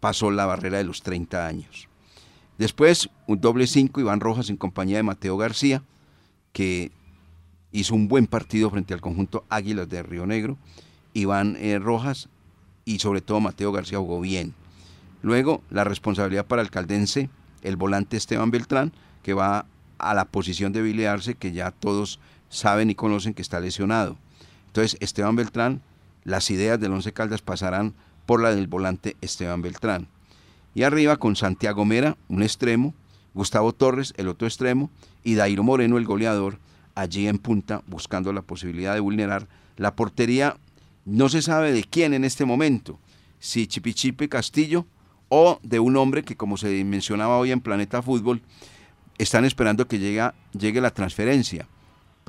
pasó 0.00 0.30
la 0.30 0.46
barrera 0.46 0.78
de 0.78 0.84
los 0.84 1.02
30 1.02 1.46
años. 1.46 1.88
Después, 2.58 3.08
un 3.26 3.40
doble 3.40 3.66
5, 3.66 4.00
Iván 4.00 4.20
Rojas 4.20 4.50
en 4.50 4.56
compañía 4.56 4.98
de 4.98 5.02
Mateo 5.02 5.36
García, 5.36 5.82
que 6.52 6.90
hizo 7.72 7.94
un 7.94 8.08
buen 8.08 8.26
partido 8.26 8.70
frente 8.70 8.94
al 8.94 9.00
conjunto 9.00 9.44
Águilas 9.48 9.88
de 9.88 10.02
Río 10.02 10.26
Negro. 10.26 10.58
Iván 11.14 11.56
eh, 11.58 11.78
Rojas 11.78 12.28
y 12.84 12.98
sobre 12.98 13.20
todo 13.20 13.40
Mateo 13.40 13.72
García 13.72 13.98
jugó 13.98 14.20
bien. 14.20 14.54
Luego 15.22 15.62
la 15.70 15.84
responsabilidad 15.84 16.46
para 16.46 16.62
el 16.62 16.70
caldense, 16.70 17.30
el 17.62 17.76
volante 17.76 18.16
Esteban 18.16 18.50
Beltrán, 18.50 18.92
que 19.22 19.34
va 19.34 19.66
a 19.98 20.14
la 20.14 20.24
posición 20.24 20.72
de 20.72 20.82
Billy 20.82 21.04
Arce, 21.04 21.34
que 21.34 21.52
ya 21.52 21.70
todos 21.70 22.20
saben 22.50 22.90
y 22.90 22.94
conocen 22.94 23.32
que 23.32 23.40
está 23.40 23.60
lesionado. 23.60 24.18
Entonces 24.66 24.98
Esteban 25.00 25.36
Beltrán, 25.36 25.80
las 26.24 26.50
ideas 26.50 26.78
del 26.78 26.92
Once 26.92 27.12
Caldas 27.12 27.40
pasarán 27.40 27.94
por 28.26 28.42
la 28.42 28.54
del 28.54 28.66
volante 28.66 29.16
Esteban 29.22 29.62
Beltrán. 29.62 30.08
Y 30.74 30.82
arriba 30.82 31.16
con 31.16 31.34
Santiago 31.34 31.84
Mera, 31.84 32.16
un 32.28 32.42
extremo, 32.42 32.94
Gustavo 33.32 33.72
Torres, 33.72 34.12
el 34.16 34.28
otro 34.28 34.46
extremo, 34.46 34.90
y 35.24 35.34
Dairo 35.34 35.62
Moreno, 35.62 35.96
el 35.96 36.04
goleador, 36.04 36.58
allí 36.94 37.26
en 37.26 37.38
punta 37.38 37.82
buscando 37.86 38.32
la 38.32 38.42
posibilidad 38.42 38.94
de 38.94 39.00
vulnerar 39.00 39.48
la 39.76 39.94
portería 39.96 40.56
No 41.06 41.28
se 41.28 41.40
sabe 41.40 41.72
de 41.72 41.84
quién 41.84 42.12
en 42.12 42.24
este 42.24 42.44
momento, 42.44 42.98
si 43.38 43.66
Chipichipe 43.66 44.28
Castillo 44.28 44.86
o 45.28 45.58
de 45.62 45.80
un 45.80 45.96
hombre 45.96 46.22
que 46.22 46.36
como 46.36 46.56
se 46.56 46.84
mencionaba 46.84 47.38
hoy 47.38 47.52
en 47.52 47.60
Planeta 47.60 48.02
Fútbol, 48.02 48.42
están 49.16 49.44
esperando 49.44 49.88
que 49.88 49.98
llegue, 49.98 50.30
llegue 50.52 50.80
la 50.80 50.90
transferencia 50.90 51.66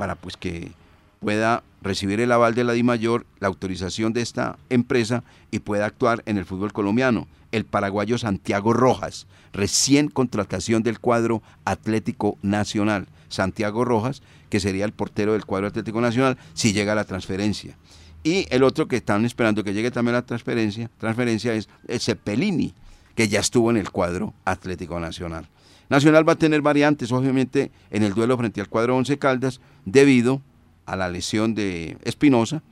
para 0.01 0.15
pues 0.15 0.35
que 0.35 0.71
pueda 1.19 1.61
recibir 1.83 2.21
el 2.21 2.31
aval 2.31 2.55
de 2.55 2.63
la 2.63 2.73
DIMAYOR, 2.73 3.27
la 3.39 3.49
autorización 3.49 4.13
de 4.13 4.23
esta 4.23 4.57
empresa 4.71 5.23
y 5.51 5.59
pueda 5.59 5.85
actuar 5.85 6.23
en 6.25 6.39
el 6.39 6.45
fútbol 6.45 6.73
colombiano. 6.73 7.27
El 7.51 7.65
paraguayo 7.65 8.17
Santiago 8.17 8.73
Rojas, 8.73 9.27
recién 9.53 10.07
contratación 10.07 10.81
del 10.81 10.99
cuadro 10.99 11.43
Atlético 11.65 12.39
Nacional. 12.41 13.09
Santiago 13.29 13.85
Rojas, 13.85 14.23
que 14.49 14.59
sería 14.59 14.85
el 14.85 14.91
portero 14.91 15.33
del 15.33 15.45
cuadro 15.45 15.67
Atlético 15.67 16.01
Nacional 16.01 16.35
si 16.55 16.73
llega 16.73 16.95
la 16.95 17.03
transferencia. 17.03 17.77
Y 18.23 18.47
el 18.49 18.63
otro 18.63 18.87
que 18.87 18.95
están 18.95 19.23
esperando 19.23 19.63
que 19.63 19.75
llegue 19.75 19.91
también 19.91 20.15
la 20.15 20.25
transferencia, 20.25 20.89
transferencia 20.97 21.53
es 21.53 21.69
el 21.87 21.99
Cepelini, 21.99 22.73
que 23.13 23.27
ya 23.27 23.39
estuvo 23.39 23.69
en 23.69 23.77
el 23.77 23.91
cuadro 23.91 24.33
Atlético 24.45 24.99
Nacional. 24.99 25.47
Nacional 25.91 26.25
va 26.25 26.34
a 26.34 26.38
tener 26.38 26.62
variantes, 26.62 27.12
obviamente, 27.12 27.69
en 27.89 28.04
el 28.04 28.13
duelo 28.13 28.38
frente 28.38 28.62
al 28.62 28.69
cuadro 28.69 28.95
Once 28.95 29.19
Caldas, 29.19 29.60
debido 29.84 30.41
a 30.86 30.95
la 30.95 31.10
lesión 31.10 31.54
de 31.54 31.97
Espinosa 32.06 32.63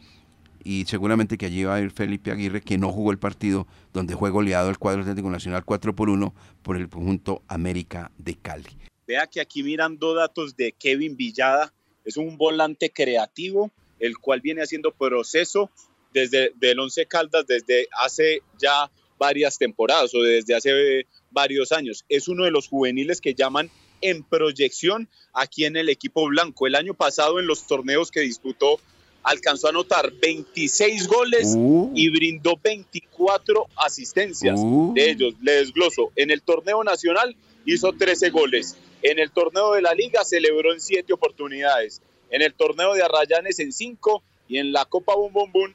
y 0.64 0.86
seguramente 0.86 1.38
que 1.38 1.48
allí 1.48 1.66
va 1.66 1.76
a 1.76 1.82
ir 1.82 1.92
Felipe 1.92 2.32
Aguirre, 2.32 2.62
que 2.62 2.78
no 2.78 2.94
jugó 2.94 3.12
el 3.12 3.20
partido 3.20 3.68
donde 3.92 4.16
fue 4.16 4.30
goleado 4.30 4.70
el 4.70 4.78
cuadro 4.78 5.02
Atlético 5.02 5.30
Nacional 5.30 5.66
4 5.66 5.94
por 5.94 6.10
1 6.10 6.34
por 6.64 6.78
el 6.78 6.88
conjunto 6.88 7.44
América 7.50 8.10
de 8.18 8.36
Cali. 8.36 8.70
Vea 9.06 9.28
que 9.28 9.42
aquí 9.42 9.64
mirando 9.64 10.14
datos 10.14 10.56
de 10.56 10.72
Kevin 10.72 11.18
Villada, 11.18 11.74
es 12.06 12.16
un 12.16 12.38
volante 12.38 12.90
creativo, 12.90 13.70
el 14.00 14.18
cual 14.18 14.40
viene 14.40 14.62
haciendo 14.62 14.94
proceso 14.94 15.70
desde 16.14 16.54
el 16.62 16.80
Once 16.80 17.06
Caldas 17.06 17.46
desde 17.46 17.90
hace 18.02 18.44
ya 18.58 18.90
varias 19.18 19.58
temporadas 19.58 20.16
o 20.16 20.24
desde 20.24 20.56
hace 20.56 21.06
varios 21.32 21.72
años. 21.72 22.06
Es 22.10 22.28
uno 22.28 22.46
de 22.46 22.52
los 22.52 22.68
juveniles 22.68 23.22
que 23.22 23.34
llaman 23.34 23.70
en 24.02 24.24
proyección 24.24 25.10
aquí 25.34 25.66
en 25.66 25.76
el 25.76 25.90
equipo 25.90 26.28
blanco. 26.28 26.68
El 26.68 26.76
año 26.76 26.94
pasado 26.94 27.40
en 27.40 27.48
los 27.48 27.68
torneos 27.68 28.12
que 28.12 28.22
disputó 28.22 28.80
alcanzó 29.24 29.68
a 29.68 29.70
anotar 29.72 30.12
26 30.12 31.08
goles 31.08 31.54
uh. 31.56 31.92
y 31.94 32.10
brindó 32.10 32.58
24 32.62 33.68
asistencias. 33.76 34.60
Uh. 34.60 34.94
De 34.96 35.12
ellos, 35.12 35.34
le 35.42 35.54
desgloso, 35.54 36.12
en 36.16 36.32
el 36.32 36.42
torneo 36.42 36.84
nacional 36.84 37.36
hizo 37.66 37.94
13 37.94 38.30
goles. 38.30 38.78
En 39.02 39.20
el 39.20 39.32
torneo 39.32 39.74
de 39.74 39.82
la 39.82 39.94
liga 39.94 40.24
celebró 40.24 40.74
en 40.74 40.82
7 40.82 41.12
oportunidades. 41.14 42.02
En 42.32 42.42
el 42.42 42.54
torneo 42.54 42.94
de 42.94 43.04
Arrayanes 43.04 43.60
en 43.60 43.72
5 43.72 44.24
y 44.48 44.58
en 44.58 44.72
la 44.72 44.86
Copa 44.86 45.16
Bum 45.16 45.32
Bum 45.32 45.52
Bum 45.52 45.74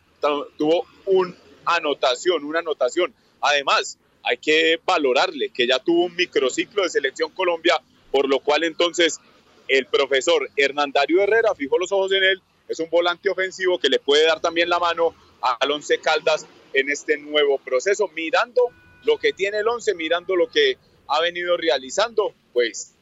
tuvo 0.57 0.87
una 1.07 1.35
anotación, 1.65 2.45
una 2.45 2.61
anotación. 2.61 3.15
Además, 3.41 3.99
hay 4.25 4.39
que 4.39 4.81
valorarle 4.85 5.51
que 5.51 5.67
ya 5.67 5.79
tuvo 5.79 6.05
un 6.05 6.17
microciclo 6.17 6.83
de 6.83 6.91
selección 6.91 7.31
Colombia 7.31 7.81
por 8.15 8.29
lo 8.29 8.39
cual 8.39 8.63
entonces 8.63 9.19
el 9.67 9.87
profesor 9.87 10.49
Hernandario 10.57 11.21
Herrera 11.21 11.53
fijó 11.57 11.79
los 11.79 11.91
ojos 11.91 12.13
en 12.13 12.23
él, 12.23 12.43
es 12.69 12.79
un 12.79 12.89
volante 12.89 13.29
ofensivo 13.29 13.79
que 13.81 13.89
le 13.89 13.99
puede 13.99 14.25
dar 14.25 14.41
también 14.41 14.69
la 14.69 14.79
mano 14.79 15.15
al 15.41 15.71
Once 15.71 15.99
Caldas 15.99 16.47
en 16.73 16.91
este 16.91 17.19
nuevo 17.19 17.59
proceso, 17.59 18.09
mirando 18.15 18.63
lo 19.05 19.19
que 19.19 19.33
tiene 19.33 19.59
el 19.59 19.69
Once, 19.69 19.95
mirando 19.95 20.37
lo 20.37 20.49
que 20.49 20.79
ha 21.09 21.21
venido 21.21 21.57
realizando, 21.57 22.35
pues 22.53 22.95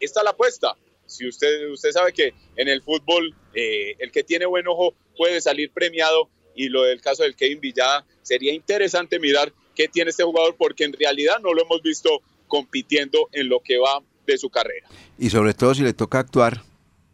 esta 0.00 0.20
es 0.20 0.24
la 0.24 0.30
apuesta. 0.30 0.76
Si 1.06 1.28
usted, 1.28 1.70
usted 1.70 1.92
sabe 1.92 2.12
que 2.12 2.34
en 2.56 2.66
el 2.66 2.82
fútbol 2.82 3.34
eh, 3.54 3.94
el 4.00 4.10
que 4.10 4.24
tiene 4.24 4.46
buen 4.46 4.66
ojo 4.66 4.94
puede 5.16 5.40
salir 5.40 5.70
premiado 5.70 6.28
y 6.56 6.68
lo 6.68 6.82
del 6.82 7.00
caso 7.00 7.22
del 7.22 7.36
Kevin 7.36 7.60
Villada 7.60 8.04
sería 8.22 8.52
interesante 8.52 9.20
mirar 9.20 9.52
qué 9.76 9.86
tiene 9.86 10.10
este 10.10 10.24
jugador 10.24 10.56
porque 10.58 10.84
en 10.84 10.92
realidad 10.92 11.36
no 11.42 11.54
lo 11.54 11.62
hemos 11.62 11.82
visto 11.82 12.10
compitiendo 12.48 13.28
en 13.32 13.48
lo 13.48 13.60
que 13.60 13.78
va 13.78 14.02
de 14.26 14.38
su 14.38 14.50
carrera. 14.50 14.88
Y 15.18 15.30
sobre 15.30 15.54
todo 15.54 15.74
si 15.74 15.82
le 15.82 15.92
toca 15.92 16.18
actuar, 16.18 16.62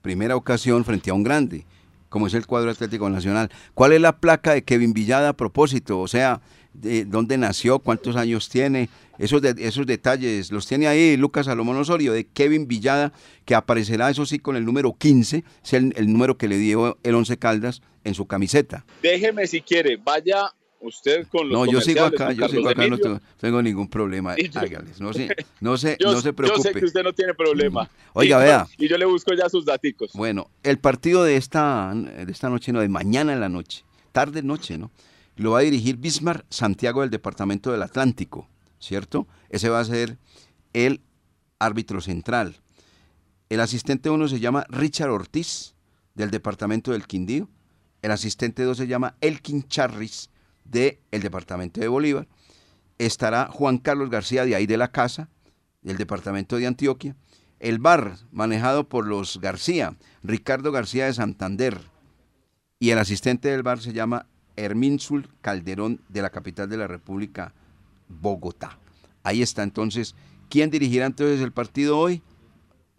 primera 0.00 0.36
ocasión 0.36 0.84
frente 0.84 1.10
a 1.10 1.14
un 1.14 1.22
grande, 1.22 1.66
como 2.08 2.26
es 2.26 2.34
el 2.34 2.46
cuadro 2.46 2.70
Atlético 2.70 3.10
Nacional. 3.10 3.50
¿Cuál 3.74 3.92
es 3.92 4.00
la 4.00 4.18
placa 4.18 4.54
de 4.54 4.64
Kevin 4.64 4.92
Villada 4.92 5.30
a 5.30 5.36
propósito? 5.36 6.00
O 6.00 6.08
sea, 6.08 6.40
de 6.72 7.04
dónde 7.04 7.36
nació, 7.36 7.80
cuántos 7.80 8.16
años 8.16 8.48
tiene, 8.48 8.88
esos, 9.18 9.42
de, 9.42 9.54
esos 9.58 9.86
detalles 9.86 10.50
los 10.50 10.66
tiene 10.66 10.86
ahí 10.86 11.16
Lucas 11.16 11.46
Salomón 11.46 11.76
Osorio 11.76 12.12
de 12.12 12.26
Kevin 12.26 12.66
Villada, 12.66 13.12
que 13.44 13.54
aparecerá, 13.54 14.10
eso 14.10 14.24
sí, 14.24 14.38
con 14.38 14.56
el 14.56 14.64
número 14.64 14.94
15, 14.94 15.44
es 15.62 15.72
el, 15.74 15.92
el 15.96 16.10
número 16.10 16.38
que 16.38 16.48
le 16.48 16.56
dio 16.56 16.98
el 17.02 17.14
Once 17.14 17.36
Caldas 17.36 17.82
en 18.04 18.14
su 18.14 18.26
camiseta. 18.26 18.84
Déjeme 19.02 19.46
si 19.46 19.60
quiere, 19.60 19.96
vaya 19.96 20.52
usted 20.82 21.26
con 21.28 21.48
los 21.48 21.58
No, 21.58 21.70
yo 21.70 21.80
sigo 21.80 22.04
acá, 22.04 22.32
yo 22.32 22.48
sigo 22.48 22.68
acá, 22.68 22.86
no 22.86 23.20
tengo, 23.38 23.62
ningún 23.62 23.88
problema. 23.88 24.34
Hágales, 24.54 25.00
no 25.00 25.12
se, 25.12 25.34
no 25.60 25.76
se, 25.76 25.96
no 26.00 26.20
se 26.20 26.32
preocupe. 26.32 26.68
Yo 26.68 26.72
sé 26.72 26.78
que 26.78 26.84
usted 26.84 27.02
no 27.02 27.12
tiene 27.12 27.34
problema. 27.34 27.88
Oiga, 28.12 28.38
vea. 28.38 28.66
Y 28.78 28.88
yo 28.88 28.98
le 28.98 29.04
busco 29.04 29.32
ya 29.34 29.48
sus 29.48 29.64
daticos. 29.64 30.12
Bueno, 30.14 30.50
el 30.62 30.78
partido 30.78 31.24
de 31.24 31.36
esta, 31.36 31.92
de 31.94 32.30
esta 32.30 32.50
noche, 32.50 32.72
no, 32.72 32.80
de 32.80 32.88
mañana 32.88 33.32
en 33.32 33.40
la 33.40 33.48
noche, 33.48 33.84
tarde 34.12 34.42
noche, 34.42 34.78
¿no? 34.78 34.90
Lo 35.36 35.52
va 35.52 35.60
a 35.60 35.62
dirigir 35.62 35.96
Bismarck 35.96 36.44
Santiago 36.50 37.00
del 37.00 37.10
Departamento 37.10 37.72
del 37.72 37.82
Atlántico, 37.82 38.48
¿cierto? 38.78 39.26
Ese 39.48 39.70
va 39.70 39.80
a 39.80 39.84
ser 39.84 40.18
el 40.72 41.00
árbitro 41.58 42.00
central. 42.00 42.56
El 43.48 43.60
asistente 43.60 44.10
uno 44.10 44.28
se 44.28 44.40
llama 44.40 44.66
Richard 44.68 45.10
Ortiz, 45.10 45.74
del 46.14 46.30
Departamento 46.30 46.92
del 46.92 47.06
Quindío. 47.06 47.48
El 48.02 48.10
asistente 48.10 48.64
dos 48.64 48.78
se 48.78 48.86
llama 48.86 49.14
Elkin 49.20 49.68
Charris, 49.68 50.30
del 50.72 51.22
departamento 51.22 51.80
de 51.80 51.88
Bolívar. 51.88 52.26
Estará 52.98 53.48
Juan 53.48 53.78
Carlos 53.78 54.10
García 54.10 54.44
de 54.44 54.56
ahí 54.56 54.66
de 54.66 54.76
la 54.76 54.90
casa, 54.90 55.28
del 55.82 55.98
departamento 55.98 56.56
de 56.56 56.66
Antioquia. 56.66 57.14
El 57.60 57.78
bar, 57.78 58.16
manejado 58.32 58.88
por 58.88 59.06
los 59.06 59.40
García, 59.40 59.94
Ricardo 60.22 60.72
García 60.72 61.06
de 61.06 61.14
Santander. 61.14 61.78
Y 62.80 62.90
el 62.90 62.98
asistente 62.98 63.48
del 63.48 63.62
bar 63.62 63.80
se 63.80 63.92
llama 63.92 64.26
Hermínsul 64.56 65.28
Calderón 65.40 66.00
de 66.08 66.22
la 66.22 66.30
capital 66.30 66.68
de 66.68 66.76
la 66.76 66.88
República, 66.88 67.54
Bogotá. 68.08 68.78
Ahí 69.22 69.42
está 69.42 69.62
entonces. 69.62 70.16
¿Quién 70.48 70.70
dirigirá 70.70 71.06
entonces 71.06 71.40
el 71.40 71.52
partido 71.52 71.98
hoy? 71.98 72.22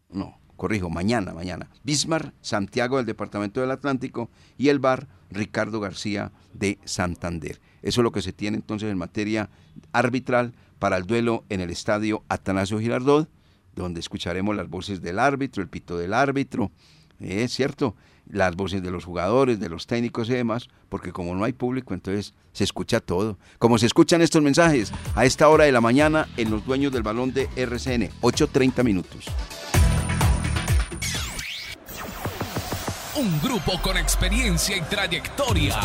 No, 0.10 0.38
corrijo, 0.56 0.90
mañana, 0.90 1.34
mañana. 1.34 1.70
Bismarck, 1.84 2.34
Santiago 2.42 2.98
del 2.98 3.06
Departamento 3.06 3.60
del 3.60 3.72
Atlántico 3.72 4.30
y 4.58 4.70
el 4.70 4.80
bar 4.80 5.08
Ricardo 5.34 5.80
García 5.80 6.32
de 6.54 6.80
Santander. 6.86 7.60
Eso 7.82 8.02
es 8.02 8.04
lo 8.04 8.12
que 8.12 8.22
se 8.22 8.34
tiene 8.34 8.58
entonces 8.58 8.92
en 8.92 8.98
materia 8.98 9.50
arbitral 9.92 10.54
para 10.80 10.98
el 10.98 11.06
duelo 11.06 11.44
en 11.50 11.62
el 11.62 11.70
estadio 11.70 12.24
Atanasio 12.30 12.80
Girardot, 12.80 13.30
donde 13.76 14.00
escucharemos 14.00 14.56
las 14.56 14.70
voces 14.70 15.02
del 15.02 15.20
árbitro, 15.20 15.64
el 15.64 15.70
pito 15.70 15.98
del 15.98 16.14
árbitro, 16.14 16.72
es 17.20 17.54
cierto, 17.54 17.96
las 18.28 18.56
voces 18.56 18.82
de 18.82 18.92
los 18.92 19.06
jugadores, 19.06 19.60
de 19.60 19.70
los 19.70 19.88
técnicos 19.88 20.30
y 20.30 20.34
demás, 20.34 20.70
porque 20.90 21.12
como 21.12 21.36
no 21.36 21.44
hay 21.44 21.54
público, 21.54 21.94
entonces 21.94 22.34
se 22.52 22.64
escucha 22.64 23.00
todo. 23.00 23.38
Como 23.60 23.78
se 23.78 23.86
escuchan 23.86 24.22
estos 24.22 24.42
mensajes 24.42 24.92
a 25.16 25.26
esta 25.26 25.50
hora 25.50 25.66
de 25.66 25.72
la 25.72 25.82
mañana 25.82 26.28
en 26.38 26.52
los 26.52 26.66
dueños 26.66 26.92
del 26.92 27.04
balón 27.04 27.34
de 27.34 27.50
RCN, 27.56 28.10
8.30 28.22 28.84
minutos. 28.84 29.26
Un 33.16 33.40
grupo 33.42 33.80
con 33.84 33.96
experiencia 33.96 34.76
y 34.76 34.82
trayectoria. 34.82 35.76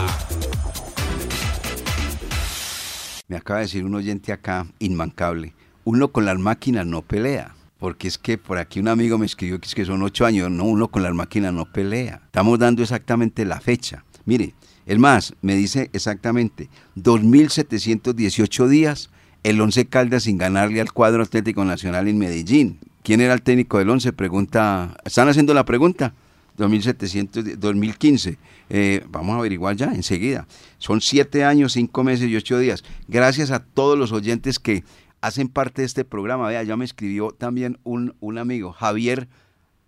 Me 3.29 3.37
acaba 3.37 3.59
de 3.59 3.67
decir 3.67 3.85
un 3.85 3.95
oyente 3.95 4.33
acá, 4.33 4.67
inmancable. 4.79 5.53
Uno 5.85 6.09
con 6.09 6.25
las 6.25 6.38
máquinas 6.38 6.87
no 6.87 7.03
pelea. 7.03 7.55
Porque 7.79 8.09
es 8.09 8.17
que 8.17 8.38
por 8.38 8.57
aquí 8.57 8.81
un 8.81 8.88
amigo 8.88 9.19
me 9.19 9.27
escribió 9.27 9.61
que 9.61 9.67
es 9.67 9.75
que 9.75 9.85
son 9.85 10.03
ocho 10.03 10.25
años. 10.25 10.51
No, 10.51 10.64
uno 10.64 10.88
con 10.88 11.03
las 11.03 11.12
máquinas 11.12 11.53
no 11.53 11.71
pelea. 11.71 12.23
Estamos 12.25 12.59
dando 12.59 12.83
exactamente 12.83 13.45
la 13.45 13.61
fecha. 13.61 14.05
Mire, 14.25 14.55
el 14.87 14.99
más 14.99 15.35
me 15.43 15.55
dice 15.55 15.91
exactamente 15.93 16.71
2.718 16.97 18.69
días 18.69 19.11
el 19.43 19.61
Once 19.61 19.85
Caldas 19.87 20.23
sin 20.23 20.38
ganarle 20.38 20.81
al 20.81 20.95
cuadro 20.95 21.23
Atlético 21.23 21.62
Nacional 21.62 22.09
en 22.09 22.17
Medellín. 22.17 22.79
¿Quién 23.03 23.21
era 23.21 23.35
el 23.35 23.43
técnico 23.43 23.77
del 23.79 23.91
Once? 23.91 24.14
Pregunta. 24.14 24.97
¿Están 25.05 25.29
haciendo 25.29 25.53
la 25.53 25.67
pregunta? 25.67 26.14
2700, 26.59 27.59
2015. 27.59 28.38
Eh, 28.68 29.05
vamos 29.09 29.35
a 29.35 29.38
averiguar 29.38 29.77
ya 29.77 29.87
enseguida. 29.87 30.47
Son 30.79 31.01
siete 31.01 31.44
años, 31.44 31.73
cinco 31.73 32.05
meses 32.05 32.29
y 32.29 32.37
ocho 32.37 32.59
días. 32.59 32.85
Gracias 33.07 33.51
a 33.51 33.61
todos 33.61 33.99
los 33.99 34.12
oyentes 34.12 34.59
que 34.59 34.85
hacen 35.21 35.49
parte 35.49 35.83
de 35.83 35.87
este 35.87 36.05
programa. 36.05 36.49
Vea, 36.49 36.62
ya 36.64 36.77
me 36.77 36.85
escribió 36.85 37.31
también 37.31 37.79
un, 37.85 38.14
un 38.21 38.38
amigo, 38.38 38.73
Javier, 38.73 39.29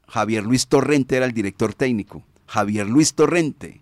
Javier 0.09 0.45
Luis 0.45 0.67
Torrente 0.67 1.17
era 1.17 1.27
el 1.27 1.33
director 1.33 1.75
técnico. 1.75 2.23
Javier 2.47 2.87
Luis 2.87 3.15
Torrente. 3.15 3.81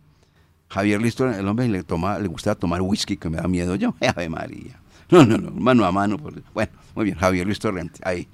Javier 0.68 1.00
Luis 1.00 1.14
Torrente, 1.14 1.40
el 1.40 1.48
hombre 1.48 1.68
le, 1.68 1.82
le 1.82 2.28
gustaba 2.28 2.54
tomar 2.54 2.82
whisky, 2.82 3.16
que 3.16 3.30
me 3.30 3.38
da 3.38 3.48
miedo 3.48 3.76
yo. 3.76 3.94
Ave 4.00 4.28
María. 4.28 4.80
No, 5.10 5.24
no, 5.24 5.38
no, 5.38 5.50
mano 5.52 5.86
a 5.86 5.92
mano. 5.92 6.18
Bueno, 6.52 6.72
muy 6.94 7.06
bien, 7.06 7.16
Javier 7.16 7.46
Luis 7.46 7.58
Torrente, 7.58 8.00
ahí. 8.02 8.28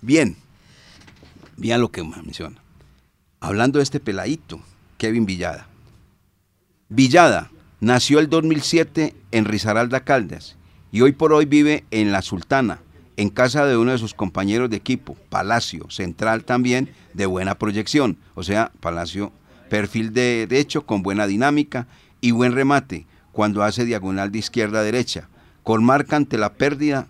Bien, 0.00 0.36
bien 1.56 1.80
lo 1.80 1.90
que 1.90 2.02
menciona 2.02 2.60
hablando 3.40 3.78
de 3.78 3.82
este 3.82 4.00
peladito, 4.00 4.60
Kevin 4.98 5.26
Villada. 5.26 5.66
Villada, 6.88 7.50
Nació 7.82 8.18
el 8.18 8.28
2007 8.28 9.14
en 9.32 9.46
Risaralda 9.46 10.00
Caldas 10.00 10.58
y 10.92 11.00
hoy 11.00 11.12
por 11.12 11.32
hoy 11.32 11.46
vive 11.46 11.84
en 11.90 12.12
La 12.12 12.20
Sultana, 12.20 12.82
en 13.16 13.30
casa 13.30 13.64
de 13.64 13.78
uno 13.78 13.92
de 13.92 13.96
sus 13.96 14.12
compañeros 14.12 14.68
de 14.68 14.76
equipo, 14.76 15.16
Palacio, 15.30 15.88
central 15.88 16.44
también, 16.44 16.90
de 17.14 17.24
buena 17.24 17.54
proyección, 17.54 18.18
o 18.34 18.42
sea, 18.42 18.70
Palacio, 18.80 19.32
perfil 19.70 20.12
de 20.12 20.46
derecho 20.46 20.84
con 20.84 21.02
buena 21.02 21.26
dinámica 21.26 21.86
y 22.20 22.32
buen 22.32 22.52
remate 22.52 23.06
cuando 23.32 23.62
hace 23.62 23.86
diagonal 23.86 24.30
de 24.30 24.40
izquierda 24.40 24.80
a 24.80 24.82
derecha, 24.82 25.30
con 25.62 25.82
marca 25.82 26.16
ante 26.16 26.36
la 26.36 26.52
pérdida, 26.52 27.06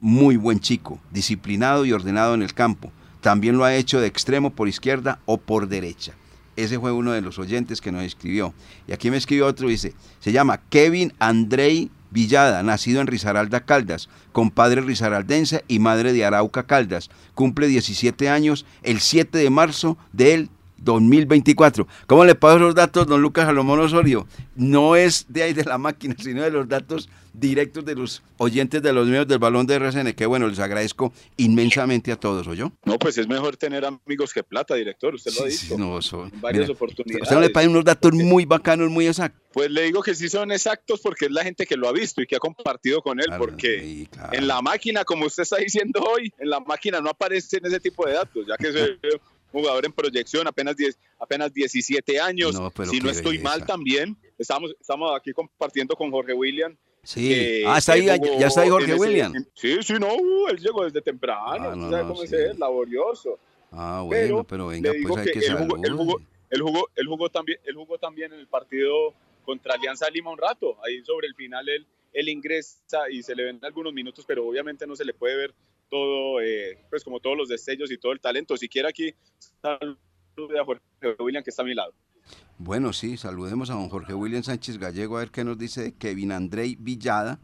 muy 0.00 0.36
buen 0.36 0.60
chico, 0.60 1.00
disciplinado 1.12 1.86
y 1.86 1.92
ordenado 1.94 2.34
en 2.34 2.42
el 2.42 2.52
campo. 2.52 2.92
También 3.20 3.56
lo 3.56 3.64
ha 3.64 3.74
hecho 3.74 4.00
de 4.00 4.06
extremo 4.06 4.50
por 4.50 4.68
izquierda 4.68 5.18
o 5.26 5.38
por 5.38 5.68
derecha. 5.68 6.14
Ese 6.56 6.78
fue 6.80 6.92
uno 6.92 7.12
de 7.12 7.20
los 7.20 7.38
oyentes 7.38 7.80
que 7.80 7.92
nos 7.92 8.02
escribió. 8.02 8.52
Y 8.86 8.92
aquí 8.92 9.10
me 9.10 9.16
escribió 9.16 9.46
otro, 9.46 9.68
dice, 9.68 9.94
se 10.18 10.32
llama 10.32 10.60
Kevin 10.70 11.12
Andrei 11.18 11.90
Villada, 12.10 12.62
nacido 12.62 13.00
en 13.00 13.06
Risaralda 13.06 13.60
Caldas, 13.60 14.08
compadre 14.32 14.80
risaraldense 14.80 15.64
y 15.68 15.78
madre 15.78 16.12
de 16.12 16.24
Arauca 16.24 16.64
Caldas. 16.64 17.10
Cumple 17.34 17.66
17 17.66 18.28
años 18.28 18.64
el 18.82 19.00
7 19.00 19.36
de 19.38 19.50
marzo 19.50 19.98
del 20.12 20.48
2024. 20.78 21.86
¿Cómo 22.06 22.24
le 22.24 22.34
paso 22.34 22.58
los 22.58 22.74
datos, 22.74 23.06
don 23.06 23.20
Lucas 23.20 23.46
Salomón 23.46 23.80
Osorio? 23.80 24.26
No 24.56 24.96
es 24.96 25.26
de 25.28 25.42
ahí 25.42 25.52
de 25.52 25.64
la 25.64 25.78
máquina, 25.78 26.14
sino 26.18 26.42
de 26.42 26.50
los 26.50 26.68
datos 26.68 27.08
directos 27.38 27.84
de 27.84 27.94
los 27.94 28.22
oyentes 28.36 28.82
de 28.82 28.92
los 28.92 29.06
medios 29.06 29.28
del 29.28 29.38
balón 29.38 29.66
de 29.66 29.76
RCN, 29.76 30.12
que 30.14 30.26
bueno, 30.26 30.48
les 30.48 30.58
agradezco 30.58 31.12
inmensamente 31.36 32.12
a 32.12 32.16
todos, 32.16 32.46
¿o 32.46 32.54
yo? 32.54 32.72
No, 32.84 32.98
pues 32.98 33.18
es 33.18 33.28
mejor 33.28 33.56
tener 33.56 33.84
amigos 33.84 34.32
que 34.32 34.42
plata, 34.42 34.74
director, 34.74 35.14
usted 35.14 35.32
lo 35.36 35.44
ha 35.44 35.48
dicho. 35.48 35.78
no, 35.78 36.02
son, 36.02 36.32
varias 36.40 36.68
oportunidades. 36.68 37.22
Usted 37.22 37.36
no 37.36 37.42
le 37.42 37.50
paga 37.50 37.68
unos 37.68 37.84
datos 37.84 38.12
muy 38.12 38.44
bacanos, 38.44 38.90
muy 38.90 39.06
exactos. 39.06 39.40
Pues 39.52 39.70
le 39.70 39.82
digo 39.82 40.02
que 40.02 40.14
sí 40.14 40.28
son 40.28 40.52
exactos 40.52 41.00
porque 41.00 41.26
es 41.26 41.32
la 41.32 41.42
gente 41.42 41.66
que 41.66 41.76
lo 41.76 41.88
ha 41.88 41.92
visto 41.92 42.22
y 42.22 42.26
que 42.26 42.36
ha 42.36 42.40
compartido 42.40 43.02
con 43.02 43.20
él, 43.20 43.28
porque 43.38 44.08
en 44.32 44.46
la 44.46 44.62
máquina, 44.62 45.04
como 45.04 45.26
usted 45.26 45.42
está 45.42 45.56
diciendo 45.56 46.00
hoy, 46.00 46.32
en 46.38 46.50
la 46.50 46.60
máquina 46.60 47.00
no 47.00 47.10
aparecen 47.10 47.64
ese 47.64 47.80
tipo 47.80 48.06
de 48.06 48.14
datos, 48.14 48.46
ya 48.46 48.56
que 48.56 48.68
es 48.68 48.98
jugador 49.52 49.84
en 49.86 49.92
proyección, 49.92 50.46
apenas, 50.46 50.76
10, 50.76 50.98
apenas 51.18 51.52
17 51.52 52.20
años. 52.20 52.56
si 52.90 53.00
no 53.00 53.10
estoy 53.10 53.38
mal 53.38 53.64
también, 53.66 54.16
estamos, 54.38 54.74
estamos 54.80 55.18
aquí 55.18 55.32
compartiendo 55.32 55.94
con 55.96 56.10
Jorge 56.10 56.34
William. 56.34 56.76
Sí, 57.08 57.64
ah, 57.66 57.78
está 57.78 57.94
ahí, 57.94 58.04
ya, 58.04 58.48
está 58.48 58.60
ahí 58.60 58.68
Jorge 58.68 58.94
William. 58.94 59.32
sí, 59.54 59.82
sí, 59.82 59.94
no, 59.94 60.14
uh, 60.14 60.48
él 60.48 60.58
llegó 60.58 60.84
desde 60.84 61.00
temprano, 61.00 61.70
ah, 61.70 61.74
no, 61.74 61.90
sabe 61.90 62.06
cómo 62.06 62.22
es 62.22 62.58
laborioso. 62.58 63.38
Ah, 63.72 64.02
bueno, 64.04 64.44
pero, 64.44 64.66
venga, 64.66 64.92
pues 65.02 65.16
hay 65.16 65.32
que, 65.32 65.40
que 65.40 65.46
él 65.46 65.56
jugó, 65.56 65.76
él, 65.82 65.92
jugó, 66.60 66.90
él, 66.94 67.06
jugó, 67.06 67.30
también, 67.30 67.60
él 67.64 67.76
jugó 67.76 67.96
también 67.96 68.34
en 68.34 68.40
el 68.40 68.46
partido 68.46 69.14
contra 69.46 69.72
Alianza 69.72 70.10
Lima 70.10 70.30
un 70.30 70.36
rato, 70.36 70.76
ahí 70.84 71.02
sobre 71.02 71.28
el 71.28 71.34
final 71.34 71.66
él, 71.70 71.86
él 72.12 72.28
ingresa 72.28 73.08
y 73.10 73.22
se 73.22 73.34
le 73.34 73.44
ven 73.44 73.58
algunos 73.62 73.94
minutos, 73.94 74.26
pero 74.28 74.46
obviamente 74.46 74.86
no 74.86 74.94
se 74.94 75.06
le 75.06 75.14
puede 75.14 75.34
ver 75.34 75.54
todo, 75.88 76.42
eh, 76.42 76.76
pues 76.90 77.04
como 77.04 77.20
todos 77.20 77.38
los 77.38 77.48
destellos 77.48 77.90
y 77.90 77.96
todo 77.96 78.12
el 78.12 78.20
talento. 78.20 78.54
Si 78.58 78.68
quiere 78.68 78.86
aquí, 78.86 79.14
salude 79.62 80.60
a 80.60 80.64
Jorge 80.66 80.82
William 81.18 81.42
que 81.42 81.48
está 81.48 81.62
a 81.62 81.64
mi 81.64 81.74
lado. 81.74 81.94
Bueno, 82.60 82.92
sí, 82.92 83.16
saludemos 83.16 83.70
a 83.70 83.74
don 83.74 83.88
Jorge 83.88 84.14
William 84.14 84.42
Sánchez 84.42 84.78
Gallego 84.78 85.16
a 85.16 85.20
ver 85.20 85.30
qué 85.30 85.44
nos 85.44 85.56
dice 85.56 85.80
de 85.80 85.94
Kevin 85.94 86.32
Andrei 86.32 86.76
Villada, 86.76 87.38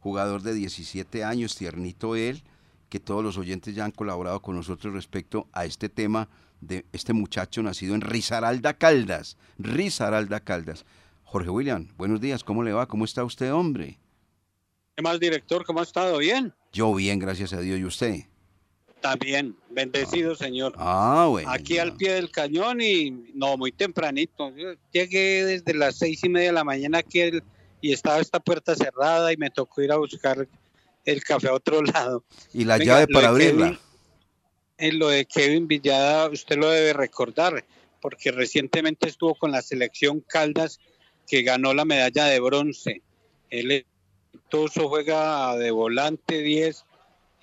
jugador 0.00 0.40
de 0.40 0.54
17 0.54 1.22
años, 1.22 1.54
tiernito 1.54 2.16
él, 2.16 2.42
que 2.88 2.98
todos 2.98 3.22
los 3.22 3.36
oyentes 3.36 3.74
ya 3.74 3.84
han 3.84 3.90
colaborado 3.90 4.40
con 4.40 4.56
nosotros 4.56 4.94
respecto 4.94 5.48
a 5.52 5.66
este 5.66 5.90
tema 5.90 6.30
de 6.62 6.86
este 6.92 7.12
muchacho 7.12 7.62
nacido 7.62 7.94
en 7.94 8.00
Risaralda 8.00 8.72
Caldas. 8.72 9.36
Risaralda 9.58 10.40
Caldas. 10.40 10.86
Jorge 11.24 11.50
William, 11.50 11.88
buenos 11.98 12.22
días, 12.22 12.42
¿cómo 12.42 12.62
le 12.62 12.72
va? 12.72 12.86
¿Cómo 12.86 13.04
está 13.04 13.22
usted, 13.22 13.52
hombre? 13.52 13.98
¿Qué 14.96 15.02
más, 15.02 15.20
director? 15.20 15.66
¿Cómo 15.66 15.80
ha 15.80 15.82
estado? 15.82 16.16
¿Bien? 16.18 16.54
Yo 16.72 16.94
bien, 16.94 17.18
gracias 17.18 17.52
a 17.52 17.60
Dios. 17.60 17.78
¿Y 17.78 17.84
usted? 17.84 18.20
También, 19.04 19.54
bendecido, 19.68 20.32
ah. 20.32 20.36
señor. 20.36 20.72
Ah, 20.78 21.26
bueno. 21.28 21.50
Aquí 21.50 21.76
al 21.76 21.94
pie 21.94 22.14
del 22.14 22.30
cañón 22.30 22.80
y 22.80 23.10
no, 23.34 23.58
muy 23.58 23.70
tempranito. 23.70 24.50
Yo 24.56 24.72
llegué 24.92 25.44
desde 25.44 25.74
las 25.74 25.98
seis 25.98 26.24
y 26.24 26.30
media 26.30 26.48
de 26.48 26.54
la 26.54 26.64
mañana 26.64 26.98
aquí 27.00 27.20
y 27.82 27.92
estaba 27.92 28.18
esta 28.18 28.40
puerta 28.40 28.74
cerrada 28.74 29.30
y 29.30 29.36
me 29.36 29.50
tocó 29.50 29.82
ir 29.82 29.92
a 29.92 29.98
buscar 29.98 30.48
el 31.04 31.22
café 31.22 31.48
a 31.48 31.52
otro 31.52 31.82
lado. 31.82 32.24
¿Y 32.54 32.64
la 32.64 32.78
llave 32.78 33.06
para 33.06 33.28
abrirla? 33.28 33.78
en 34.78 34.98
lo 34.98 35.10
de 35.10 35.26
Kevin 35.26 35.68
Villada, 35.68 36.30
usted 36.30 36.56
lo 36.56 36.70
debe 36.70 36.94
recordar, 36.94 37.62
porque 38.00 38.32
recientemente 38.32 39.06
estuvo 39.06 39.34
con 39.34 39.52
la 39.52 39.60
selección 39.60 40.20
Caldas 40.20 40.80
que 41.26 41.42
ganó 41.42 41.74
la 41.74 41.84
medalla 41.84 42.24
de 42.24 42.40
bronce. 42.40 43.02
Él 43.50 43.84
Toso 44.48 44.88
juega 44.88 45.56
de 45.56 45.70
volante 45.70 46.40
10 46.40 46.86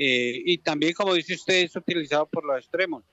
eh, 0.03 0.41
y 0.45 0.57
también, 0.57 0.93
como 0.93 1.13
dice 1.13 1.35
usted, 1.35 1.61
es 1.61 1.75
utilizado 1.75 2.25
por 2.25 2.43
los 2.43 2.57
extremos. 2.57 3.03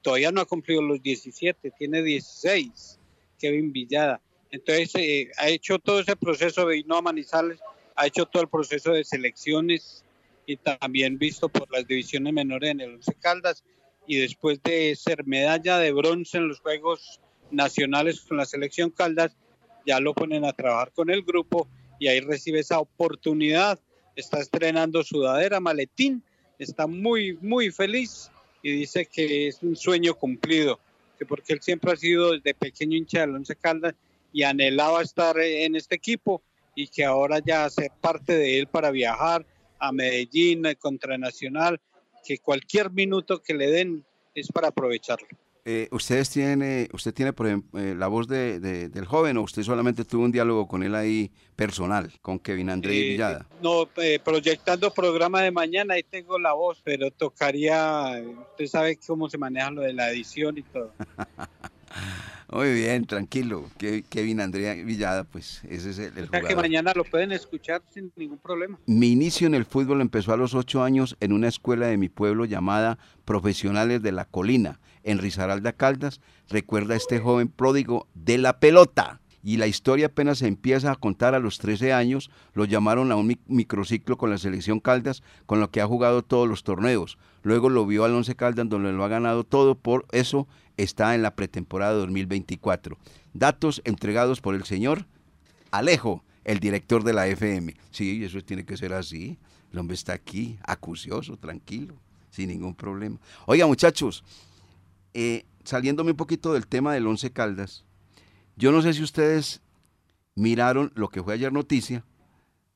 Todavía 0.00 0.30
no 0.30 0.40
ha 0.40 0.44
cumplido 0.44 0.80
los 0.80 1.02
17, 1.02 1.72
tiene 1.76 2.04
16, 2.04 3.00
Kevin 3.36 3.72
Villada. 3.72 4.20
Entonces, 4.52 4.94
eh, 4.94 5.32
ha 5.38 5.48
hecho 5.48 5.80
todo 5.80 5.98
ese 5.98 6.14
proceso, 6.14 6.64
de 6.66 6.84
a 6.88 7.02
Manizales, 7.02 7.58
ha 7.96 8.06
hecho 8.06 8.26
todo 8.26 8.44
el 8.44 8.48
proceso 8.48 8.92
de 8.92 9.02
selecciones 9.02 10.04
y 10.46 10.56
también 10.56 11.18
visto 11.18 11.48
por 11.48 11.68
las 11.72 11.84
divisiones 11.84 12.32
menores 12.32 12.70
en 12.70 12.80
el 12.80 12.94
Once 12.94 13.12
Caldas. 13.18 13.64
Y 14.06 14.14
después 14.14 14.62
de 14.62 14.94
ser 14.94 15.26
medalla 15.26 15.78
de 15.78 15.90
bronce 15.90 16.38
en 16.38 16.46
los 16.46 16.60
Juegos 16.60 17.20
Nacionales 17.50 18.20
con 18.20 18.36
la 18.36 18.44
selección 18.44 18.90
Caldas, 18.90 19.36
ya 19.84 19.98
lo 19.98 20.14
ponen 20.14 20.44
a 20.44 20.52
trabajar 20.52 20.92
con 20.92 21.10
el 21.10 21.22
grupo 21.22 21.66
y 21.98 22.06
ahí 22.06 22.20
recibe 22.20 22.60
esa 22.60 22.78
oportunidad. 22.78 23.80
Está 24.14 24.38
estrenando 24.38 25.02
sudadera, 25.02 25.58
maletín, 25.58 26.22
está 26.58 26.86
muy, 26.86 27.38
muy 27.40 27.70
feliz 27.70 28.30
y 28.62 28.72
dice 28.72 29.06
que 29.06 29.48
es 29.48 29.62
un 29.62 29.76
sueño 29.76 30.14
cumplido, 30.14 30.80
que 31.18 31.26
porque 31.26 31.52
él 31.52 31.60
siempre 31.62 31.92
ha 31.92 31.96
sido 31.96 32.32
desde 32.32 32.54
pequeño 32.54 32.96
hincha 32.96 33.20
del 33.20 33.34
Once 33.34 33.54
Caldas 33.56 33.94
y 34.32 34.42
anhelaba 34.42 35.02
estar 35.02 35.38
en 35.38 35.76
este 35.76 35.94
equipo 35.94 36.42
y 36.74 36.88
que 36.88 37.04
ahora 37.04 37.38
ya 37.38 37.64
hace 37.64 37.90
parte 38.00 38.36
de 38.36 38.58
él 38.58 38.66
para 38.66 38.90
viajar 38.90 39.46
a 39.78 39.92
Medellín, 39.92 40.64
contra 40.78 41.16
Nacional, 41.16 41.80
que 42.24 42.38
cualquier 42.38 42.90
minuto 42.90 43.42
que 43.42 43.54
le 43.54 43.70
den 43.70 44.04
es 44.34 44.48
para 44.48 44.68
aprovecharlo. 44.68 45.28
Eh, 45.68 45.88
ustedes 45.90 46.30
tiene, 46.30 46.88
usted 46.92 47.12
tiene 47.12 47.32
por 47.32 47.48
ejemplo, 47.48 47.80
eh, 47.80 47.96
la 47.96 48.06
voz 48.06 48.28
de, 48.28 48.60
del 48.60 49.04
joven 49.04 49.36
o 49.36 49.42
usted 49.42 49.64
solamente 49.64 50.04
tuvo 50.04 50.22
un 50.22 50.30
diálogo 50.30 50.68
con 50.68 50.84
él 50.84 50.94
ahí 50.94 51.32
personal, 51.56 52.12
con 52.22 52.38
Kevin 52.38 52.70
Andrés 52.70 52.94
eh, 52.94 53.08
Villada. 53.08 53.48
No, 53.60 53.88
proyectando 54.22 54.92
programa 54.92 55.42
de 55.42 55.50
mañana 55.50 55.94
ahí 55.94 56.04
tengo 56.04 56.38
la 56.38 56.52
voz, 56.52 56.80
pero 56.84 57.10
tocaría, 57.10 58.22
usted 58.52 58.66
sabe 58.68 58.96
cómo 59.04 59.28
se 59.28 59.38
maneja 59.38 59.72
lo 59.72 59.82
de 59.82 59.92
la 59.92 60.08
edición 60.08 60.56
y 60.56 60.62
todo. 60.62 60.92
Muy 62.52 62.72
bien, 62.72 63.04
tranquilo. 63.04 63.68
Kevin 64.08 64.40
Andrea 64.40 64.74
Villada, 64.74 65.24
pues 65.24 65.62
ese 65.68 65.90
es 65.90 65.98
el, 65.98 66.16
el 66.16 66.30
que 66.30 66.54
mañana 66.54 66.92
lo 66.94 67.02
pueden 67.02 67.32
escuchar 67.32 67.82
sin 67.92 68.12
ningún 68.14 68.38
problema. 68.38 68.78
Mi 68.86 69.08
inicio 69.08 69.48
en 69.48 69.54
el 69.56 69.64
fútbol 69.64 70.00
empezó 70.00 70.32
a 70.32 70.36
los 70.36 70.54
ocho 70.54 70.84
años 70.84 71.16
en 71.18 71.32
una 71.32 71.48
escuela 71.48 71.88
de 71.88 71.96
mi 71.96 72.08
pueblo 72.08 72.44
llamada 72.44 72.98
Profesionales 73.24 74.00
de 74.00 74.12
la 74.12 74.26
Colina, 74.26 74.78
en 75.06 75.18
Risaralda 75.18 75.72
Caldas. 75.72 76.20
Recuerda 76.50 76.92
a 76.92 76.98
este 76.98 77.18
joven 77.18 77.48
pródigo 77.48 78.06
de 78.14 78.36
la 78.36 78.60
pelota 78.60 79.20
y 79.46 79.58
la 79.58 79.68
historia 79.68 80.06
apenas 80.06 80.38
se 80.38 80.48
empieza 80.48 80.90
a 80.90 80.96
contar 80.96 81.36
a 81.36 81.38
los 81.38 81.58
13 81.58 81.92
años, 81.92 82.30
lo 82.52 82.64
llamaron 82.64 83.12
a 83.12 83.16
un 83.16 83.38
microciclo 83.46 84.18
con 84.18 84.28
la 84.28 84.38
selección 84.38 84.80
Caldas, 84.80 85.22
con 85.46 85.60
lo 85.60 85.70
que 85.70 85.80
ha 85.80 85.86
jugado 85.86 86.22
todos 86.22 86.48
los 86.48 86.64
torneos. 86.64 87.16
Luego 87.44 87.70
lo 87.70 87.86
vio 87.86 88.04
al 88.04 88.12
Once 88.12 88.34
Caldas, 88.34 88.68
donde 88.68 88.92
lo 88.92 89.04
ha 89.04 89.08
ganado 89.08 89.44
todo, 89.44 89.76
por 89.76 90.04
eso 90.10 90.48
está 90.76 91.14
en 91.14 91.22
la 91.22 91.36
pretemporada 91.36 91.92
2024. 91.92 92.98
Datos 93.34 93.82
entregados 93.84 94.40
por 94.40 94.56
el 94.56 94.64
señor 94.64 95.06
Alejo, 95.70 96.24
el 96.42 96.58
director 96.58 97.04
de 97.04 97.12
la 97.12 97.28
FM. 97.28 97.76
Sí, 97.92 98.24
eso 98.24 98.40
tiene 98.40 98.64
que 98.64 98.76
ser 98.76 98.94
así. 98.94 99.38
El 99.72 99.78
hombre 99.78 99.94
está 99.94 100.12
aquí, 100.12 100.58
acucioso, 100.64 101.36
tranquilo, 101.36 101.94
sin 102.30 102.48
ningún 102.48 102.74
problema. 102.74 103.18
Oiga, 103.46 103.66
muchachos, 103.68 104.24
eh, 105.18 105.46
saliéndome 105.64 106.10
un 106.10 106.16
poquito 106.18 106.52
del 106.52 106.66
tema 106.66 106.92
del 106.92 107.06
Once 107.06 107.32
Caldas, 107.32 107.86
yo 108.54 108.70
no 108.70 108.82
sé 108.82 108.92
si 108.92 109.02
ustedes 109.02 109.62
miraron 110.34 110.92
lo 110.94 111.08
que 111.08 111.22
fue 111.22 111.32
ayer 111.32 111.54
noticia, 111.54 112.04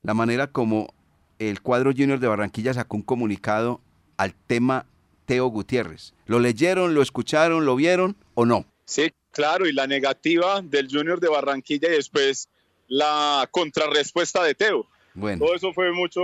la 0.03 0.15
manera 0.15 0.51
como 0.51 0.95
el 1.39 1.61
cuadro 1.61 1.93
junior 1.95 2.19
de 2.19 2.29
Barranquilla 2.29 2.73
sacó 2.73 2.97
un 2.97 3.03
comunicado 3.03 3.83
al 4.17 4.35
tema 4.35 4.87
Teo 5.27 5.49
Gutiérrez. 5.49 6.15
¿Lo 6.25 6.39
leyeron, 6.39 6.95
lo 6.95 7.03
escucharon, 7.03 7.67
lo 7.67 7.77
vieron 7.77 8.17
o 8.33 8.47
no? 8.47 8.65
Sí, 8.87 9.13
claro, 9.33 9.67
y 9.67 9.75
la 9.75 9.87
negativa 9.87 10.63
del 10.63 10.89
junior 10.91 11.21
de 11.21 11.29
Barranquilla 11.29 11.89
y 11.89 11.97
después 11.97 12.49
la 12.89 13.47
contrarrespuesta 13.51 14.43
de 14.43 14.55
Teo. 14.55 14.87
Bueno. 15.13 15.45
Todo 15.45 15.55
eso 15.55 15.75
fue 15.75 15.93
mucho 15.93 16.23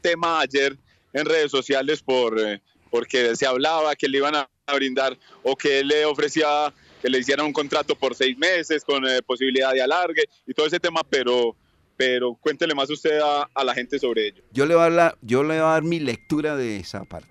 tema 0.00 0.40
ayer 0.40 0.78
en 1.12 1.26
redes 1.26 1.50
sociales 1.50 2.00
por, 2.00 2.40
eh, 2.40 2.62
porque 2.90 3.36
se 3.36 3.46
hablaba 3.46 3.94
que 3.96 4.08
le 4.08 4.16
iban 4.16 4.34
a 4.34 4.48
brindar 4.74 5.18
o 5.42 5.56
que 5.56 5.80
él 5.80 5.88
le 5.88 6.04
ofrecía 6.04 6.72
que 7.00 7.08
le 7.08 7.18
hicieran 7.18 7.46
un 7.46 7.52
contrato 7.52 7.94
por 7.94 8.14
seis 8.14 8.36
meses 8.36 8.84
con 8.84 9.06
eh, 9.06 9.22
posibilidad 9.22 9.72
de 9.72 9.82
alargue 9.82 10.24
y 10.46 10.52
todo 10.52 10.66
ese 10.66 10.80
tema, 10.80 11.00
pero, 11.08 11.56
pero 11.96 12.34
cuéntele 12.34 12.74
más 12.74 12.90
usted 12.90 13.20
a, 13.20 13.48
a 13.54 13.64
la 13.64 13.74
gente 13.74 13.98
sobre 13.98 14.28
ello. 14.28 14.42
Yo 14.52 14.66
le, 14.66 14.74
voy 14.74 14.84
a 14.84 14.90
dar 14.90 15.18
yo 15.22 15.42
le 15.42 15.54
voy 15.54 15.58
a 15.58 15.72
dar 15.72 15.82
mi 15.82 16.00
lectura 16.00 16.56
de 16.56 16.78
esa 16.78 17.04
parte. 17.04 17.28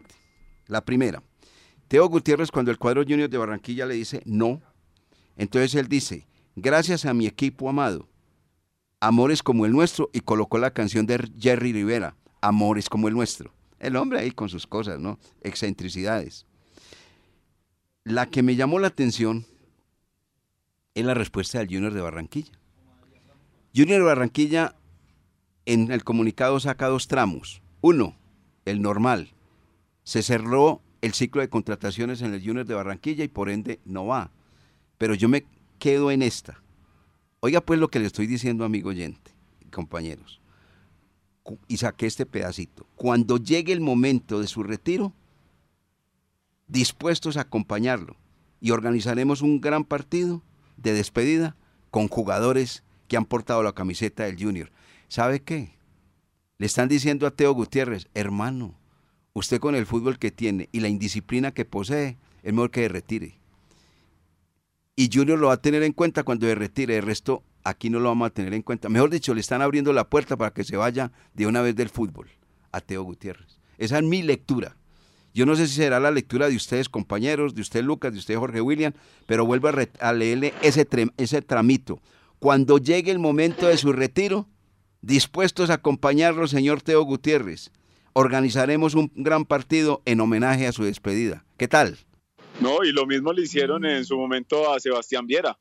La 0.68 0.84
primera, 0.84 1.22
Teo 1.88 2.08
Gutiérrez 2.08 2.52
cuando 2.52 2.72
el 2.72 2.78
cuadro 2.78 3.04
junior 3.04 3.30
de 3.30 3.38
Barranquilla 3.38 3.86
le 3.86 3.96
dice 3.96 4.22
no, 4.26 4.62
entonces 5.38 5.76
él 5.76 5.88
dice, 5.88 6.28
gracias 6.56 7.06
a 7.06 7.14
mi 7.14 7.28
equipo 7.28 7.70
amado, 7.70 8.10
amores 9.00 9.44
como 9.44 9.66
el 9.66 9.72
nuestro, 9.72 10.10
y 10.12 10.22
colocó 10.22 10.58
la 10.58 10.72
canción 10.72 11.06
de 11.06 11.30
Jerry 11.40 11.74
Rivera, 11.74 12.16
amores 12.42 12.90
como 12.90 13.08
el 13.08 13.14
nuestro. 13.14 13.54
El 13.80 13.96
hombre 13.96 14.20
ahí 14.20 14.32
con 14.32 14.50
sus 14.50 14.66
cosas, 14.66 15.00
¿no? 15.00 15.20
Excentricidades. 15.42 16.47
La 18.08 18.26
que 18.28 18.42
me 18.42 18.56
llamó 18.56 18.80
la 18.80 18.88
atención 18.88 19.46
es 20.96 21.04
la 21.04 21.14
respuesta 21.14 21.60
del 21.60 21.68
Junior 21.68 21.94
de 21.94 22.00
Barranquilla. 22.00 22.54
Junior 23.76 24.00
de 24.00 24.06
Barranquilla 24.06 24.76
en 25.66 25.92
el 25.92 26.06
comunicado 26.06 26.58
saca 26.62 26.88
dos 26.88 27.10
tramos. 27.10 27.62
Uno, 27.82 28.16
el 28.64 28.82
normal. 28.82 29.34
Se 30.06 30.24
cerró 30.24 30.82
el 31.02 31.14
ciclo 31.14 31.42
de 31.42 31.50
contrataciones 31.50 32.22
en 32.22 32.34
el 32.34 32.42
Junior 32.42 32.66
de 32.66 32.76
Barranquilla 32.76 33.26
y 33.26 33.28
por 33.28 33.50
ende 33.50 33.82
no 33.84 34.06
va. 34.06 34.32
Pero 34.98 35.14
yo 35.14 35.28
me 35.28 35.46
quedo 35.78 36.10
en 36.10 36.22
esta. 36.22 36.64
Oiga 37.42 37.60
pues 37.60 37.78
lo 37.78 37.90
que 37.90 38.00
le 38.00 38.06
estoy 38.06 38.26
diciendo, 38.26 38.64
amigo 38.64 38.88
oyente, 38.88 39.32
compañeros. 39.70 40.40
Y 41.68 41.76
saqué 41.76 42.06
este 42.06 42.26
pedacito. 42.26 42.88
Cuando 42.96 43.36
llegue 43.36 43.74
el 43.74 43.82
momento 43.82 44.40
de 44.40 44.48
su 44.48 44.64
retiro, 44.64 45.12
dispuestos 46.68 47.38
a 47.38 47.42
acompañarlo 47.42 48.16
y 48.60 48.72
organizaremos 48.72 49.42
un 49.42 49.62
gran 49.62 49.84
partido 49.84 50.44
de 50.78 50.94
despedida 50.94 51.56
con 51.92 52.08
jugadores 52.08 52.84
que 53.08 53.18
han 53.18 53.26
portado 53.26 53.64
la 53.64 53.74
camiseta 53.74 54.26
del 54.26 54.42
Junior. 54.42 54.72
¿Sabe 55.08 55.42
qué? 55.42 55.72
Le 56.58 56.66
están 56.66 56.90
diciendo 56.90 57.28
a 57.28 57.32
Teo 57.32 57.54
Gutiérrez, 57.54 58.08
hermano, 58.14 58.76
usted 59.34 59.60
con 59.60 59.76
el 59.76 59.86
fútbol 59.86 60.20
que 60.20 60.32
tiene 60.32 60.70
y 60.72 60.80
la 60.80 60.90
indisciplina 60.90 61.54
que 61.54 61.66
posee, 61.66 62.18
es 62.44 62.54
mejor 62.54 62.72
que 62.72 62.88
retire. 62.88 63.40
Y 64.96 65.10
Junior 65.14 65.38
lo 65.38 65.48
va 65.48 65.54
a 65.54 65.62
tener 65.62 65.84
en 65.84 65.94
cuenta 65.94 66.24
cuando 66.24 66.48
se 66.48 66.56
retire. 66.56 66.98
El 66.98 67.04
resto, 67.04 67.44
aquí 67.64 67.92
no 67.92 68.00
lo 68.00 68.10
vamos 68.10 68.28
a 68.28 68.34
tener 68.34 68.56
en 68.56 68.64
cuenta. 68.64 68.90
Mejor 68.90 69.12
dicho, 69.12 69.36
le 69.36 69.42
están 69.42 69.62
abriendo 69.62 69.94
la 69.94 70.10
puerta 70.10 70.36
para 70.36 70.52
que 70.52 70.64
se 70.64 70.76
vaya 70.76 71.12
de 71.36 71.46
una 71.46 71.62
vez 71.62 71.76
del 71.76 71.90
fútbol 71.90 72.30
a 72.72 72.82
Teo 72.82 73.04
Gutiérrez. 73.04 73.60
Esa 73.78 74.00
es 74.00 74.04
mi 74.04 74.24
lectura. 74.24 74.76
Yo 75.38 75.46
no 75.46 75.56
sé 75.56 75.68
si 75.68 75.76
será 75.76 76.00
la 76.00 76.10
lectura 76.10 76.50
de 76.50 76.56
ustedes, 76.56 76.90
compañeros, 76.90 77.54
de 77.54 77.62
usted, 77.62 77.84
Lucas, 77.84 78.12
de 78.12 78.18
usted, 78.18 78.38
Jorge 78.38 78.60
William, 78.60 78.94
pero 79.28 79.46
vuelvo 79.46 79.68
a, 79.68 80.14
leerle 80.14 80.52
ese, 80.64 80.88
ese 81.18 81.44
tramito. 81.44 82.02
Cuando 82.40 82.80
llegue 82.80 83.12
el 83.12 83.20
momento 83.20 83.68
de 83.68 83.78
su 83.78 83.94
retiro, 83.94 84.48
dispuestos 85.02 85.70
a 85.70 85.76
acompañarlo, 85.76 86.48
señor 86.48 86.82
Teo 86.82 87.04
Gutiérrez, 87.04 87.70
organizaremos 88.14 88.96
un 88.96 89.12
gran 89.14 89.46
partido 89.46 90.02
en 90.06 90.22
homenaje 90.22 90.66
a 90.66 90.72
su 90.72 90.86
despedida. 90.86 91.46
¿Qué 91.58 91.68
tal? 91.68 92.00
No, 92.60 92.84
y 92.84 92.92
lo 92.92 93.06
mismo 93.06 93.32
le 93.32 93.44
hicieron 93.44 93.86
en 93.86 94.06
su 94.06 94.18
momento 94.18 94.74
a 94.74 94.80
Sebastián 94.80 95.28
Viera, 95.28 95.56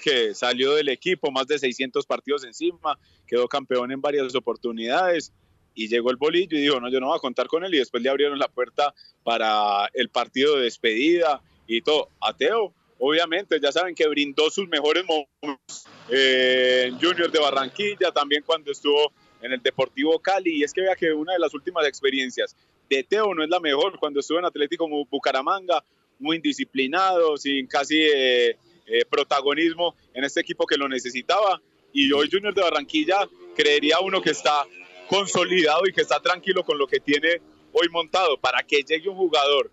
que 0.00 0.32
salió 0.32 0.76
del 0.76 0.90
equipo, 0.90 1.32
más 1.32 1.48
de 1.48 1.58
600 1.58 2.06
partidos 2.06 2.44
encima, 2.44 2.96
quedó 3.26 3.48
campeón 3.48 3.90
en 3.90 4.00
varias 4.00 4.32
oportunidades 4.36 5.32
y 5.78 5.86
llegó 5.86 6.10
el 6.10 6.16
bolillo 6.16 6.58
y 6.58 6.62
dijo, 6.62 6.80
no, 6.80 6.90
yo 6.90 6.98
no 6.98 7.06
voy 7.06 7.16
a 7.16 7.20
contar 7.20 7.46
con 7.46 7.64
él 7.64 7.72
y 7.72 7.78
después 7.78 8.02
le 8.02 8.10
abrieron 8.10 8.36
la 8.36 8.48
puerta 8.48 8.92
para 9.22 9.88
el 9.94 10.08
partido 10.08 10.56
de 10.56 10.64
despedida 10.64 11.40
y 11.68 11.82
todo. 11.82 12.08
Ateo, 12.20 12.74
obviamente, 12.98 13.60
ya 13.62 13.70
saben 13.70 13.94
que 13.94 14.08
brindó 14.08 14.50
sus 14.50 14.66
mejores 14.68 15.04
momentos 15.06 15.86
en 16.08 16.98
Junior 16.98 17.30
de 17.30 17.38
Barranquilla, 17.38 18.10
también 18.10 18.42
cuando 18.44 18.72
estuvo 18.72 19.12
en 19.40 19.52
el 19.52 19.62
Deportivo 19.62 20.18
Cali 20.18 20.58
y 20.58 20.64
es 20.64 20.72
que 20.72 20.80
vea 20.80 20.96
que 20.96 21.12
una 21.12 21.34
de 21.34 21.38
las 21.38 21.54
últimas 21.54 21.86
experiencias 21.86 22.56
de 22.90 23.04
Teo 23.04 23.32
no 23.32 23.44
es 23.44 23.48
la 23.48 23.60
mejor, 23.60 24.00
cuando 24.00 24.18
estuvo 24.18 24.40
en 24.40 24.46
Atlético 24.46 24.88
Bucaramanga, 25.08 25.84
muy 26.18 26.38
indisciplinado, 26.38 27.36
sin 27.36 27.68
casi 27.68 28.00
eh, 28.00 28.56
eh, 28.84 29.04
protagonismo 29.08 29.94
en 30.12 30.24
este 30.24 30.40
equipo 30.40 30.66
que 30.66 30.76
lo 30.76 30.88
necesitaba 30.88 31.62
y 31.92 32.10
hoy 32.10 32.28
Junior 32.28 32.52
de 32.52 32.62
Barranquilla 32.62 33.28
creería 33.54 34.00
uno 34.00 34.20
que 34.20 34.30
está 34.30 34.66
consolidado 35.08 35.82
y 35.86 35.92
que 35.92 36.02
está 36.02 36.20
tranquilo 36.20 36.64
con 36.64 36.78
lo 36.78 36.86
que 36.86 37.00
tiene 37.00 37.40
hoy 37.72 37.88
montado. 37.90 38.38
Para 38.38 38.62
que 38.62 38.82
llegue 38.82 39.08
un 39.08 39.16
jugador 39.16 39.70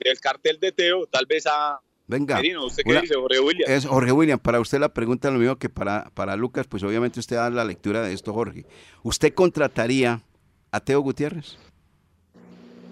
del 0.00 0.18
cartel 0.20 0.58
de 0.60 0.72
Teo, 0.72 1.06
tal 1.06 1.26
vez 1.26 1.46
a... 1.46 1.80
Venga. 2.08 2.40
¿usted 2.64 2.84
qué 2.84 3.00
dice, 3.00 3.16
Jorge 3.16 3.40
William? 3.40 3.68
Es 3.68 3.84
Jorge 3.84 4.12
William, 4.12 4.38
para 4.38 4.60
usted 4.60 4.78
la 4.78 4.90
pregunta 4.94 5.28
lo 5.28 5.40
mismo 5.40 5.56
que 5.56 5.68
para, 5.68 6.08
para 6.14 6.36
Lucas, 6.36 6.68
pues 6.68 6.84
obviamente 6.84 7.18
usted 7.18 7.34
da 7.34 7.50
la 7.50 7.64
lectura 7.64 8.00
de 8.00 8.12
esto, 8.12 8.32
Jorge. 8.32 8.64
¿Usted 9.02 9.34
contrataría 9.34 10.22
a 10.70 10.80
Teo 10.80 11.00
Gutiérrez? 11.00 11.58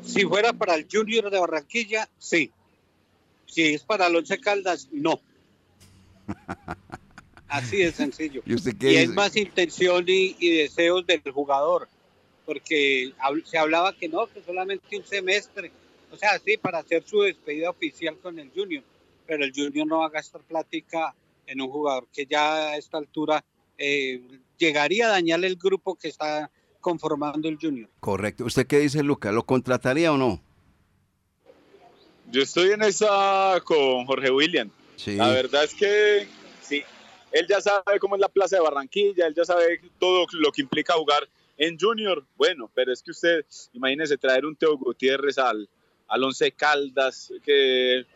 Si 0.02 0.24
fuera 0.24 0.52
para 0.52 0.74
el 0.74 0.88
Junior 0.90 1.30
de 1.30 1.38
Barranquilla, 1.38 2.08
sí. 2.18 2.50
Si 3.46 3.74
es 3.74 3.84
para 3.84 4.08
el 4.08 4.16
Once 4.16 4.38
Caldas, 4.40 4.88
no. 4.90 5.20
Así 7.54 7.78
de 7.78 7.92
sencillo. 7.92 8.42
¿Y, 8.46 8.54
es 8.96 9.08
más 9.10 9.36
intención 9.36 10.04
y, 10.08 10.56
deseos 10.56 11.06
del 11.06 11.22
jugador, 11.32 11.88
porque 12.44 13.12
se 13.44 13.58
hablaba 13.58 13.96
que 13.96 14.08
no, 14.08 14.26
que 14.26 14.42
solamente 14.42 14.96
un 14.96 15.04
semestre, 15.04 15.70
o 16.10 16.16
sea, 16.16 16.38
sí, 16.44 16.56
para 16.56 16.78
hacer 16.78 17.04
su 17.06 17.22
despedida 17.22 17.70
oficial 17.70 18.16
con 18.20 18.38
el 18.38 18.50
Junior, 18.54 18.82
pero 19.26 19.44
el 19.44 19.52
Junior 19.54 19.86
no 19.86 19.98
va 19.98 20.06
a 20.06 20.10
gastar 20.10 20.40
plática 20.42 21.14
en 21.46 21.60
un 21.60 21.70
jugador 21.70 22.08
que 22.12 22.26
ya 22.26 22.70
a 22.70 22.76
esta 22.76 22.98
altura 22.98 23.44
eh, 23.78 24.20
llegaría 24.58 25.06
a 25.06 25.10
dañar 25.10 25.44
el 25.44 25.56
grupo 25.56 25.94
que 25.94 26.08
está 26.08 26.50
conformando 26.80 27.48
el 27.48 27.56
Junior. 27.56 27.88
Correcto. 28.00 28.44
¿Usted 28.44 28.66
qué 28.66 28.80
dice, 28.80 29.02
Luca? 29.02 29.30
¿Lo 29.30 29.46
contrataría 29.46 30.12
o 30.12 30.16
no? 30.16 30.42
Yo 32.30 32.42
estoy 32.42 32.70
en 32.70 32.82
esa 32.82 33.60
con 33.64 34.06
Jorge 34.06 34.30
William. 34.30 34.70
La 35.06 35.28
verdad 35.28 35.64
es 35.64 35.74
que 35.74 36.26
él 37.34 37.48
ya 37.48 37.60
sabe 37.60 37.98
cómo 37.98 38.14
es 38.14 38.20
la 38.20 38.28
plaza 38.28 38.56
de 38.56 38.62
Barranquilla, 38.62 39.26
él 39.26 39.34
ya 39.34 39.44
sabe 39.44 39.80
todo 39.98 40.24
lo 40.34 40.52
que 40.52 40.62
implica 40.62 40.94
jugar 40.94 41.28
en 41.56 41.76
Junior. 41.76 42.24
Bueno, 42.36 42.70
pero 42.72 42.92
es 42.92 43.02
que 43.02 43.10
usted, 43.10 43.44
imagínese 43.72 44.16
traer 44.16 44.46
un 44.46 44.54
Teo 44.54 44.78
Gutiérrez 44.78 45.36
al, 45.38 45.68
al 46.06 46.22
Once 46.22 46.52
Caldas, 46.52 47.32
que 47.44 48.06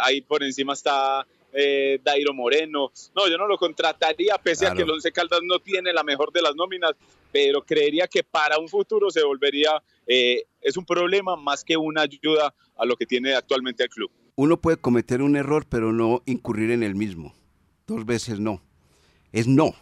ahí 0.00 0.22
por 0.22 0.42
encima 0.42 0.72
está 0.72 1.24
eh, 1.52 2.00
Dairo 2.02 2.34
Moreno. 2.34 2.90
No, 3.14 3.28
yo 3.28 3.38
no 3.38 3.46
lo 3.46 3.56
contrataría, 3.58 4.36
pese 4.38 4.66
a 4.66 4.74
que 4.74 4.82
el 4.82 4.90
Once 4.90 5.12
Caldas 5.12 5.40
no 5.44 5.60
tiene 5.60 5.92
la 5.92 6.02
mejor 6.02 6.32
de 6.32 6.42
las 6.42 6.56
nóminas, 6.56 6.94
pero 7.30 7.62
creería 7.62 8.08
que 8.08 8.24
para 8.24 8.58
un 8.58 8.68
futuro 8.68 9.08
se 9.12 9.22
volvería, 9.22 9.80
eh, 10.04 10.46
es 10.60 10.76
un 10.76 10.84
problema 10.84 11.36
más 11.36 11.62
que 11.62 11.76
una 11.76 12.02
ayuda 12.02 12.52
a 12.76 12.84
lo 12.84 12.96
que 12.96 13.06
tiene 13.06 13.36
actualmente 13.36 13.84
el 13.84 13.88
club. 13.88 14.10
Uno 14.34 14.60
puede 14.60 14.78
cometer 14.78 15.22
un 15.22 15.36
error, 15.36 15.64
pero 15.68 15.92
no 15.92 16.22
incurrir 16.26 16.72
en 16.72 16.82
el 16.82 16.96
mismo 16.96 17.37
dos 17.88 18.04
veces 18.04 18.38
no. 18.38 18.62
Es 19.32 19.48
no. 19.48 19.72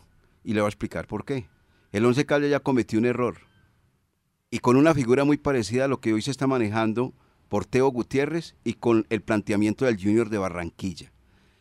Y 0.43 0.55
le 0.55 0.61
voy 0.61 0.67
a 0.67 0.71
explicar 0.71 1.07
por 1.07 1.27
qué. 1.27 1.49
El 1.93 2.07
Once 2.07 2.25
Caldas 2.25 2.51
ya 2.51 2.61
cometió 2.61 2.99
un 2.99 3.05
error. 3.05 3.41
Y 4.51 4.61
con 4.61 4.77
una 4.77 4.95
figura 4.95 5.25
muy 5.25 5.37
parecida 5.37 5.85
a 5.85 5.89
lo 5.89 6.01
que 6.01 6.15
hoy 6.15 6.23
se 6.23 6.31
está 6.31 6.47
manejando 6.47 7.13
por 7.49 7.67
Teo 7.67 7.89
Gutiérrez 7.89 8.55
y 8.65 8.75
con 8.75 9.07
el 9.11 9.21
planteamiento 9.23 9.85
del 9.85 10.01
Junior 10.01 10.31
de 10.31 10.39
Barranquilla. 10.39 11.13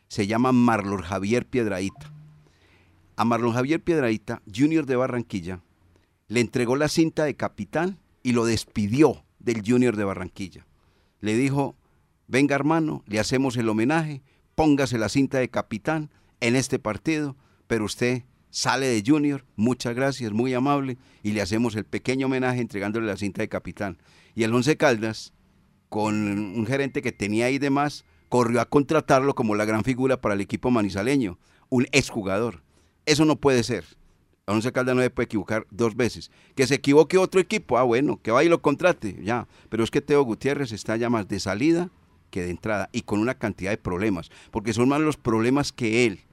Se 0.08 0.28
llama 0.28 0.52
Marlon 0.52 1.02
Javier 1.02 1.46
Piedraíta. 1.48 2.14
A 3.18 3.26
Marlon 3.26 3.54
Javier 3.54 3.82
Piedraíta, 3.82 4.42
Junior 4.54 4.86
de 4.86 4.96
Barranquilla, 4.96 5.62
le 6.28 6.42
entregó 6.42 6.76
la 6.76 6.90
cinta 6.90 7.24
de 7.24 7.36
capitán 7.36 7.98
y 8.24 8.34
lo 8.34 8.46
despidió 8.46 9.24
del 9.40 9.64
Junior 9.66 9.96
de 9.96 10.04
Barranquilla. 10.04 10.66
Le 11.22 11.36
dijo, 11.36 11.76
venga 12.28 12.56
hermano, 12.56 13.04
le 13.08 13.20
hacemos 13.20 13.58
el 13.58 13.70
homenaje, 13.70 14.22
póngase 14.54 14.98
la 14.98 15.10
cinta 15.10 15.40
de 15.40 15.50
capitán, 15.50 16.12
en 16.46 16.56
este 16.56 16.78
partido, 16.78 17.36
pero 17.66 17.86
usted 17.86 18.24
sale 18.52 18.86
de 18.86 19.04
junior, 19.06 19.46
muchas 19.56 19.96
gracias, 19.96 20.32
muy 20.32 20.54
amable, 20.54 20.98
y 21.24 21.32
le 21.32 21.42
hacemos 21.42 21.76
el 21.76 21.86
pequeño 21.86 22.28
homenaje 22.28 22.62
entregándole 22.62 23.08
la 23.08 23.18
cinta 23.18 23.42
de 23.42 23.50
capitán. 23.50 23.98
Y 24.36 24.44
el 24.44 24.54
Once 24.54 24.78
Caldas, 24.78 25.34
con 25.90 26.16
un 26.16 26.66
gerente 26.68 27.02
que 27.02 27.12
tenía 27.12 27.48
ahí 27.48 27.58
de 27.58 27.72
más, 27.72 28.06
corrió 28.30 28.62
a 28.62 28.70
contratarlo 28.70 29.34
como 29.34 29.56
la 29.56 29.66
gran 29.66 29.84
figura 29.84 30.22
para 30.22 30.36
el 30.36 30.42
equipo 30.42 30.70
manizaleño, 30.70 31.40
un 31.70 31.88
exjugador. 31.92 32.62
Eso 33.08 33.26
no 33.26 33.38
puede 33.38 33.64
ser. 33.64 33.84
El 34.46 34.54
Once 34.54 34.72
Caldas 34.72 34.96
no 34.96 35.02
se 35.02 35.10
puede 35.10 35.26
equivocar 35.26 35.66
dos 35.72 35.96
veces. 35.96 36.30
Que 36.56 36.68
se 36.68 36.76
equivoque 36.76 37.18
otro 37.18 37.42
equipo, 37.42 37.80
ah 37.80 37.84
bueno, 37.84 38.22
que 38.22 38.30
vaya 38.30 38.46
y 38.46 38.50
lo 38.50 38.62
contrate, 38.62 39.18
ya. 39.24 39.48
Pero 39.70 39.84
es 39.84 39.90
que 39.90 40.02
Teo 40.02 40.22
Gutiérrez 40.22 40.72
está 40.72 40.96
ya 40.96 41.10
más 41.10 41.28
de 41.28 41.40
salida 41.40 41.90
que 42.30 42.44
de 42.44 42.52
entrada 42.52 42.90
y 42.92 43.02
con 43.02 43.20
una 43.20 43.34
cantidad 43.36 43.72
de 43.72 43.78
problemas, 43.78 44.30
porque 44.52 44.74
son 44.74 44.90
más 44.90 45.02
los 45.02 45.18
problemas 45.18 45.72
que 45.72 46.06
él 46.06 46.25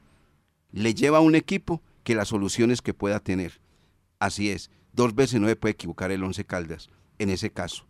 le 0.72 0.94
lleva 0.94 1.18
a 1.18 1.22
un 1.22 1.34
equipo 1.34 1.82
que 2.02 2.14
las 2.14 2.28
soluciones 2.28 2.82
que 2.82 2.94
pueda 2.94 3.20
tener. 3.20 3.60
Así 4.18 4.50
es, 4.50 4.70
dos 4.92 5.14
veces 5.14 5.40
no 5.40 5.48
se 5.48 5.56
puede 5.56 5.72
equivocar 5.72 6.10
el 6.10 6.24
Once 6.24 6.44
Caldas 6.44 6.88
en 7.18 7.30
ese 7.30 7.50
caso. 7.50 7.86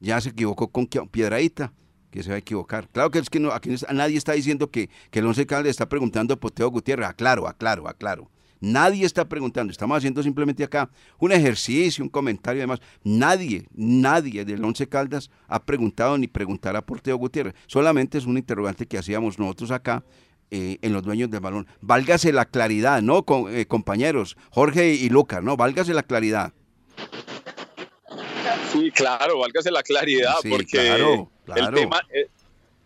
Ya 0.00 0.20
se 0.20 0.30
equivocó 0.30 0.68
con 0.68 0.86
Piedradita, 0.86 1.72
que 2.10 2.22
se 2.22 2.28
va 2.28 2.36
a 2.36 2.38
equivocar. 2.38 2.88
Claro 2.90 3.10
que 3.10 3.18
es 3.18 3.30
que 3.30 3.40
no, 3.40 3.50
aquí 3.52 3.74
nadie 3.92 4.16
está 4.16 4.32
diciendo 4.32 4.70
que, 4.70 4.90
el 5.12 5.26
Once 5.26 5.46
Caldas 5.46 5.70
está 5.70 5.88
preguntando 5.88 6.38
por 6.38 6.50
Teo 6.50 6.70
Gutiérrez. 6.70 7.08
Aclaro, 7.08 7.48
aclaro, 7.48 7.88
aclaro. 7.88 8.30
Nadie 8.60 9.04
está 9.04 9.28
preguntando, 9.28 9.70
estamos 9.70 9.98
haciendo 9.98 10.22
simplemente 10.22 10.64
acá 10.64 10.88
un 11.18 11.32
ejercicio, 11.32 12.02
un 12.02 12.08
comentario 12.08 12.60
y 12.60 12.62
demás. 12.62 12.80
Nadie, 13.02 13.66
nadie 13.74 14.44
del 14.44 14.64
Once 14.64 14.88
Caldas 14.88 15.30
ha 15.48 15.64
preguntado 15.64 16.16
ni 16.16 16.28
preguntará 16.28 16.84
por 16.84 17.00
Teo 17.00 17.16
Gutiérrez. 17.16 17.54
Solamente 17.66 18.16
es 18.16 18.26
un 18.26 18.38
interrogante 18.38 18.86
que 18.86 18.96
hacíamos 18.96 19.38
nosotros 19.38 19.70
acá 19.70 20.04
eh, 20.50 20.78
en 20.82 20.92
los 20.92 21.02
dueños 21.02 21.30
del 21.30 21.40
balón. 21.40 21.66
Válgase 21.80 22.32
la 22.32 22.44
claridad, 22.44 23.02
¿no, 23.02 23.24
eh, 23.50 23.66
compañeros? 23.66 24.36
Jorge 24.50 24.94
y 24.94 25.08
Lucas, 25.08 25.42
¿no? 25.42 25.56
Válgase 25.56 25.94
la 25.94 26.02
claridad. 26.02 26.52
Sí, 28.72 28.90
claro, 28.90 29.38
válgase 29.38 29.70
la 29.70 29.82
claridad, 29.82 30.34
porque 30.48 30.92
el 31.56 31.74
tema, 31.74 32.00
eh, 32.12 32.28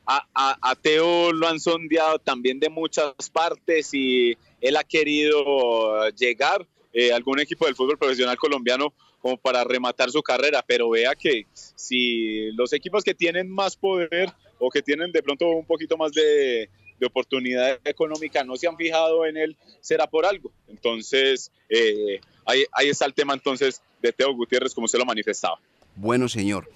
a, 0.06 0.74
Teo 0.80 1.32
lo 1.32 1.48
han 1.48 1.60
sondeado 1.60 2.18
también 2.18 2.60
de 2.60 2.70
muchas 2.70 3.12
partes 3.32 3.92
y 3.92 4.36
él 4.60 4.76
ha 4.76 4.84
querido 4.84 6.08
llegar 6.10 6.66
a 7.12 7.16
algún 7.16 7.40
equipo 7.40 7.66
del 7.66 7.74
fútbol 7.74 7.98
profesional 7.98 8.36
colombiano 8.36 8.92
como 9.20 9.36
para 9.36 9.64
rematar 9.64 10.10
su 10.10 10.22
carrera, 10.22 10.64
pero 10.66 10.90
vea 10.90 11.14
que 11.14 11.46
si 11.52 12.50
los 12.52 12.72
equipos 12.72 13.04
que 13.04 13.14
tienen 13.14 13.50
más 13.50 13.76
poder 13.76 14.32
o 14.58 14.70
que 14.70 14.82
tienen 14.82 15.12
de 15.12 15.22
pronto 15.22 15.48
un 15.48 15.66
poquito 15.66 15.96
más 15.96 16.12
de, 16.12 16.70
de 16.98 17.06
oportunidad 17.06 17.78
económica 17.84 18.44
no 18.44 18.56
se 18.56 18.68
han 18.68 18.76
fijado 18.76 19.26
en 19.26 19.36
él, 19.36 19.56
será 19.80 20.06
por 20.06 20.26
algo. 20.26 20.50
Entonces, 20.66 21.52
eh, 21.68 22.20
ahí, 22.44 22.64
ahí 22.72 22.88
está 22.88 23.04
el 23.04 23.14
tema 23.14 23.34
entonces 23.34 23.82
de 24.02 24.12
Teo 24.12 24.34
Gutiérrez, 24.34 24.74
como 24.74 24.88
se 24.88 24.98
lo 24.98 25.04
manifestaba. 25.04 25.58
Bueno, 25.96 26.28
señor. 26.28 26.68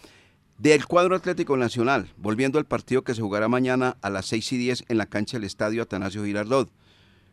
Del 0.59 0.87
cuadro 0.87 1.17
Atlético 1.17 1.57
Nacional, 1.57 2.09
volviendo 2.17 2.59
al 2.59 2.67
partido 2.67 3.03
que 3.03 3.15
se 3.15 3.21
jugará 3.23 3.49
mañana 3.49 3.97
a 4.01 4.11
las 4.11 4.27
6 4.27 4.53
y 4.53 4.59
10 4.59 4.85
en 4.89 4.99
la 4.99 5.07
cancha 5.07 5.37
del 5.37 5.45
estadio 5.45 5.83
Atanasio 5.83 6.25
Girardot. 6.25 6.71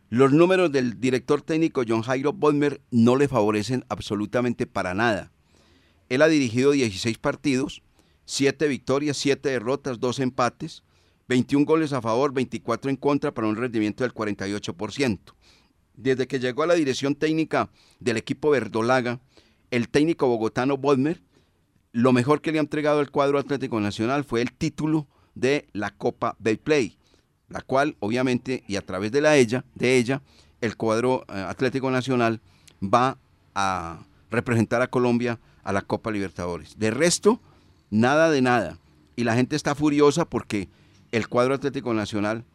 Los 0.10 0.32
números 0.32 0.72
del 0.72 1.00
director 1.00 1.44
técnico 1.44 1.84
John 1.88 2.02
Jairo 2.02 2.34
Bodmer 2.34 2.82
no 2.90 3.16
le 3.16 3.28
favorecen 3.28 3.86
absolutamente 3.90 4.66
para 4.66 4.96
nada. 4.96 5.32
Él 6.10 6.24
ha 6.24 6.28
dirigido 6.28 6.72
16 6.72 7.20
partidos, 7.20 7.84
7 8.26 8.68
victorias, 8.68 9.18
7 9.18 9.48
derrotas, 9.48 10.00
2 10.00 10.20
empates, 10.20 10.84
21 11.30 11.64
goles 11.64 11.94
a 11.94 12.02
favor, 12.02 12.34
24 12.34 12.90
en 12.90 12.98
contra 12.98 13.32
para 13.32 13.48
un 13.48 13.56
rendimiento 13.56 14.04
del 14.04 14.14
48%. 14.14 15.20
Desde 15.96 16.28
que 16.28 16.40
llegó 16.40 16.64
a 16.64 16.68
la 16.68 16.74
dirección 16.74 17.14
técnica 17.14 17.70
del 18.00 18.18
equipo 18.18 18.50
verdolaga, 18.50 19.20
el 19.70 19.90
técnico 19.90 20.28
bogotano 20.28 20.76
Bodmer, 20.76 21.22
lo 21.92 22.14
mejor 22.14 22.42
que 22.42 22.52
le 22.52 22.58
ha 22.58 22.62
entregado 22.62 23.00
al 23.00 23.12
cuadro 23.12 23.38
Atlético 23.38 23.80
Nacional 23.80 24.24
fue 24.24 24.42
el 24.42 24.52
título 24.54 25.08
de 25.36 25.68
la 25.72 25.92
Copa 25.92 26.36
Play, 26.64 26.98
la 27.48 27.62
cual 27.62 27.96
obviamente 28.00 28.64
y 28.68 28.76
a 28.76 28.86
través 28.86 29.12
de 29.12 29.22
la 29.22 29.38
ella, 29.38 29.64
de 29.76 29.98
ella, 29.98 30.24
el 30.62 30.78
cuadro 30.78 31.26
eh, 31.28 31.34
Atlético 31.34 31.92
Nacional 31.92 32.42
va 32.82 33.20
a 33.54 34.00
representar 34.32 34.82
a 34.82 34.90
Colombia 34.90 35.40
a 35.64 35.74
la 35.74 35.84
Copa 35.84 36.10
Libertadores. 36.10 36.80
De 36.80 36.90
resto, 36.90 37.40
nada 37.92 38.32
de 38.32 38.42
nada. 38.42 38.80
Y 39.16 39.26
la 39.26 39.36
gente 39.36 39.56
está 39.56 39.76
furiosa 39.76 40.26
porque 40.26 40.70
el 41.12 41.28
cuadro 41.28 41.54
Atlético 41.54 41.94
Nacional 41.94 42.46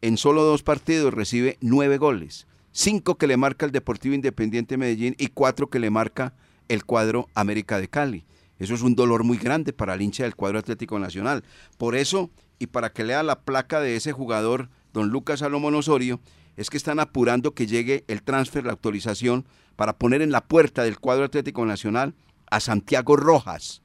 en 0.00 0.16
solo 0.16 0.42
dos 0.42 0.62
partidos 0.62 1.14
recibe 1.14 1.58
nueve 1.60 1.96
goles, 1.96 2.46
cinco 2.72 3.16
que 3.16 3.26
le 3.26 3.36
marca 3.36 3.66
el 3.66 3.72
Deportivo 3.72 4.14
Independiente 4.14 4.76
Medellín 4.76 5.14
y 5.18 5.28
cuatro 5.28 5.70
que 5.70 5.78
le 5.78 5.90
marca 5.90 6.34
el 6.68 6.84
cuadro 6.84 7.28
América 7.34 7.78
de 7.78 7.88
Cali. 7.88 8.24
Eso 8.58 8.74
es 8.74 8.82
un 8.82 8.94
dolor 8.94 9.24
muy 9.24 9.38
grande 9.38 9.72
para 9.72 9.94
el 9.94 10.02
hincha 10.02 10.24
del 10.24 10.36
cuadro 10.36 10.58
Atlético 10.58 10.98
Nacional. 10.98 11.42
Por 11.78 11.96
eso, 11.96 12.30
y 12.58 12.66
para 12.66 12.92
que 12.92 13.04
lea 13.04 13.22
la 13.22 13.40
placa 13.40 13.80
de 13.80 13.96
ese 13.96 14.12
jugador, 14.12 14.70
don 14.92 15.08
Lucas 15.08 15.40
Salomón 15.40 15.74
Osorio, 15.74 16.20
es 16.56 16.70
que 16.70 16.76
están 16.76 17.00
apurando 17.00 17.54
que 17.54 17.66
llegue 17.66 18.04
el 18.08 18.22
transfer, 18.22 18.64
la 18.64 18.72
autorización, 18.72 19.46
para 19.76 19.98
poner 19.98 20.22
en 20.22 20.32
la 20.32 20.44
puerta 20.44 20.84
del 20.84 21.00
cuadro 21.00 21.24
Atlético 21.24 21.64
Nacional 21.64 22.14
a 22.50 22.60
Santiago 22.60 23.16
Rojas. 23.16 23.82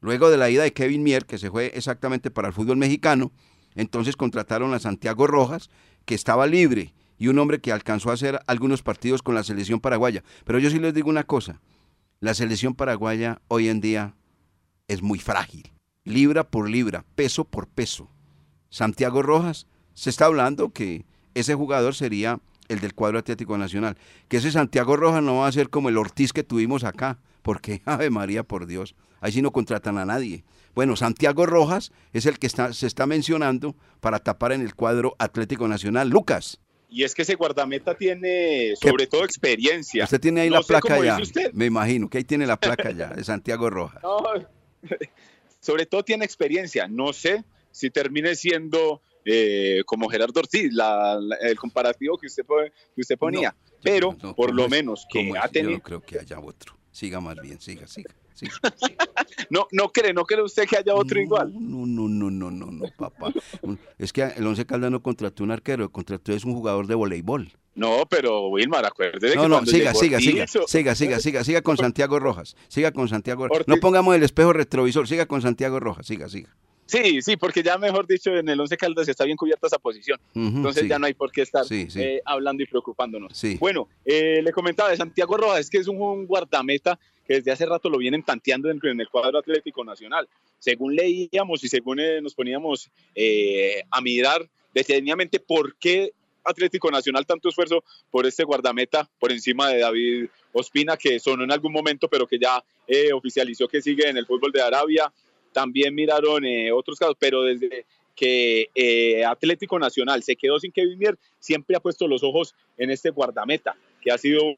Luego 0.00 0.30
de 0.30 0.36
la 0.36 0.50
ida 0.50 0.64
de 0.64 0.72
Kevin 0.72 1.04
Mier, 1.04 1.26
que 1.26 1.38
se 1.38 1.50
fue 1.50 1.72
exactamente 1.74 2.30
para 2.30 2.48
el 2.48 2.54
fútbol 2.54 2.76
mexicano, 2.76 3.30
entonces 3.74 4.16
contrataron 4.16 4.74
a 4.74 4.78
Santiago 4.78 5.26
Rojas, 5.26 5.70
que 6.04 6.14
estaba 6.14 6.46
libre, 6.46 6.94
y 7.18 7.28
un 7.28 7.38
hombre 7.38 7.60
que 7.60 7.72
alcanzó 7.72 8.10
a 8.10 8.14
hacer 8.14 8.40
algunos 8.46 8.82
partidos 8.82 9.22
con 9.22 9.34
la 9.34 9.44
selección 9.44 9.80
paraguaya. 9.80 10.24
Pero 10.44 10.58
yo 10.58 10.70
sí 10.70 10.78
les 10.78 10.92
digo 10.92 11.08
una 11.08 11.24
cosa, 11.24 11.60
la 12.20 12.34
selección 12.34 12.74
paraguaya 12.74 13.40
hoy 13.48 13.68
en 13.68 13.80
día 13.80 14.14
es 14.88 15.02
muy 15.02 15.18
frágil, 15.18 15.72
libra 16.04 16.44
por 16.44 16.68
libra, 16.68 17.04
peso 17.14 17.44
por 17.44 17.68
peso. 17.68 18.10
Santiago 18.70 19.22
Rojas, 19.22 19.66
se 19.94 20.10
está 20.10 20.26
hablando 20.26 20.72
que 20.72 21.04
ese 21.34 21.54
jugador 21.54 21.94
sería 21.94 22.40
el 22.68 22.80
del 22.80 22.94
cuadro 22.94 23.18
Atlético 23.18 23.58
Nacional, 23.58 23.96
que 24.28 24.38
ese 24.38 24.50
Santiago 24.50 24.96
Rojas 24.96 25.22
no 25.22 25.36
va 25.36 25.46
a 25.46 25.52
ser 25.52 25.70
como 25.70 25.88
el 25.88 25.98
Ortiz 25.98 26.32
que 26.32 26.44
tuvimos 26.44 26.84
acá, 26.84 27.18
porque, 27.42 27.82
Ave 27.86 28.10
María, 28.10 28.42
por 28.42 28.66
Dios, 28.66 28.94
ahí 29.22 29.32
sí 29.32 29.40
no 29.40 29.50
contratan 29.52 29.96
a 29.96 30.04
nadie. 30.04 30.44
Bueno, 30.74 30.96
Santiago 30.96 31.46
Rojas 31.46 31.92
es 32.12 32.26
el 32.26 32.38
que 32.38 32.46
está, 32.46 32.72
se 32.72 32.86
está 32.86 33.06
mencionando 33.06 33.74
para 34.00 34.18
tapar 34.18 34.52
en 34.52 34.60
el 34.60 34.74
cuadro 34.74 35.14
Atlético 35.18 35.68
Nacional. 35.68 36.10
Lucas. 36.10 36.60
Y 36.88 37.04
es 37.04 37.14
que 37.14 37.22
ese 37.22 37.36
guardameta 37.36 37.94
tiene 37.94 38.74
sobre 38.76 39.06
todo 39.06 39.24
experiencia. 39.24 40.04
Usted 40.04 40.20
tiene 40.20 40.42
ahí 40.42 40.50
la 40.50 40.60
placa 40.60 41.02
ya. 41.02 41.18
Me 41.54 41.64
imagino 41.64 42.10
que 42.10 42.18
ahí 42.18 42.24
tiene 42.24 42.46
la 42.46 42.58
placa 42.58 42.90
ya 42.90 43.08
de 43.08 43.24
Santiago 43.24 43.70
Rojas. 43.70 44.02
sobre 45.60 45.86
todo 45.86 46.04
tiene 46.04 46.26
experiencia. 46.26 46.88
No 46.88 47.14
sé 47.14 47.44
si 47.70 47.88
termine 47.88 48.34
siendo 48.34 49.00
eh, 49.24 49.82
como 49.86 50.08
Gerardo 50.08 50.40
Ortiz, 50.40 50.70
el 51.40 51.56
comparativo 51.56 52.18
que 52.18 52.26
usted, 52.26 52.44
que 52.94 53.00
usted 53.00 53.16
ponía. 53.16 53.54
Pero 53.82 54.16
por 54.36 54.54
lo 54.54 54.68
menos 54.68 55.06
que 55.10 55.32
ha 55.40 55.48
tenido. 55.48 55.70
Yo 55.70 55.76
no 55.78 55.82
creo 55.82 56.00
que 56.02 56.18
haya 56.18 56.38
otro. 56.40 56.76
Siga 56.90 57.20
más 57.20 57.36
bien, 57.40 57.58
siga, 57.58 57.86
siga. 57.86 58.14
No, 59.50 59.66
no 59.72 59.88
cree, 59.90 60.12
no 60.12 60.24
cree 60.24 60.42
usted 60.42 60.66
que 60.66 60.76
haya 60.76 60.94
otro 60.94 61.20
igual. 61.20 61.52
No, 61.54 61.86
no, 61.86 62.08
no, 62.08 62.30
no, 62.30 62.50
no, 62.50 62.72
no, 62.72 62.84
papá. 62.96 63.32
Es 63.98 64.12
que 64.12 64.22
el 64.22 64.46
Once 64.46 64.64
Caldas 64.66 64.90
no 64.90 65.02
contrató 65.02 65.44
un 65.44 65.50
arquero, 65.50 65.90
contrató 65.90 66.32
es 66.32 66.44
un 66.44 66.54
jugador 66.54 66.86
de 66.86 66.94
voleibol. 66.94 67.52
No, 67.74 68.04
pero 68.08 68.48
Wilmar, 68.48 68.84
acuérdese 68.84 69.34
no, 69.34 69.48
no, 69.48 69.64
siga, 69.64 69.94
siga, 69.94 70.20
siga, 70.20 70.46
siga, 70.46 70.94
siga, 70.94 71.20
siga, 71.20 71.44
siga 71.44 71.62
con 71.62 71.78
Santiago 71.78 72.18
Rojas, 72.18 72.54
siga 72.68 72.92
con 72.92 73.08
Santiago 73.08 73.48
Rojas. 73.48 73.66
No 73.66 73.76
pongamos 73.78 74.14
el 74.14 74.22
espejo 74.22 74.52
retrovisor, 74.52 75.08
siga 75.08 75.26
con 75.26 75.40
Santiago 75.40 75.80
Rojas, 75.80 76.06
siga, 76.06 76.28
siga. 76.28 76.54
Sí, 76.84 77.22
sí, 77.22 77.38
porque 77.38 77.62
ya 77.62 77.78
mejor 77.78 78.06
dicho, 78.06 78.36
en 78.36 78.46
el 78.50 78.60
Once 78.60 78.76
Caldas 78.76 79.08
está 79.08 79.24
bien 79.24 79.38
cubierta 79.38 79.66
esa 79.66 79.78
posición. 79.78 80.20
Entonces 80.34 80.86
ya 80.86 80.98
no 80.98 81.06
hay 81.06 81.14
por 81.14 81.32
qué 81.32 81.40
estar 81.40 81.64
eh, 81.70 82.20
hablando 82.26 82.62
y 82.62 82.66
preocupándonos. 82.66 83.40
Bueno, 83.58 83.88
eh, 84.04 84.42
le 84.42 84.52
comentaba 84.52 84.90
de 84.90 84.98
Santiago 84.98 85.36
Rojas, 85.38 85.60
es 85.60 85.70
que 85.70 85.78
es 85.78 85.88
un 85.88 86.26
guardameta 86.26 86.98
que 87.32 87.36
desde 87.36 87.50
hace 87.50 87.64
rato 87.64 87.88
lo 87.88 87.96
vienen 87.96 88.22
tanteando 88.22 88.70
en, 88.70 89.00
el 89.00 89.08
cuadro 89.08 89.38
Atlético 89.38 89.84
Nacional. 89.84 90.28
Según 90.58 90.94
leíamos 90.94 91.64
y 91.64 91.68
según 91.68 91.98
eh, 91.98 92.20
nos 92.20 92.34
poníamos 92.34 92.90
eh, 93.14 93.82
a 93.90 94.02
mirar 94.02 94.46
detenidamente 94.74 95.40
por 95.40 95.76
qué 95.76 96.12
Atlético 96.44 96.90
Nacional 96.90 97.24
tanto 97.24 97.48
esfuerzo 97.48 97.84
por 98.10 98.26
este 98.26 98.44
guardameta 98.44 99.08
por 99.18 99.32
encima 99.32 99.70
de 99.70 99.78
David 99.80 100.26
Ospina, 100.52 100.98
que 100.98 101.18
sonó 101.20 101.44
en 101.44 101.52
algún 101.52 101.72
momento, 101.72 102.06
pero 102.08 102.26
que 102.26 102.38
ya 102.38 102.62
eh, 102.86 103.14
oficializó 103.14 103.66
que 103.66 103.80
sigue 103.80 104.08
en 104.10 104.18
el 104.18 104.26
fútbol 104.26 104.52
de 104.52 104.60
Arabia. 104.60 105.10
También 105.52 105.94
miraron 105.94 106.44
otros 106.74 106.98
casos, 106.98 107.16
pero 107.18 107.42
desde 107.44 107.86
que 108.14 109.24
Atlético 109.26 109.78
Nacional 109.78 110.22
se 110.22 110.36
quedó 110.36 110.58
sin 110.58 110.72
Kevin 110.72 110.98
Mier, 110.98 111.18
siempre 111.38 111.76
ha 111.76 111.80
puesto 111.80 112.06
los 112.06 112.22
ojos 112.22 112.54
en 112.76 112.90
este 112.90 113.10
guardameta, 113.10 113.76
que 114.02 114.10
ha 114.10 114.18
sido 114.18 114.56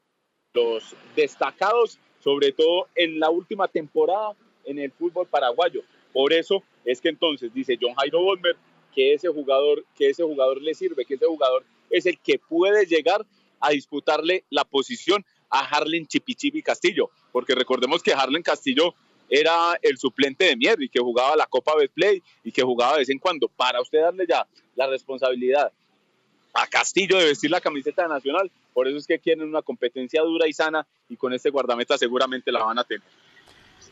los 0.53 0.95
destacados 1.15 1.99
sobre 2.25 2.51
todo 2.51 2.87
en 2.95 3.19
la 3.19 3.29
última 3.29 3.67
temporada 3.67 4.33
en 4.65 4.79
el 4.79 4.91
fútbol 4.91 5.27
paraguayo. 5.27 5.81
Por 6.11 6.33
eso 6.33 6.63
es 6.83 6.99
que 6.99 7.09
entonces 7.09 7.53
dice 7.53 7.77
John 7.79 7.93
Jairo 7.93 8.23
Bolmer 8.23 8.55
que 8.95 9.13
ese 9.13 9.27
jugador, 9.27 9.85
que 9.95 10.09
ese 10.09 10.23
jugador 10.23 10.59
le 10.59 10.73
sirve, 10.73 11.05
que 11.05 11.13
ese 11.13 11.27
jugador 11.27 11.63
es 11.91 12.07
el 12.07 12.17
que 12.17 12.39
puede 12.39 12.87
llegar 12.87 13.23
a 13.59 13.69
disputarle 13.69 14.43
la 14.49 14.63
posición 14.63 15.23
a 15.51 15.59
Harlen 15.59 16.07
Chipichipi 16.07 16.63
Castillo, 16.63 17.11
porque 17.31 17.53
recordemos 17.53 18.01
que 18.01 18.13
Harlen 18.13 18.41
Castillo 18.41 18.95
era 19.29 19.77
el 19.83 19.97
suplente 19.99 20.45
de 20.45 20.55
Mier 20.55 20.81
y 20.81 20.89
que 20.89 20.99
jugaba 20.99 21.35
la 21.35 21.45
Copa 21.45 21.75
Betplay 21.75 22.23
y 22.43 22.51
que 22.51 22.63
jugaba 22.63 22.93
de 22.93 22.99
vez 22.99 23.09
en 23.09 23.19
cuando. 23.19 23.47
Para 23.49 23.81
usted 23.81 24.01
darle 24.01 24.25
ya 24.27 24.47
la 24.75 24.87
responsabilidad 24.87 25.71
a 26.53 26.67
Castillo 26.67 27.19
de 27.19 27.25
vestir 27.25 27.51
la 27.51 27.61
camiseta 27.61 28.07
nacional. 28.07 28.49
Por 28.75 28.89
eso 28.89 28.97
es 28.97 29.07
que 29.07 29.19
quieren 29.19 29.47
una 29.47 29.61
competencia 29.61 30.21
dura 30.21 30.49
y 30.49 30.53
sana 30.53 30.85
y 31.07 31.15
con 31.15 31.31
este 31.31 31.49
guardameta 31.49 31.97
seguramente 31.97 32.51
la 32.51 32.61
van 32.61 32.77
a 32.77 32.83
tener. 32.83 33.07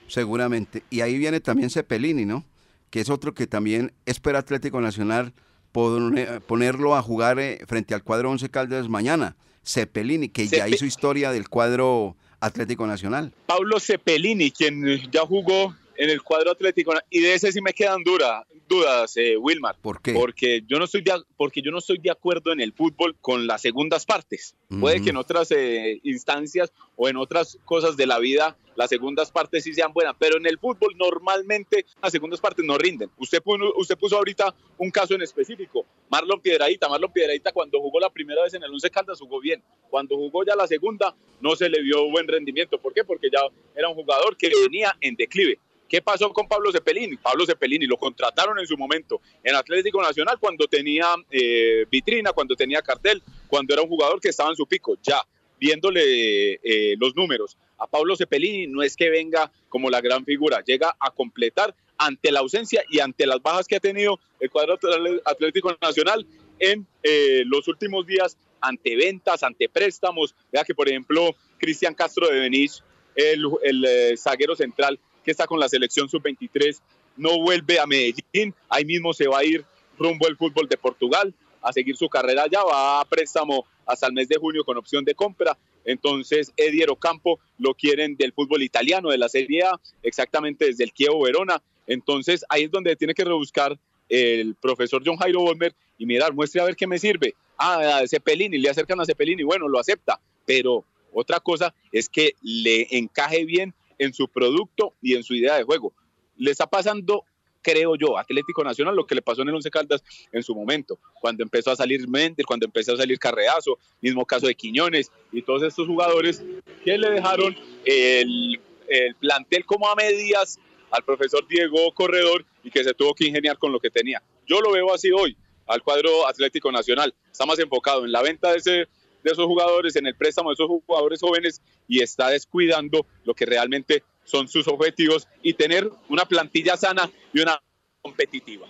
Seguramente. 0.08 0.84
Y 0.90 1.00
ahí 1.00 1.18
viene 1.18 1.40
también 1.40 1.70
Cepelini, 1.70 2.26
¿no? 2.26 2.44
Que 2.90 3.00
es 3.00 3.10
otro 3.10 3.34
que 3.34 3.48
también 3.48 3.94
espera 4.06 4.40
Atlético 4.40 4.82
Nacional 4.82 5.34
ponerlo 5.72 6.98
a 6.98 7.02
jugar 7.02 7.40
eh, 7.40 7.62
frente 7.66 7.94
al 7.94 8.04
cuadro 8.04 8.30
11 8.30 8.50
Caldas 8.50 8.90
mañana. 8.90 9.38
Cepelini, 9.66 10.28
que 10.28 10.50
ya 10.50 10.68
hizo 10.68 10.86
historia 10.86 11.32
del 11.32 11.48
cuadro 11.48 12.18
Atlético 12.42 12.86
Nacional. 12.86 13.34
Pablo 13.46 13.80
Cepelini, 13.80 14.52
quien 14.52 15.10
ya 15.10 15.22
jugó 15.22 15.74
en 15.96 16.10
el 16.10 16.22
cuadro 16.22 16.52
atlético 16.52 16.94
y 17.10 17.22
de 17.22 17.34
ese 17.34 17.52
sí 17.52 17.62
me 17.62 17.74
quedan 17.74 18.04
duras 18.04 18.46
dudas, 18.68 19.18
eh, 19.18 19.38
Wilmar. 19.38 19.76
¿Por 19.82 20.02
qué? 20.02 20.14
Porque 20.14 20.64
yo 20.68 20.80
no 20.80 20.86
estoy 20.86 21.02
de, 21.02 21.14
porque 21.38 21.62
yo 21.62 21.72
no 21.72 21.80
estoy 21.80 21.98
de 22.00 22.12
acuerdo 22.12 22.52
en 22.52 22.62
el 22.62 22.74
fútbol 22.74 23.16
con 23.22 23.48
las 23.48 23.62
segundas 23.62 24.06
partes. 24.06 24.56
Puede 24.80 25.04
que 25.04 25.12
en 25.12 25.18
otras 25.18 25.52
eh, 25.52 26.00
instancias 26.04 26.72
o 26.96 27.08
en 27.08 27.18
otras 27.18 27.60
cosas 27.64 27.96
de 27.96 28.08
la 28.08 28.18
vida 28.18 28.58
las 28.76 28.90
segundas 28.90 29.32
partes 29.32 29.64
sí 29.64 29.72
sean 29.72 29.94
buenas, 29.94 30.16
pero 30.18 30.38
en 30.38 30.48
el 30.48 30.58
fútbol 30.58 30.96
normalmente 30.98 31.86
las 32.02 32.12
segundas 32.12 32.40
partes 32.40 32.66
no 32.66 32.76
rinden. 32.76 33.12
Usted 33.18 33.42
puso, 33.44 33.72
usted 33.76 33.96
puso 33.96 34.18
ahorita 34.18 34.56
un 34.80 34.90
caso 34.90 35.14
en 35.14 35.22
específico, 35.22 35.86
Marlon 36.10 36.42
Piedradita. 36.42 36.90
Marlon 36.90 37.12
Piedradita 37.12 37.52
cuando 37.52 37.80
jugó 37.80 38.00
la 38.00 38.10
primera 38.10 38.42
vez 38.42 38.56
en 38.56 38.64
el 38.64 38.72
Once 38.72 38.90
Caldas 38.90 39.20
jugó 39.20 39.40
bien. 39.40 39.62
Cuando 39.92 40.16
jugó 40.16 40.44
ya 40.44 40.56
la 40.56 40.66
segunda 40.66 41.16
no 41.40 41.56
se 41.56 41.70
le 41.70 41.84
vio 41.84 42.10
buen 42.10 42.28
rendimiento. 42.28 42.80
¿Por 42.80 42.94
qué? 42.94 43.04
Porque 43.04 43.30
ya 43.32 43.42
era 43.76 43.90
un 43.90 43.96
jugador 43.96 44.36
que 44.36 44.50
venía 44.64 44.96
en 45.02 45.16
declive. 45.16 45.60
¿Qué 45.94 46.02
pasó 46.02 46.34
con 46.34 46.48
Pablo 46.48 46.72
Cepelini? 46.72 47.18
Pablo 47.18 47.46
Cepelini 47.46 47.86
lo 47.86 47.98
contrataron 47.98 48.58
en 48.58 48.66
su 48.66 48.76
momento 48.76 49.22
en 49.44 49.54
Atlético 49.54 50.02
Nacional 50.02 50.40
cuando 50.40 50.66
tenía 50.68 51.06
eh, 51.30 51.86
vitrina, 51.88 52.32
cuando 52.32 52.56
tenía 52.56 52.82
cartel, 52.82 53.22
cuando 53.48 53.76
era 53.76 53.84
un 53.84 53.90
jugador 53.90 54.20
que 54.20 54.30
estaba 54.30 54.50
en 54.50 54.56
su 54.56 54.66
pico. 54.66 54.98
Ya, 55.04 55.22
viéndole 55.60 56.54
eh, 56.54 56.96
los 56.98 57.16
números. 57.16 57.60
A 57.78 57.86
Pablo 57.86 58.16
Cepelini 58.16 58.66
no 58.66 58.82
es 58.82 58.98
que 58.98 59.12
venga 59.12 59.52
como 59.70 59.92
la 59.92 60.02
gran 60.02 60.26
figura, 60.26 60.64
llega 60.66 60.96
a 61.00 61.12
completar 61.12 61.76
ante 62.00 62.32
la 62.32 62.40
ausencia 62.40 62.84
y 62.90 63.00
ante 63.00 63.28
las 63.28 63.44
bajas 63.44 63.68
que 63.68 63.76
ha 63.76 63.80
tenido 63.80 64.20
el 64.40 64.50
cuadro 64.50 64.80
Atlético 65.26 65.78
Nacional 65.80 66.26
en 66.58 66.88
eh, 67.04 67.44
los 67.46 67.68
últimos 67.68 68.08
días 68.08 68.36
ante 68.62 68.96
ventas, 68.96 69.44
ante 69.44 69.70
préstamos. 69.70 70.34
Vea 70.52 70.64
que, 70.64 70.74
por 70.74 70.90
ejemplo, 70.90 71.36
Cristian 71.60 71.94
Castro 71.94 72.30
de 72.30 72.40
Benítez, 72.40 72.82
el, 73.16 73.46
el 73.62 74.18
zaguero 74.18 74.56
central, 74.56 75.00
que 75.24 75.32
está 75.32 75.48
con 75.48 75.60
la 75.60 75.70
selección 75.70 76.10
sub-23, 76.10 76.80
no 77.18 77.40
vuelve 77.40 77.80
a 77.80 77.86
Medellín, 77.86 78.54
ahí 78.70 78.86
mismo 78.86 79.14
se 79.14 79.28
va 79.28 79.40
a 79.40 79.44
ir 79.44 79.66
rumbo 79.98 80.28
al 80.28 80.38
fútbol 80.38 80.68
de 80.68 80.78
Portugal 80.78 81.34
a 81.62 81.72
seguir 81.72 81.96
su 81.96 82.10
carrera 82.10 82.44
allá, 82.44 82.64
va 82.64 83.00
a 83.00 83.06
préstamo 83.06 83.66
hasta 83.86 84.08
el 84.08 84.14
mes 84.14 84.28
de 84.28 84.38
junio 84.38 84.64
con 84.64 84.78
opción 84.78 85.06
de 85.06 85.16
compra. 85.16 85.58
Entonces, 85.86 86.52
Ediero 86.56 86.96
Campo 86.96 87.40
lo 87.58 87.74
quieren 87.74 88.16
del 88.16 88.34
fútbol 88.34 88.64
italiano, 88.64 89.10
de 89.10 89.18
la 89.18 89.30
Serie 89.30 89.64
A, 89.64 89.80
exactamente 90.02 90.66
desde 90.66 90.84
el 90.84 90.94
Chievo 90.94 91.24
Verona. 91.24 91.62
Entonces, 91.88 92.46
ahí 92.50 92.64
es 92.64 92.72
donde 92.72 92.96
tiene 92.96 93.14
que 93.14 93.26
rebuscar 93.26 93.78
el 94.10 94.56
profesor 94.56 95.02
John 95.06 95.18
Jairo 95.18 95.42
Bolmer 95.42 95.74
y 95.98 96.06
mirar, 96.06 96.34
muestre 96.34 96.62
a 96.62 96.66
ver 96.66 96.76
qué 96.76 96.88
me 96.88 97.00
sirve. 97.00 97.36
Ah, 97.58 98.00
a 98.00 98.08
Cepelini, 98.08 98.58
le 98.58 98.70
acercan 98.70 99.00
a 99.00 99.06
Cepelini, 99.06 99.44
bueno, 99.44 99.68
lo 99.68 99.80
acepta, 99.80 100.20
pero 100.46 100.84
otra 101.14 101.40
cosa 101.40 101.74
es 101.92 102.10
que 102.10 102.34
le 102.42 102.88
encaje 102.98 103.46
bien 103.46 103.74
en 103.98 104.14
su 104.14 104.28
producto 104.28 104.94
y 105.02 105.16
en 105.16 105.24
su 105.24 105.34
idea 105.34 105.56
de 105.56 105.64
juego. 105.64 105.94
Le 106.38 106.52
está 106.52 106.68
pasando, 106.68 107.26
creo 107.62 107.96
yo, 107.96 108.18
Atlético 108.18 108.64
Nacional 108.64 108.96
lo 108.96 109.06
que 109.06 109.16
le 109.16 109.22
pasó 109.22 109.42
en 109.42 109.50
el 109.50 109.56
Once 109.56 109.70
Caldas 109.70 110.04
en 110.32 110.44
su 110.44 110.56
momento, 110.56 111.00
cuando 111.22 111.44
empezó 111.44 111.72
a 111.72 111.76
salir 111.76 112.08
Méndez, 112.08 112.46
cuando 112.46 112.66
empezó 112.66 112.94
a 112.94 112.98
salir 112.98 113.20
Carreazo, 113.20 113.78
mismo 114.02 114.26
caso 114.26 114.48
de 114.48 114.56
Quiñones 114.56 115.12
y 115.32 115.42
todos 115.42 115.64
estos 115.64 115.88
jugadores 115.88 116.44
que 116.84 116.98
le 116.98 117.10
dejaron 117.10 117.56
el, 117.86 118.60
el 118.88 119.16
plantel 119.16 119.66
como 119.66 119.90
a 119.90 119.96
medias 119.96 120.60
al 120.92 121.04
profesor 121.04 121.48
Diego 121.48 121.92
Corredor 121.94 122.46
y 122.64 122.70
que 122.70 122.84
se 122.84 122.94
tuvo 122.94 123.14
que 123.16 123.26
ingeniar 123.26 123.58
con 123.58 123.72
lo 123.72 123.80
que 123.80 123.90
tenía. 123.90 124.22
Yo 124.48 124.62
lo 124.62 124.72
veo 124.72 124.94
así 124.94 125.12
hoy 125.12 125.36
al 125.66 125.82
cuadro 125.82 126.28
Atlético 126.28 126.72
Nacional. 126.72 127.14
Está 127.32 127.46
más 127.46 127.60
enfocado 127.60 128.06
en 128.06 128.12
la 128.12 128.22
venta 128.22 128.52
de 128.52 128.58
ese 128.58 128.88
de 129.24 129.32
esos 129.32 129.46
jugadores, 129.46 129.96
en 129.96 130.06
el 130.06 130.16
préstamo 130.16 130.50
de 130.50 130.54
esos 130.54 130.68
jugadores 130.68 131.20
jóvenes 131.22 131.62
y 131.88 132.02
está 132.02 132.30
descuidando 132.30 133.06
lo 133.24 133.34
que 133.34 133.46
realmente 133.46 134.04
son 134.26 134.48
sus 134.48 134.68
objetivos 134.68 135.28
y 135.42 135.54
tener 135.54 135.90
una 136.10 136.26
plantilla 136.26 136.78
sana 136.78 137.10
y 137.34 137.42
una 137.42 137.62
competitiva. 138.02 138.68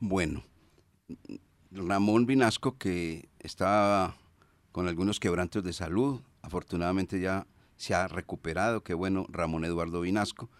Bueno, 0.00 0.42
Ramón 1.70 2.26
Vinasco, 2.26 2.76
que 2.76 3.28
estaba 3.38 4.16
con 4.72 4.88
algunos 4.88 5.20
quebrantos 5.20 5.62
de 5.62 5.72
salud, 5.72 6.20
afortunadamente 6.42 7.20
ya 7.20 7.46
se 7.76 7.94
ha 7.94 8.08
recuperado, 8.08 8.82
qué 8.82 8.94
bueno, 8.94 9.26
Ramón 9.28 9.64
Eduardo 9.64 10.00
Vinasco, 10.00 10.50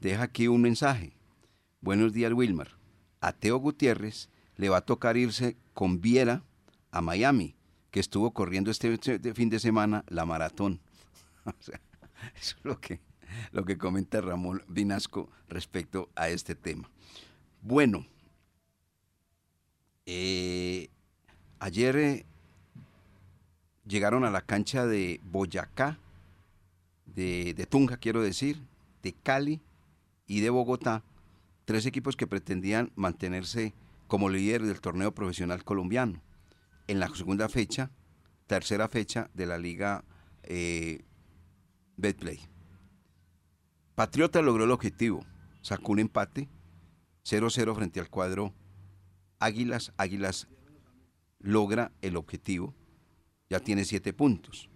deja 0.00 0.24
aquí 0.24 0.48
un 0.48 0.62
mensaje. 0.62 1.12
Buenos 1.80 2.12
días, 2.12 2.32
Wilmar. 2.32 2.76
A 3.20 3.32
Teo 3.32 3.58
Gutiérrez 3.58 4.28
le 4.56 4.68
va 4.68 4.78
a 4.78 4.84
tocar 4.84 5.16
irse 5.16 5.56
con 5.74 6.00
Viera 6.00 6.42
a 6.90 7.00
Miami 7.00 7.54
que 7.90 8.00
estuvo 8.00 8.32
corriendo 8.32 8.70
este, 8.70 8.96
fin 9.34 9.50
de 9.50 9.58
semana 9.58 10.04
la 10.08 10.24
maratón. 10.24 10.80
eso 11.60 11.72
es 12.34 12.56
lo 12.62 12.80
que, 12.80 13.00
lo 13.52 13.64
que 13.64 13.78
comenta 13.78 14.20
Ramón 14.20 14.62
Vinasco 14.68 15.28
respecto 15.48 16.08
a 16.14 16.28
este 16.28 16.54
tema. 16.54 16.88
Bueno, 17.62 18.06
eh, 20.06 20.88
ayer 21.58 21.96
eh, 21.96 22.26
llegaron 23.86 24.24
a 24.24 24.30
la 24.30 24.42
cancha 24.42 24.86
de 24.86 25.20
Boyacá, 25.24 25.98
de, 27.06 27.54
de 27.54 27.66
Tunja 27.66 27.96
quiero 27.96 28.22
decir, 28.22 28.60
de 29.02 29.12
Cali 29.12 29.60
y 30.26 30.40
de 30.40 30.50
Bogotá, 30.50 31.02
tres 31.64 31.86
equipos 31.86 32.16
que 32.16 32.28
pretendían 32.28 32.92
mantenerse 32.94 33.74
como 34.06 34.28
líderes 34.28 34.68
del 34.68 34.80
torneo 34.80 35.12
profesional 35.12 35.64
colombiano 35.64 36.20
en 36.90 36.98
la 36.98 37.08
segunda 37.14 37.48
fecha, 37.48 37.92
tercera 38.48 38.88
fecha 38.88 39.30
de 39.32 39.46
la 39.46 39.58
liga 39.58 40.04
eh, 40.42 41.04
Betplay. 41.96 42.40
Patriota 43.94 44.42
logró 44.42 44.64
el 44.64 44.72
objetivo, 44.72 45.24
sacó 45.60 45.92
un 45.92 46.00
empate 46.00 46.48
0-0 47.24 47.76
frente 47.76 48.00
al 48.00 48.10
cuadro 48.10 48.52
Águilas. 49.38 49.92
Águilas 49.98 50.48
logra 51.38 51.92
el 52.02 52.16
objetivo, 52.16 52.74
ya 53.48 53.60
tiene 53.60 53.84
siete 53.84 54.12
puntos. 54.12 54.68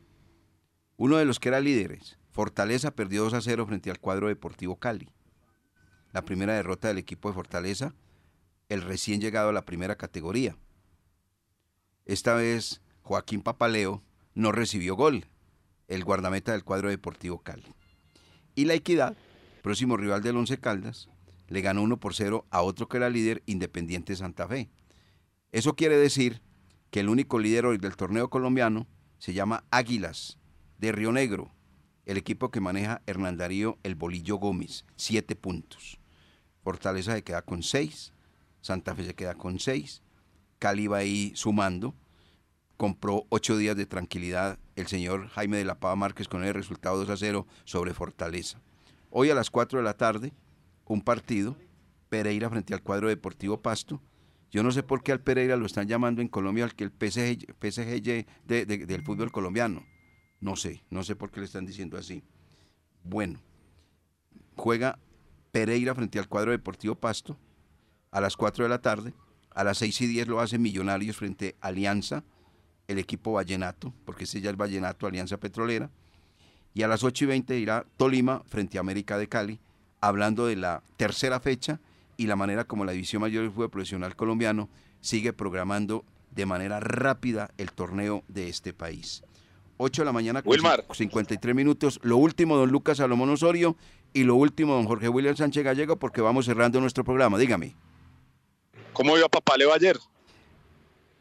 Uno 0.97 1.17
de 1.17 1.25
los 1.25 1.41
que 1.41 1.49
era 1.49 1.59
líderes, 1.59 2.21
Fortaleza, 2.31 2.93
perdió 2.93 3.29
2 3.29 3.43
0 3.43 3.67
frente 3.67 3.91
al 3.91 3.99
cuadro 3.99 4.29
Deportivo 4.29 4.77
Cali. 4.77 5.09
La 6.13 6.25
primera 6.25 6.55
derrota 6.55 6.87
del 6.87 6.99
equipo 6.99 7.29
de 7.29 7.35
Fortaleza, 7.35 7.93
el 8.69 8.83
recién 8.83 9.21
llegado 9.21 9.49
a 9.49 9.53
la 9.53 9.65
primera 9.65 9.97
categoría. 9.97 10.57
Esta 12.07 12.35
vez 12.35 12.83
Joaquín 13.03 13.41
Papaleo 13.41 14.03
no 14.35 14.53
recibió 14.53 14.95
gol, 14.95 15.27
el 15.89 16.05
guardameta 16.05 16.53
del 16.53 16.65
cuadro 16.65 16.91
deportivo 16.91 17.43
Cali. 17.43 17.75
Y 18.55 18.67
la 18.67 18.75
Equidad, 18.75 19.17
próximo 19.63 19.97
rival 19.97 20.23
del 20.23 20.37
Once 20.37 20.59
Caldas, 20.59 21.09
le 21.49 21.61
ganó 21.63 21.83
1 21.83 21.99
por 22.01 22.15
0 22.15 22.47
a 22.51 22.63
otro 22.63 22.89
que 22.89 22.99
era 22.99 23.09
líder, 23.09 23.43
Independiente 23.47 24.17
Santa 24.17 24.47
Fe. 24.47 24.71
Eso 25.51 25.77
quiere 25.77 25.97
decir 25.97 26.43
que 26.91 27.01
el 27.01 27.09
único 27.09 27.39
líder 27.39 27.67
hoy 27.67 27.79
del 27.79 27.97
torneo 27.97 28.29
colombiano 28.29 28.87
se 29.19 29.33
llama 29.33 29.65
Águilas, 29.71 30.39
de 30.79 30.93
Río 30.93 31.11
Negro, 31.11 31.53
el 32.05 32.19
equipo 32.19 32.51
que 32.51 32.61
maneja 32.61 33.01
Hernán 33.07 33.39
Darío 33.39 33.79
El 33.83 33.95
Bolillo 33.95 34.37
Gómez, 34.37 34.85
siete 34.97 35.37
puntos. 35.37 35.99
Fortaleza 36.63 37.15
se 37.15 37.25
queda 37.25 37.43
con 37.43 37.63
seis, 37.63 38.13
Santa 38.61 38.95
Fe 38.95 39.05
se 39.05 39.15
queda 39.15 39.35
con 39.35 39.59
seis, 39.59 40.03
Cali 40.65 40.87
va 40.87 40.97
ahí 40.97 41.31
sumando. 41.35 41.95
Compró 42.79 43.27
ocho 43.29 43.59
días 43.59 43.77
de 43.77 43.85
tranquilidad 43.85 44.59
el 44.77 44.87
señor 44.87 45.29
Jaime 45.29 45.59
de 45.59 45.67
la 45.67 45.79
Pava 45.79 45.95
Márquez 45.95 46.27
con 46.27 46.43
el 46.43 46.55
resultado 46.55 46.97
2 46.97 47.11
a 47.11 47.19
0 47.19 47.47
sobre 47.65 47.93
Fortaleza. 47.93 48.63
Hoy 49.11 49.29
a 49.29 49.35
las 49.35 49.51
4 49.51 49.81
de 49.81 49.85
la 49.85 49.99
tarde, 49.99 50.33
un 50.87 51.03
partido, 51.03 51.55
Pereira 52.09 52.49
frente 52.49 52.73
al 52.73 52.83
cuadro 52.83 53.09
deportivo 53.09 53.61
Pasto. 53.61 54.01
Yo 54.51 54.63
no 54.63 54.73
sé 54.73 54.83
por 54.83 55.03
qué 55.03 55.13
al 55.13 55.21
Pereira 55.21 55.59
lo 55.59 55.67
están 55.67 55.87
llamando 55.87 56.23
en 56.23 56.29
Colombia 56.29 56.65
al 56.65 56.75
que 56.75 56.85
el 56.85 56.93
PSG, 56.93 57.53
PSG 57.61 58.25
del 58.47 59.03
fútbol 59.03 59.31
colombiano. 59.31 59.85
No 60.41 60.57
sé, 60.57 60.83
no 60.89 61.05
sé 61.05 61.15
por 61.15 61.31
qué 61.31 61.41
le 61.41 61.47
están 61.47 61.67
diciendo 61.67 61.99
así. 61.99 62.25
Bueno, 63.03 63.39
juega 64.57 64.99
Pereira 65.53 65.95
frente 65.95 66.19
al 66.19 66.29
cuadro 66.29 66.53
deportivo 66.53 66.95
Pasto 66.95 67.37
a 68.11 68.23
las 68.23 68.35
4 68.35 68.65
de 68.65 68.71
la 68.71 68.81
tarde. 68.81 69.13
A 69.55 69.65
las 69.65 69.79
6 69.79 70.01
y 70.03 70.07
10 70.09 70.29
lo 70.29 70.41
hace 70.41 70.59
Millonarios 70.59 71.17
frente 71.17 71.57
a 71.61 71.69
Alianza, 71.69 72.25
el 72.89 72.99
equipo 72.99 73.33
Vallenato, 73.33 73.95
porque 74.05 74.25
ese 74.25 74.41
ya 74.41 74.51
es 74.51 74.57
Vallenato, 74.57 75.07
Alianza 75.07 75.39
Petrolera. 75.39 75.91
Y 76.75 76.83
a 76.83 76.89
las 76.89 77.05
8 77.05 77.25
y 77.25 77.29
20 77.29 77.59
irá 77.59 77.87
Tolima 77.97 78.43
frente 78.47 78.79
a 78.79 78.81
América 78.81 79.17
de 79.17 79.29
Cali, 79.29 79.61
hablando 80.01 80.47
de 80.47 80.57
la 80.57 80.83
tercera 80.97 81.41
fecha 81.41 81.81
y 82.17 82.27
la 82.27 82.37
manera 82.37 82.65
como 82.65 82.85
la 82.85 82.93
División 82.93 83.23
Mayor 83.23 83.43
del 83.43 83.53
Fútbol 83.53 83.71
Profesional 83.71 84.17
Colombiano 84.17 84.69
sigue 85.01 85.33
programando 85.33 86.05
de 86.33 86.47
manera 86.47 86.81
rápida 86.81 87.51
el 87.59 87.71
torneo 87.73 88.25
de 88.29 88.49
este 88.49 88.73
país. 88.73 89.23
8 89.77 90.03
de 90.03 90.07
la 90.07 90.13
mañana 90.13 90.43
con 90.43 90.59
53 90.93 91.55
minutos. 91.55 92.01
Lo 92.03 92.17
último, 92.17 92.57
don 92.57 92.71
Lucas 92.71 92.99
Salomón 92.99 93.31
Osorio, 93.31 93.77
y 94.13 94.23
lo 94.23 94.37
último, 94.37 94.75
don 94.75 94.87
Jorge 94.87 95.09
William 95.09 95.37
Sánchez 95.37 95.65
Gallego, 95.65 95.97
porque 95.97 96.21
vamos 96.21 96.47
cerrando 96.47 96.81
nuestro 96.81 97.05
programa. 97.05 97.39
Dígame. 97.39 97.75
¿Cómo 98.95 99.19
iba 99.19 99.29
Papaleo 99.29 99.73
ayer? 99.75 99.99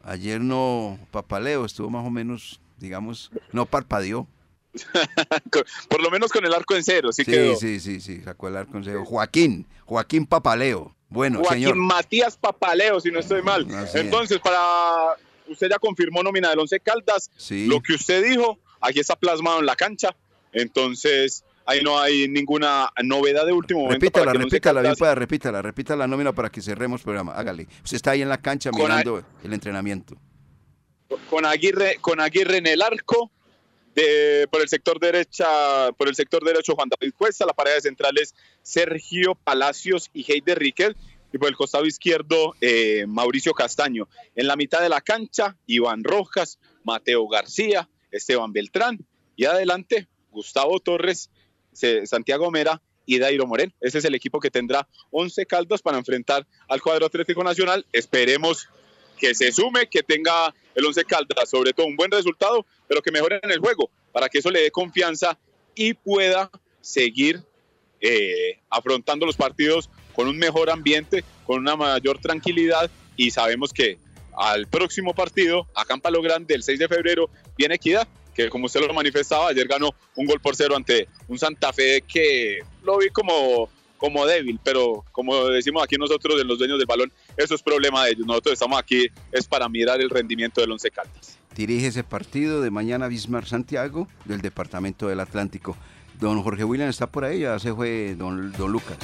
Ayer 0.02 0.40
no, 0.40 0.98
Papaleo 1.10 1.64
estuvo 1.64 1.90
más 1.90 2.06
o 2.06 2.10
menos, 2.10 2.60
digamos, 2.78 3.30
no 3.52 3.66
parpadeó. 3.66 4.26
Por 5.88 6.02
lo 6.02 6.10
menos 6.10 6.32
con 6.32 6.44
el 6.44 6.52
arco 6.52 6.74
en 6.74 6.82
cero, 6.82 7.12
sí, 7.12 7.24
sí 7.24 7.56
Sí, 7.56 7.80
sí, 7.80 8.00
sí, 8.00 8.22
sacó 8.22 8.48
el 8.48 8.56
arco 8.56 8.76
en 8.78 8.84
cero. 8.84 9.04
Joaquín, 9.04 9.66
Joaquín 9.84 10.26
Papaleo. 10.26 10.94
Bueno, 11.08 11.40
Joaquín 11.44 11.78
Matías 11.78 12.36
Papaleo, 12.36 13.00
si 13.00 13.10
no 13.10 13.20
estoy 13.20 13.42
mal. 13.42 13.66
Entonces, 13.94 14.38
para 14.40 15.16
usted 15.48 15.68
ya 15.70 15.78
confirmó 15.78 16.22
nómina 16.22 16.50
del 16.50 16.58
Once 16.58 16.80
Caldas. 16.80 17.30
Lo 17.50 17.80
que 17.80 17.94
usted 17.94 18.24
dijo, 18.24 18.58
aquí 18.80 19.00
está 19.00 19.16
plasmado 19.16 19.60
en 19.60 19.66
la 19.66 19.76
cancha. 19.76 20.16
Entonces, 20.52 21.44
ahí 21.66 21.82
no 21.82 21.98
hay 21.98 22.28
ninguna 22.28 22.90
novedad 23.02 23.46
de 23.46 23.52
último 23.52 23.80
momento. 23.80 24.04
Repítala, 24.04 24.32
repítala, 24.32 24.80
bien 24.82 24.94
pueda, 24.94 25.14
repítala, 25.14 25.62
repita 25.62 25.96
la 25.96 26.06
nómina 26.06 26.32
para 26.32 26.50
que 26.50 26.60
cerremos 26.60 27.00
el 27.00 27.04
programa. 27.04 27.32
Hágale. 27.32 27.66
Usted 27.82 27.96
está 27.96 28.12
ahí 28.12 28.22
en 28.22 28.28
la 28.28 28.40
cancha 28.40 28.70
mirando 28.72 29.24
el 29.42 29.52
entrenamiento. 29.52 30.16
Con 31.30 31.44
Aguirre, 31.44 31.98
con 32.00 32.20
Aguirre 32.20 32.58
en 32.58 32.66
el 32.66 32.82
arco, 32.82 33.30
de, 33.94 34.48
por 34.50 34.60
el 34.60 34.68
sector 34.68 34.98
derecha, 34.98 35.46
por 35.96 36.08
el 36.08 36.14
sector 36.14 36.44
derecho 36.44 36.74
Juan 36.74 36.88
David 36.88 37.14
Cuesta, 37.16 37.46
la 37.46 37.52
pareja 37.52 37.76
de 37.76 37.82
centrales 37.82 38.34
Sergio 38.62 39.34
Palacios 39.34 40.10
y 40.12 40.30
Heider 40.30 40.58
Riquel, 40.58 40.96
y 41.32 41.38
por 41.38 41.48
el 41.48 41.56
costado 41.56 41.84
izquierdo 41.84 42.54
eh, 42.60 43.06
Mauricio 43.08 43.52
Castaño. 43.54 44.08
En 44.34 44.46
la 44.46 44.56
mitad 44.56 44.80
de 44.80 44.88
la 44.88 45.00
cancha, 45.00 45.56
Iván 45.66 46.04
Rojas, 46.04 46.58
Mateo 46.84 47.26
García, 47.28 47.88
Esteban 48.10 48.52
Beltrán, 48.52 49.04
y 49.36 49.44
adelante 49.46 50.08
Gustavo 50.30 50.80
Torres, 50.80 51.30
Santiago 51.74 52.50
Mera 52.50 52.80
y 53.06 53.18
Dairo 53.18 53.46
Morén. 53.46 53.72
Ese 53.80 53.98
es 53.98 54.04
el 54.04 54.14
equipo 54.14 54.40
que 54.40 54.50
tendrá 54.50 54.88
11 55.10 55.46
caldos 55.46 55.82
para 55.82 55.98
enfrentar 55.98 56.46
al 56.68 56.80
cuadro 56.80 57.06
Atlético 57.06 57.44
Nacional. 57.44 57.84
Esperemos 57.92 58.68
que 59.18 59.34
se 59.34 59.52
sume, 59.52 59.88
que 59.88 60.02
tenga 60.02 60.54
el 60.74 60.84
11 60.84 61.04
Caldas, 61.04 61.48
sobre 61.48 61.72
todo 61.72 61.86
un 61.86 61.96
buen 61.96 62.10
resultado, 62.10 62.66
pero 62.88 63.00
que 63.00 63.12
mejore 63.12 63.40
en 63.42 63.50
el 63.50 63.58
juego, 63.58 63.90
para 64.12 64.28
que 64.28 64.38
eso 64.38 64.50
le 64.50 64.60
dé 64.62 64.70
confianza 64.70 65.38
y 65.74 65.94
pueda 65.94 66.50
seguir 66.80 67.42
eh, 68.00 68.60
afrontando 68.68 69.24
los 69.24 69.36
partidos 69.36 69.88
con 70.14 70.28
un 70.28 70.36
mejor 70.36 70.70
ambiente, 70.70 71.24
con 71.46 71.60
una 71.60 71.76
mayor 71.76 72.18
tranquilidad 72.18 72.90
y 73.16 73.30
sabemos 73.30 73.72
que 73.72 73.98
al 74.36 74.66
próximo 74.66 75.14
partido, 75.14 75.68
a 75.74 75.84
Campalo 75.84 76.20
Grande, 76.20 76.54
el 76.54 76.62
6 76.62 76.78
de 76.78 76.88
febrero, 76.88 77.30
viene 77.56 77.76
Equidad, 77.76 78.08
que 78.34 78.48
como 78.48 78.66
usted 78.66 78.80
lo 78.80 78.92
manifestaba, 78.92 79.48
ayer 79.48 79.66
ganó 79.66 79.90
un 80.16 80.26
gol 80.26 80.40
por 80.40 80.56
cero 80.56 80.76
ante 80.76 81.08
un 81.28 81.38
Santa 81.38 81.72
Fe 81.72 82.02
que 82.02 82.58
lo 82.82 82.98
vi 82.98 83.08
como 83.08 83.68
como 83.96 84.26
débil, 84.26 84.60
pero 84.62 85.02
como 85.12 85.46
decimos 85.46 85.82
aquí 85.82 85.96
nosotros 85.96 86.36
de 86.36 86.44
los 86.44 86.58
dueños 86.58 86.78
del 86.78 86.86
balón, 86.86 87.10
eso 87.38 87.54
es 87.54 87.62
problema 87.62 88.04
de 88.04 88.10
ellos. 88.10 88.26
Nosotros 88.26 88.52
estamos 88.52 88.78
aquí 88.78 89.06
es 89.32 89.46
para 89.46 89.66
mirar 89.66 89.98
el 90.00 90.10
rendimiento 90.10 90.60
del 90.60 90.72
Once 90.72 90.90
Caldas. 90.90 91.38
Dirige 91.56 91.86
ese 91.86 92.04
partido 92.04 92.60
de 92.60 92.70
mañana 92.70 93.08
Bismar 93.08 93.46
Santiago 93.46 94.06
del 94.26 94.42
Departamento 94.42 95.08
del 95.08 95.20
Atlántico. 95.20 95.76
Don 96.20 96.42
Jorge 96.42 96.64
William 96.64 96.90
está 96.90 97.06
por 97.06 97.24
ahí, 97.24 97.40
ya 97.40 97.58
se 97.58 97.72
fue 97.72 98.14
don, 98.14 98.52
don 98.52 98.72
Lucas. 98.72 98.98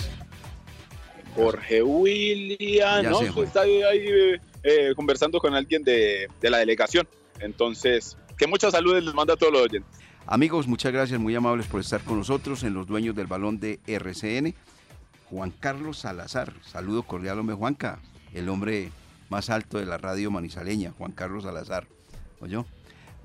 Jorge 1.35 1.83
William, 1.83 3.05
no, 3.05 3.23
está 3.43 3.63
ahí, 3.63 3.81
eh, 4.63 4.93
conversando 4.95 5.39
con 5.39 5.55
alguien 5.55 5.83
de, 5.83 6.29
de 6.41 6.51
la 6.51 6.59
delegación. 6.59 7.09
Entonces, 7.41 8.19
que 8.41 8.47
muchas 8.47 8.73
saludes 8.73 9.05
les 9.05 9.13
manda 9.13 9.35
a 9.35 9.37
todos 9.37 9.53
los 9.53 9.63
oyentes. 9.65 10.01
Amigos, 10.27 10.67
muchas 10.67 10.91
gracias, 10.95 11.21
muy 11.21 11.35
amables 11.35 11.67
por 11.67 11.79
estar 11.79 12.01
con 12.01 12.17
nosotros 12.17 12.63
en 12.63 12.73
los 12.73 12.87
dueños 12.87 13.15
del 13.15 13.27
balón 13.27 13.61
de 13.61 13.81
RCN. 13.87 14.55
Juan 15.29 15.51
Carlos 15.51 15.99
Salazar. 15.99 16.55
Saludo 16.63 17.03
cordial, 17.03 17.39
hombre 17.39 17.55
Juanca, 17.55 17.99
el 18.33 18.49
hombre 18.49 18.93
más 19.29 19.51
alto 19.51 19.77
de 19.77 19.85
la 19.85 19.99
radio 19.99 20.31
manizaleña, 20.31 20.95
Juan 20.97 21.13
Carlos 21.13 21.45
Salazar. 21.45 21.87
¿Oyó? 22.41 22.65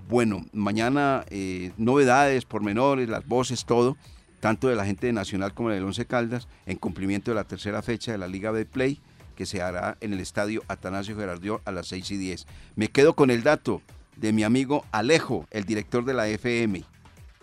Bueno, 0.09 0.45
mañana 0.51 1.23
eh, 1.29 1.71
novedades, 1.77 2.43
pormenores, 2.43 3.07
las 3.07 3.25
voces, 3.25 3.63
todo, 3.63 3.95
tanto 4.41 4.67
de 4.67 4.75
la 4.75 4.85
gente 4.85 5.07
de 5.07 5.13
Nacional 5.13 5.53
como 5.53 5.69
del 5.69 5.85
Once 5.85 6.05
Caldas, 6.05 6.49
en 6.65 6.75
cumplimiento 6.75 7.31
de 7.31 7.35
la 7.35 7.45
tercera 7.45 7.81
fecha 7.81 8.11
de 8.11 8.17
la 8.17 8.27
Liga 8.27 8.51
de 8.51 8.65
Play, 8.65 8.99
que 9.37 9.45
se 9.45 9.61
hará 9.61 9.95
en 10.01 10.11
el 10.11 10.19
estadio 10.19 10.61
Atanasio 10.67 11.15
Gerardió 11.15 11.61
a 11.63 11.71
las 11.71 11.87
6 11.87 12.11
y 12.11 12.17
10. 12.17 12.47
Me 12.75 12.89
quedo 12.89 13.13
con 13.13 13.31
el 13.31 13.43
dato 13.43 13.81
de 14.17 14.33
mi 14.33 14.43
amigo 14.43 14.85
Alejo, 14.91 15.47
el 15.51 15.65
director 15.65 16.05
de 16.05 16.13
la 16.13 16.27
FM. 16.27 16.83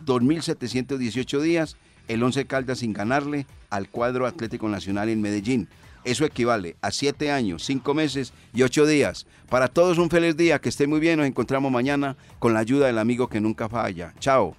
2.718 0.04 1.40
días 1.40 1.76
el 2.08 2.22
Once 2.22 2.44
Caldas 2.46 2.78
sin 2.80 2.92
ganarle 2.92 3.46
al 3.70 3.88
cuadro 3.88 4.26
Atlético 4.26 4.68
Nacional 4.68 5.08
en 5.08 5.20
Medellín. 5.20 5.68
Eso 6.04 6.24
equivale 6.24 6.76
a 6.82 6.90
siete 6.90 7.30
años, 7.30 7.64
cinco 7.64 7.94
meses 7.94 8.32
y 8.52 8.62
ocho 8.62 8.86
días. 8.86 9.26
Para 9.48 9.68
todos 9.68 9.98
un 9.98 10.10
feliz 10.10 10.36
día, 10.36 10.60
que 10.60 10.68
esté 10.68 10.86
muy 10.86 10.98
bien, 10.98 11.18
nos 11.18 11.26
encontramos 11.26 11.70
mañana 11.70 12.16
con 12.40 12.54
la 12.54 12.60
ayuda 12.60 12.86
del 12.86 12.98
amigo 12.98 13.28
que 13.28 13.40
nunca 13.40 13.68
falla. 13.68 14.12
Chao. 14.18 14.56